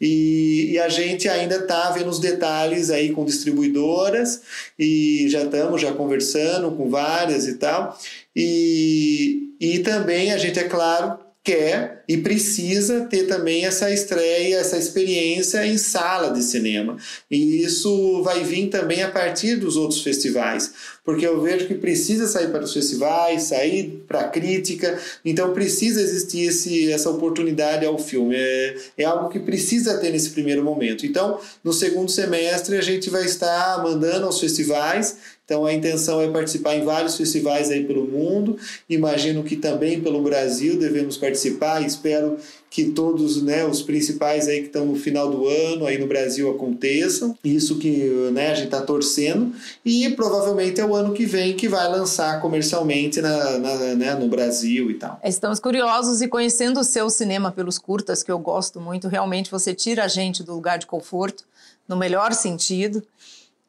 e, 0.00 0.72
e, 0.72 0.78
a 0.78 0.88
gente 0.88 1.28
ainda 1.28 1.56
está 1.56 1.90
vendo 1.90 2.08
os 2.08 2.20
detalhes 2.20 2.88
aí 2.88 3.10
com 3.10 3.24
distribuidoras 3.24 4.42
e 4.78 5.26
já 5.28 5.42
estamos 5.42 5.80
já 5.80 5.92
conversando 5.92 6.70
com 6.70 6.88
várias 6.88 7.46
e 7.46 7.54
tal. 7.54 7.98
E, 8.34 9.54
e 9.60 9.80
também 9.80 10.32
a 10.32 10.38
gente, 10.38 10.58
é 10.58 10.68
claro, 10.68 11.18
quer 11.44 12.04
e 12.06 12.18
precisa 12.18 13.06
ter 13.06 13.26
também 13.26 13.64
essa 13.64 13.90
estreia, 13.90 14.56
essa 14.56 14.76
experiência 14.76 15.66
em 15.66 15.78
sala 15.78 16.30
de 16.30 16.42
cinema. 16.42 16.96
E 17.30 17.62
isso 17.62 18.22
vai 18.22 18.44
vir 18.44 18.68
também 18.68 19.02
a 19.02 19.10
partir 19.10 19.56
dos 19.56 19.76
outros 19.76 20.02
festivais, 20.02 20.72
porque 21.04 21.26
eu 21.26 21.40
vejo 21.40 21.66
que 21.66 21.74
precisa 21.74 22.26
sair 22.26 22.48
para 22.48 22.64
os 22.64 22.72
festivais, 22.72 23.44
sair 23.44 24.04
para 24.06 24.20
a 24.20 24.28
crítica, 24.28 24.98
então 25.24 25.54
precisa 25.54 26.00
existir 26.00 26.48
esse, 26.48 26.90
essa 26.92 27.10
oportunidade 27.10 27.84
ao 27.86 27.98
filme. 27.98 28.34
É, 28.36 28.76
é 28.98 29.04
algo 29.04 29.28
que 29.28 29.38
precisa 29.38 29.98
ter 29.98 30.10
nesse 30.10 30.30
primeiro 30.30 30.62
momento. 30.62 31.06
Então, 31.06 31.40
no 31.64 31.72
segundo 31.72 32.10
semestre, 32.10 32.76
a 32.76 32.82
gente 32.82 33.08
vai 33.08 33.24
estar 33.24 33.82
mandando 33.82 34.26
aos 34.26 34.40
festivais 34.40 35.16
então 35.48 35.64
a 35.64 35.72
intenção 35.72 36.20
é 36.20 36.28
participar 36.28 36.76
em 36.76 36.84
vários 36.84 37.16
festivais 37.16 37.70
aí 37.70 37.82
pelo 37.82 38.06
mundo. 38.06 38.58
Imagino 38.86 39.42
que 39.42 39.56
também 39.56 39.98
pelo 39.98 40.20
Brasil 40.20 40.78
devemos 40.78 41.16
participar. 41.16 41.80
Espero 41.80 42.36
que 42.68 42.90
todos 42.90 43.42
né, 43.42 43.64
os 43.64 43.80
principais 43.80 44.46
aí 44.46 44.60
que 44.60 44.66
estão 44.66 44.84
no 44.84 44.94
final 44.94 45.30
do 45.30 45.48
ano 45.48 45.86
aí 45.86 45.96
no 45.96 46.06
Brasil 46.06 46.50
aconteçam. 46.50 47.34
Isso 47.42 47.78
que 47.78 47.88
né, 48.30 48.50
a 48.50 48.54
gente 48.56 48.66
está 48.66 48.82
torcendo. 48.82 49.54
E 49.82 50.10
provavelmente 50.10 50.82
é 50.82 50.84
o 50.84 50.94
ano 50.94 51.14
que 51.14 51.24
vem 51.24 51.56
que 51.56 51.66
vai 51.66 51.88
lançar 51.88 52.42
comercialmente 52.42 53.22
na, 53.22 53.58
na 53.58 53.74
né, 53.94 54.14
no 54.16 54.28
Brasil 54.28 54.90
e 54.90 54.94
tal. 54.96 55.18
Estamos 55.24 55.58
curiosos 55.58 56.20
e 56.20 56.28
conhecendo 56.28 56.80
o 56.80 56.84
seu 56.84 57.08
cinema 57.08 57.50
pelos 57.50 57.78
curtas, 57.78 58.22
que 58.22 58.30
eu 58.30 58.38
gosto 58.38 58.82
muito. 58.82 59.08
Realmente 59.08 59.50
você 59.50 59.72
tira 59.72 60.04
a 60.04 60.08
gente 60.08 60.42
do 60.42 60.52
lugar 60.52 60.78
de 60.78 60.84
conforto, 60.84 61.44
no 61.88 61.96
melhor 61.96 62.34
sentido. 62.34 63.02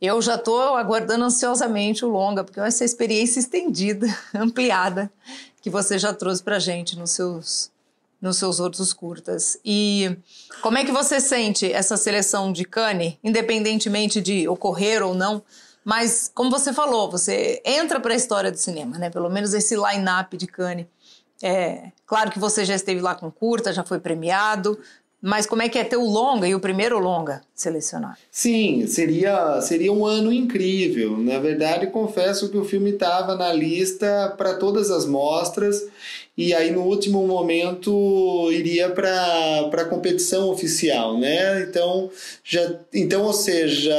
Eu 0.02 0.22
já 0.22 0.36
estou 0.36 0.76
aguardando 0.76 1.26
ansiosamente 1.26 2.06
o 2.06 2.10
longa, 2.10 2.44
porque 2.44 2.60
essa 2.60 2.86
experiência 2.86 3.40
estendida, 3.40 4.08
ampliada, 4.34 5.12
que 5.62 5.70
você 5.70 5.98
já 5.98 6.14
trouxe 6.14 6.42
para 6.42 6.56
a 6.56 6.60
gente 6.60 6.98
nos 6.98 7.12
seus, 7.12 7.70
nos 8.22 8.38
seus 8.38 8.62
outros 8.62 8.94
curtas. 8.94 9.60
E 9.64 10.18
como 10.62 10.78
é 10.78 10.86
que 10.86 10.92
você 10.92 11.20
sente 11.20 11.72
essa 11.72 11.98
seleção 11.98 12.54
de 12.54 12.64
Cane, 12.64 13.20
independentemente 13.22 14.22
de 14.22 14.48
ocorrer 14.48 15.04
ou 15.04 15.14
não? 15.14 15.44
Mas, 15.84 16.32
como 16.34 16.50
você 16.50 16.72
falou, 16.72 17.10
você 17.10 17.62
entra 17.66 18.00
para 18.00 18.14
a 18.14 18.18
história 18.18 18.52
do 18.52 18.58
cinema, 18.58 18.98
né? 18.98 19.10
Pelo 19.10 19.30
menos 19.30 19.54
esse 19.54 19.76
line-up 19.76 20.38
de 20.38 20.48
Cane. 20.48 20.88
É, 21.42 21.92
claro 22.06 22.32
que 22.32 22.40
você 22.40 22.64
já 22.64 22.76
esteve 22.76 23.02
lá 23.02 23.16
com 23.16 23.32
curta, 23.32 23.74
já 23.74 23.84
foi 23.84 24.00
premiado, 24.00 24.80
mas 25.22 25.46
como 25.46 25.62
é 25.62 25.68
que 25.68 25.78
é 25.78 25.84
ter 25.84 25.98
o 25.98 26.06
longa 26.06 26.48
e 26.48 26.56
o 26.56 26.60
primeiro 26.60 26.98
longa 26.98 27.42
selecionado? 27.54 28.16
Sim, 28.32 28.88
seria, 28.88 29.60
seria 29.62 29.92
um 29.92 30.06
ano 30.06 30.32
incrível. 30.32 31.18
Na 31.18 31.40
verdade, 31.40 31.88
confesso 31.88 32.50
que 32.50 32.58
o 32.58 32.64
filme 32.64 32.92
estava 32.92 33.36
na 33.36 33.52
lista 33.52 34.34
para 34.38 34.54
todas 34.54 34.90
as 34.90 35.06
mostras 35.06 35.84
e 36.38 36.54
aí 36.54 36.72
no 36.72 36.84
último 36.84 37.28
momento 37.28 38.50
iria 38.50 38.90
para 38.90 39.70
a 39.74 39.86
competição 39.86 40.50
oficial, 40.50 41.20
né? 41.20 41.64
Então, 41.64 42.10
já, 42.42 42.80
então, 42.94 43.24
ou 43.24 43.34
seja, 43.34 43.94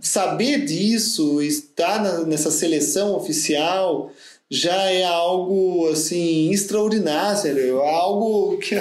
saber 0.00 0.64
disso, 0.64 1.42
estar 1.42 2.02
na, 2.02 2.20
nessa 2.20 2.50
seleção 2.50 3.14
oficial 3.14 4.10
já 4.52 4.90
é 4.90 5.02
algo 5.02 5.88
assim 5.88 6.50
extraordinário, 6.50 7.80
é 7.80 7.90
algo 7.90 8.58
que 8.58 8.74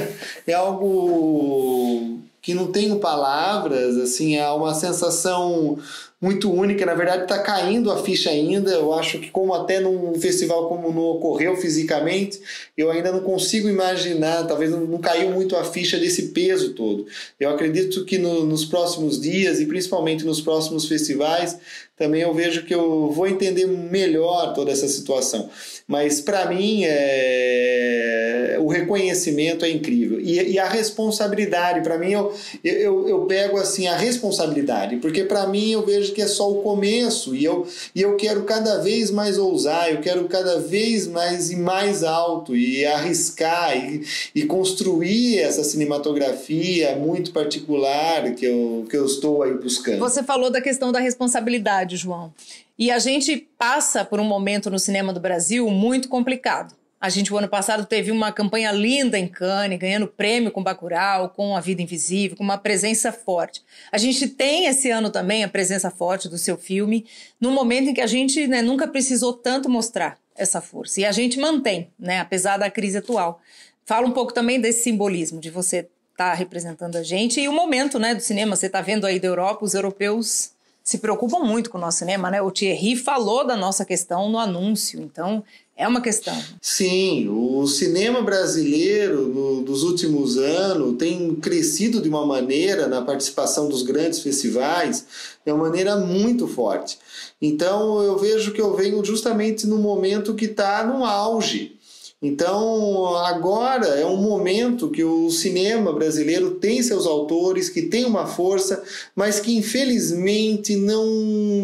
é 0.45 0.53
algo 0.53 2.19
que 2.41 2.53
não 2.53 2.71
tenho 2.71 2.99
palavras, 2.99 3.95
assim, 3.97 4.35
é 4.35 4.49
uma 4.49 4.73
sensação 4.73 5.77
muito 6.19 6.51
única. 6.51 6.85
Na 6.85 6.93
verdade, 6.93 7.23
está 7.23 7.39
caindo 7.39 7.91
a 7.91 8.03
ficha 8.03 8.29
ainda. 8.29 8.71
Eu 8.71 8.93
acho 8.93 9.19
que, 9.19 9.31
como 9.31 9.53
até 9.53 9.79
num 9.79 10.13
festival 10.19 10.67
como 10.67 10.91
não 10.91 11.03
ocorreu 11.03 11.55
fisicamente, 11.55 12.41
eu 12.75 12.91
ainda 12.91 13.11
não 13.11 13.21
consigo 13.21 13.69
imaginar, 13.69 14.45
talvez 14.47 14.71
não, 14.71 14.97
caiu 14.97 15.31
muito 15.31 15.55
a 15.55 15.63
ficha 15.63 15.97
desse 15.97 16.29
peso 16.29 16.73
todo. 16.73 17.05
Eu 17.39 17.49
acredito 17.49 18.03
que 18.05 18.17
no, 18.17 18.45
nos 18.45 18.65
próximos 18.65 19.21
dias 19.21 19.59
e 19.59 19.65
principalmente 19.65 20.25
nos 20.25 20.41
próximos 20.41 20.87
festivais, 20.87 21.57
também 22.01 22.21
eu 22.21 22.33
vejo 22.33 22.65
que 22.65 22.73
eu 22.73 23.11
vou 23.11 23.27
entender 23.27 23.67
melhor 23.67 24.55
toda 24.55 24.71
essa 24.71 24.87
situação. 24.87 25.47
Mas 25.87 26.21
para 26.21 26.45
mim, 26.45 26.83
é... 26.85 28.57
o 28.61 28.67
reconhecimento 28.67 29.65
é 29.65 29.69
incrível. 29.69 30.19
E, 30.19 30.53
e 30.53 30.59
a 30.59 30.67
responsabilidade, 30.67 31.81
para 31.81 31.97
mim, 31.97 32.11
eu, 32.11 32.33
eu, 32.63 33.09
eu 33.09 33.25
pego 33.25 33.57
assim 33.57 33.87
a 33.87 33.97
responsabilidade, 33.97 34.97
porque 34.97 35.23
para 35.23 35.47
mim 35.47 35.71
eu 35.71 35.85
vejo 35.85 36.13
que 36.13 36.21
é 36.21 36.27
só 36.27 36.49
o 36.49 36.61
começo 36.61 37.35
e 37.35 37.43
eu, 37.43 37.67
e 37.93 38.01
eu 38.01 38.15
quero 38.15 38.43
cada 38.43 38.77
vez 38.79 39.11
mais 39.11 39.37
ousar, 39.37 39.91
eu 39.91 39.99
quero 39.99 40.25
cada 40.25 40.59
vez 40.59 41.07
mais 41.07 41.51
ir 41.51 41.57
mais 41.57 42.03
alto 42.03 42.55
e 42.55 42.85
arriscar 42.85 43.75
e, 43.75 44.03
e 44.33 44.43
construir 44.45 45.39
essa 45.39 45.63
cinematografia 45.63 46.95
muito 46.95 47.31
particular 47.31 48.31
que 48.35 48.45
eu, 48.45 48.85
que 48.89 48.95
eu 48.95 49.05
estou 49.05 49.43
aí 49.43 49.53
buscando. 49.53 49.99
Você 49.99 50.23
falou 50.23 50.49
da 50.49 50.61
questão 50.61 50.91
da 50.91 50.99
responsabilidade, 50.99 51.97
João. 51.97 52.33
E 52.81 52.89
a 52.89 52.97
gente 52.97 53.37
passa 53.59 54.03
por 54.03 54.19
um 54.19 54.23
momento 54.23 54.67
no 54.71 54.79
cinema 54.79 55.13
do 55.13 55.19
Brasil 55.19 55.69
muito 55.69 56.09
complicado. 56.09 56.73
A 56.99 57.09
gente, 57.09 57.31
o 57.31 57.37
ano 57.37 57.47
passado, 57.47 57.85
teve 57.85 58.09
uma 58.09 58.31
campanha 58.31 58.71
linda 58.71 59.19
em 59.19 59.27
Cannes, 59.27 59.77
ganhando 59.77 60.07
prêmio 60.07 60.49
com 60.49 60.63
Bacurau, 60.63 61.29
com 61.29 61.55
A 61.55 61.59
Vida 61.59 61.83
Invisível, 61.83 62.35
com 62.35 62.43
uma 62.43 62.57
presença 62.57 63.11
forte. 63.11 63.61
A 63.91 63.99
gente 63.99 64.27
tem 64.27 64.65
esse 64.65 64.89
ano 64.89 65.11
também 65.11 65.43
a 65.43 65.47
presença 65.47 65.91
forte 65.91 66.27
do 66.27 66.39
seu 66.39 66.57
filme, 66.57 67.05
num 67.39 67.51
momento 67.51 67.89
em 67.89 67.93
que 67.93 68.01
a 68.01 68.07
gente 68.07 68.47
né, 68.47 68.63
nunca 68.63 68.87
precisou 68.87 69.33
tanto 69.33 69.69
mostrar 69.69 70.17
essa 70.35 70.59
força. 70.59 71.01
E 71.01 71.05
a 71.05 71.11
gente 71.11 71.39
mantém, 71.39 71.91
né, 71.99 72.19
apesar 72.19 72.57
da 72.57 72.71
crise 72.71 72.97
atual. 72.97 73.41
Fala 73.85 74.07
um 74.07 74.11
pouco 74.11 74.33
também 74.33 74.59
desse 74.59 74.81
simbolismo, 74.81 75.39
de 75.39 75.51
você 75.51 75.87
estar 76.13 76.31
tá 76.31 76.33
representando 76.33 76.95
a 76.95 77.03
gente 77.03 77.39
e 77.39 77.47
o 77.47 77.53
momento 77.53 77.99
né, 77.99 78.15
do 78.15 78.21
cinema. 78.21 78.55
Você 78.55 78.65
está 78.65 78.81
vendo 78.81 79.05
aí 79.05 79.19
da 79.19 79.27
Europa, 79.27 79.63
os 79.65 79.75
europeus 79.75 80.59
se 80.91 80.97
preocupam 80.97 81.39
muito 81.39 81.69
com 81.69 81.77
o 81.77 81.81
nosso 81.81 81.99
cinema, 81.99 82.29
né? 82.29 82.41
O 82.41 82.51
Thierry 82.51 82.97
falou 82.97 83.47
da 83.47 83.55
nossa 83.55 83.85
questão 83.85 84.29
no 84.29 84.37
anúncio, 84.37 85.01
então 85.01 85.41
é 85.77 85.87
uma 85.87 86.01
questão. 86.01 86.37
Sim, 86.61 87.29
o 87.29 87.65
cinema 87.65 88.21
brasileiro 88.21 89.25
no, 89.25 89.61
dos 89.63 89.83
últimos 89.83 90.37
anos 90.37 90.97
tem 90.97 91.33
crescido 91.35 92.01
de 92.01 92.09
uma 92.09 92.25
maneira 92.25 92.87
na 92.87 93.01
participação 93.01 93.69
dos 93.69 93.83
grandes 93.83 94.19
festivais, 94.19 95.05
de 95.45 95.51
uma 95.53 95.63
maneira 95.63 95.95
muito 95.95 96.45
forte. 96.45 96.99
Então 97.41 98.03
eu 98.03 98.17
vejo 98.17 98.51
que 98.51 98.59
eu 98.59 98.75
venho 98.75 99.03
justamente 99.05 99.65
no 99.65 99.77
momento 99.77 100.35
que 100.35 100.45
está 100.45 100.85
no 100.85 101.05
auge. 101.05 101.77
Então, 102.23 103.15
agora 103.15 103.87
é 103.87 104.05
um 104.05 104.17
momento 104.17 104.91
que 104.91 105.03
o 105.03 105.31
cinema 105.31 105.91
brasileiro 105.91 106.51
tem 106.51 106.83
seus 106.83 107.07
autores, 107.07 107.67
que 107.67 107.81
tem 107.81 108.05
uma 108.05 108.27
força, 108.27 108.83
mas 109.15 109.39
que 109.39 109.57
infelizmente 109.57 110.75
não, 110.75 111.07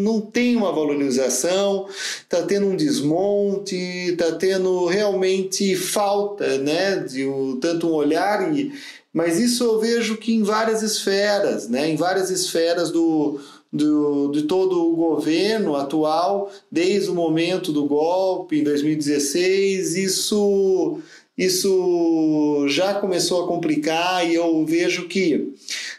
não 0.02 0.20
tem 0.20 0.56
uma 0.56 0.72
valorização, 0.72 1.86
está 1.88 2.42
tendo 2.42 2.66
um 2.66 2.74
desmonte, 2.74 3.76
está 3.76 4.32
tendo 4.32 4.86
realmente 4.86 5.76
falta 5.76 6.58
né, 6.58 6.96
de 6.96 7.24
tanto 7.60 7.86
um 7.86 7.92
olhar, 7.92 8.52
e, 8.52 8.72
mas 9.12 9.38
isso 9.38 9.62
eu 9.62 9.78
vejo 9.78 10.16
que 10.16 10.34
em 10.34 10.42
várias 10.42 10.82
esferas, 10.82 11.68
né, 11.68 11.88
em 11.88 11.94
várias 11.94 12.30
esferas 12.30 12.90
do 12.90 13.38
do, 13.72 14.30
de 14.32 14.42
todo 14.42 14.90
o 14.90 14.96
governo 14.96 15.76
atual, 15.76 16.50
desde 16.70 17.10
o 17.10 17.14
momento 17.14 17.72
do 17.72 17.84
golpe 17.84 18.58
em 18.58 18.64
2016, 18.64 19.94
isso, 19.96 21.00
isso 21.36 22.66
já 22.68 22.94
começou 22.94 23.44
a 23.44 23.48
complicar 23.48 24.28
e 24.28 24.34
eu 24.34 24.64
vejo 24.64 25.06
que, 25.06 25.52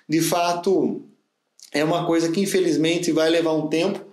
de 0.08 0.22
fato, 0.22 1.02
é 1.72 1.84
uma 1.84 2.06
coisa 2.06 2.32
que 2.32 2.42
infelizmente 2.42 3.12
vai 3.12 3.30
levar 3.30 3.54
um 3.54 3.68
tempo, 3.68 4.04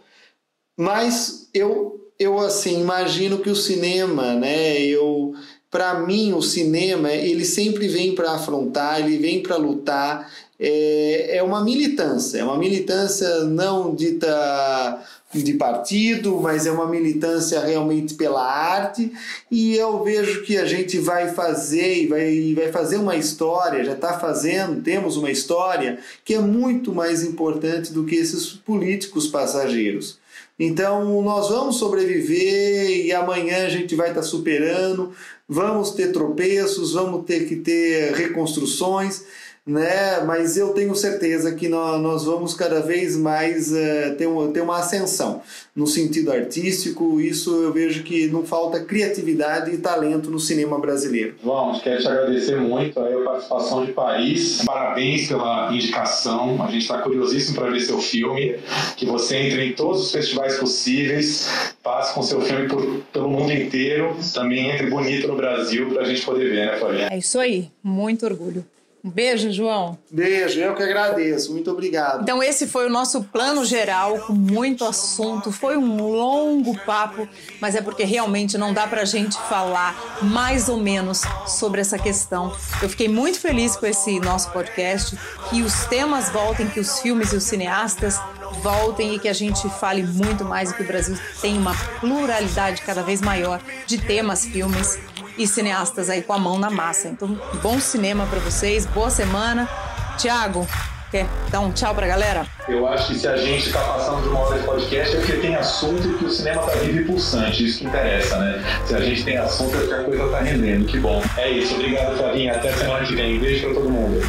mas 0.76 1.48
eu, 1.54 2.10
eu 2.18 2.38
assim, 2.38 2.80
imagino 2.80 3.38
que 3.38 3.48
o 3.48 3.56
cinema, 3.56 4.34
né, 4.34 4.78
eu 4.82 5.34
para 5.70 6.00
mim 6.00 6.32
o 6.32 6.40
cinema 6.40 7.12
ele 7.12 7.44
sempre 7.44 7.88
vem 7.88 8.14
para 8.14 8.32
afrontar, 8.32 9.00
ele 9.00 9.18
vem 9.18 9.42
para 9.42 9.56
lutar, 9.56 10.30
é, 10.58 11.36
é 11.36 11.42
uma 11.42 11.62
militância, 11.62 12.38
é 12.38 12.44
uma 12.44 12.58
militância 12.58 13.44
não 13.44 13.94
dita 13.94 15.02
de 15.34 15.54
partido, 15.54 16.40
mas 16.40 16.66
é 16.66 16.70
uma 16.70 16.86
militância 16.86 17.60
realmente 17.60 18.14
pela 18.14 18.42
arte. 18.42 19.12
E 19.50 19.76
eu 19.76 20.02
vejo 20.02 20.42
que 20.42 20.56
a 20.56 20.64
gente 20.64 20.98
vai 20.98 21.32
fazer 21.32 22.04
e 22.04 22.06
vai, 22.06 22.54
vai 22.54 22.72
fazer 22.72 22.96
uma 22.96 23.16
história, 23.16 23.84
já 23.84 23.92
está 23.92 24.18
fazendo, 24.18 24.82
temos 24.82 25.16
uma 25.16 25.30
história 25.30 25.98
que 26.24 26.34
é 26.34 26.38
muito 26.38 26.94
mais 26.94 27.22
importante 27.22 27.92
do 27.92 28.04
que 28.04 28.14
esses 28.14 28.46
políticos 28.46 29.26
passageiros. 29.26 30.18
Então 30.58 31.20
nós 31.22 31.50
vamos 31.50 31.76
sobreviver 31.76 33.04
e 33.04 33.12
amanhã 33.12 33.66
a 33.66 33.68
gente 33.68 33.94
vai 33.94 34.08
estar 34.08 34.22
tá 34.22 34.26
superando, 34.26 35.12
vamos 35.46 35.90
ter 35.90 36.12
tropeços, 36.12 36.94
vamos 36.94 37.26
ter 37.26 37.46
que 37.46 37.56
ter 37.56 38.14
reconstruções 38.14 39.22
né? 39.66 40.20
Mas 40.24 40.56
eu 40.56 40.68
tenho 40.68 40.94
certeza 40.94 41.52
que 41.54 41.68
nós 41.68 42.24
vamos 42.24 42.54
cada 42.54 42.80
vez 42.80 43.16
mais 43.16 43.72
uh, 43.72 44.14
ter, 44.16 44.26
uma, 44.26 44.48
ter 44.48 44.60
uma 44.60 44.78
ascensão 44.78 45.42
no 45.74 45.86
sentido 45.86 46.30
artístico. 46.30 47.20
Isso 47.20 47.50
eu 47.62 47.72
vejo 47.72 48.04
que 48.04 48.28
não 48.28 48.44
falta 48.44 48.78
criatividade 48.78 49.72
e 49.72 49.78
talento 49.78 50.30
no 50.30 50.38
cinema 50.38 50.78
brasileiro. 50.78 51.34
João, 51.42 51.78
quero 51.80 52.00
te 52.00 52.06
agradecer 52.06 52.56
muito 52.56 53.00
a 53.00 53.24
participação 53.24 53.84
de 53.84 53.92
Paris. 53.92 54.62
Parabéns 54.64 55.26
pela 55.26 55.72
indicação. 55.72 56.62
A 56.62 56.70
gente 56.70 56.82
está 56.82 56.98
curiosíssimo 56.98 57.58
para 57.58 57.70
ver 57.70 57.80
seu 57.80 57.98
filme. 57.98 58.56
Que 58.96 59.04
você 59.04 59.36
entre 59.36 59.66
em 59.66 59.72
todos 59.72 60.02
os 60.02 60.12
festivais 60.12 60.58
possíveis, 60.58 61.48
passe 61.82 62.14
com 62.14 62.22
seu 62.22 62.40
filme 62.40 62.68
por, 62.68 63.00
pelo 63.12 63.28
mundo 63.28 63.52
inteiro. 63.52 64.16
Também 64.32 64.70
entre 64.70 64.88
bonito 64.88 65.26
no 65.26 65.36
Brasil 65.36 65.88
para 65.88 66.02
a 66.02 66.04
gente 66.04 66.24
poder 66.24 66.50
ver, 66.50 66.66
né, 66.66 66.78
Flavinha? 66.78 67.08
É 67.10 67.18
isso 67.18 67.38
aí. 67.40 67.68
Muito 67.82 68.24
orgulho. 68.24 68.64
Um 69.06 69.10
beijo, 69.10 69.52
João. 69.52 69.96
Beijo, 70.10 70.58
eu 70.58 70.74
que 70.74 70.82
agradeço. 70.82 71.52
Muito 71.52 71.70
obrigado. 71.70 72.22
Então, 72.22 72.42
esse 72.42 72.66
foi 72.66 72.86
o 72.86 72.90
nosso 72.90 73.22
plano 73.22 73.64
geral, 73.64 74.18
com 74.18 74.32
muito 74.32 74.84
assunto. 74.84 75.52
Foi 75.52 75.76
um 75.76 76.02
longo 76.02 76.76
papo, 76.80 77.28
mas 77.60 77.76
é 77.76 77.80
porque 77.80 78.02
realmente 78.02 78.58
não 78.58 78.74
dá 78.74 78.84
pra 78.84 79.04
gente 79.04 79.38
falar 79.42 80.18
mais 80.22 80.68
ou 80.68 80.78
menos 80.78 81.22
sobre 81.46 81.80
essa 81.80 81.96
questão. 81.96 82.52
Eu 82.82 82.88
fiquei 82.88 83.06
muito 83.06 83.38
feliz 83.38 83.76
com 83.76 83.86
esse 83.86 84.18
nosso 84.18 84.50
podcast, 84.50 85.16
que 85.50 85.62
os 85.62 85.84
temas 85.84 86.28
voltem, 86.30 86.68
que 86.68 86.80
os 86.80 86.98
filmes 86.98 87.32
e 87.32 87.36
os 87.36 87.44
cineastas 87.44 88.18
voltem 88.60 89.14
e 89.14 89.20
que 89.20 89.28
a 89.28 89.32
gente 89.32 89.68
fale 89.78 90.02
muito 90.02 90.44
mais 90.44 90.72
e 90.72 90.74
que 90.74 90.82
o 90.82 90.86
Brasil 90.86 91.16
tenha 91.40 91.60
uma 91.60 91.76
pluralidade 92.00 92.82
cada 92.82 93.04
vez 93.04 93.20
maior 93.20 93.60
de 93.86 93.98
temas, 93.98 94.44
filmes 94.46 94.98
e 95.38 95.46
cineastas 95.46 96.08
aí 96.08 96.22
com 96.22 96.32
a 96.32 96.38
mão 96.38 96.58
na 96.58 96.70
massa. 96.70 97.08
Então, 97.08 97.38
bom 97.62 97.78
cinema 97.80 98.26
para 98.26 98.40
vocês, 98.40 98.86
boa 98.86 99.10
semana. 99.10 99.68
Tiago, 100.16 100.66
quer 101.10 101.26
dar 101.50 101.60
um 101.60 101.70
tchau 101.72 101.94
pra 101.94 102.06
galera? 102.06 102.46
Eu 102.68 102.86
acho 102.88 103.08
que 103.08 103.18
se 103.18 103.28
a 103.28 103.36
gente 103.36 103.72
tá 103.72 103.80
passando 103.80 104.22
de 104.22 104.28
uma 104.28 104.40
hora 104.40 104.58
de 104.58 104.64
podcast 104.64 105.14
é 105.14 105.18
porque 105.20 105.36
tem 105.36 105.54
assunto 105.54 106.18
que 106.18 106.24
o 106.24 106.30
cinema 106.30 106.62
tá 106.62 106.72
vivo 106.78 106.98
e 106.98 107.04
pulsante, 107.04 107.64
isso 107.64 107.78
que 107.78 107.86
interessa, 107.86 108.38
né? 108.38 108.64
Se 108.84 108.94
a 108.94 109.00
gente 109.00 109.24
tem 109.24 109.36
assunto 109.36 109.76
é 109.76 109.80
porque 109.80 109.94
a 109.94 110.04
coisa 110.04 110.28
tá 110.28 110.40
rendendo, 110.40 110.86
que 110.86 110.98
bom. 110.98 111.22
É 111.36 111.50
isso, 111.50 111.74
obrigado 111.74 112.16
Flavinha, 112.16 112.54
até 112.54 112.72
semana 112.72 113.06
que 113.06 113.14
vem. 113.14 113.38
Beijo 113.38 113.66
pra 113.66 113.74
todo 113.74 113.90
mundo. 113.90 114.20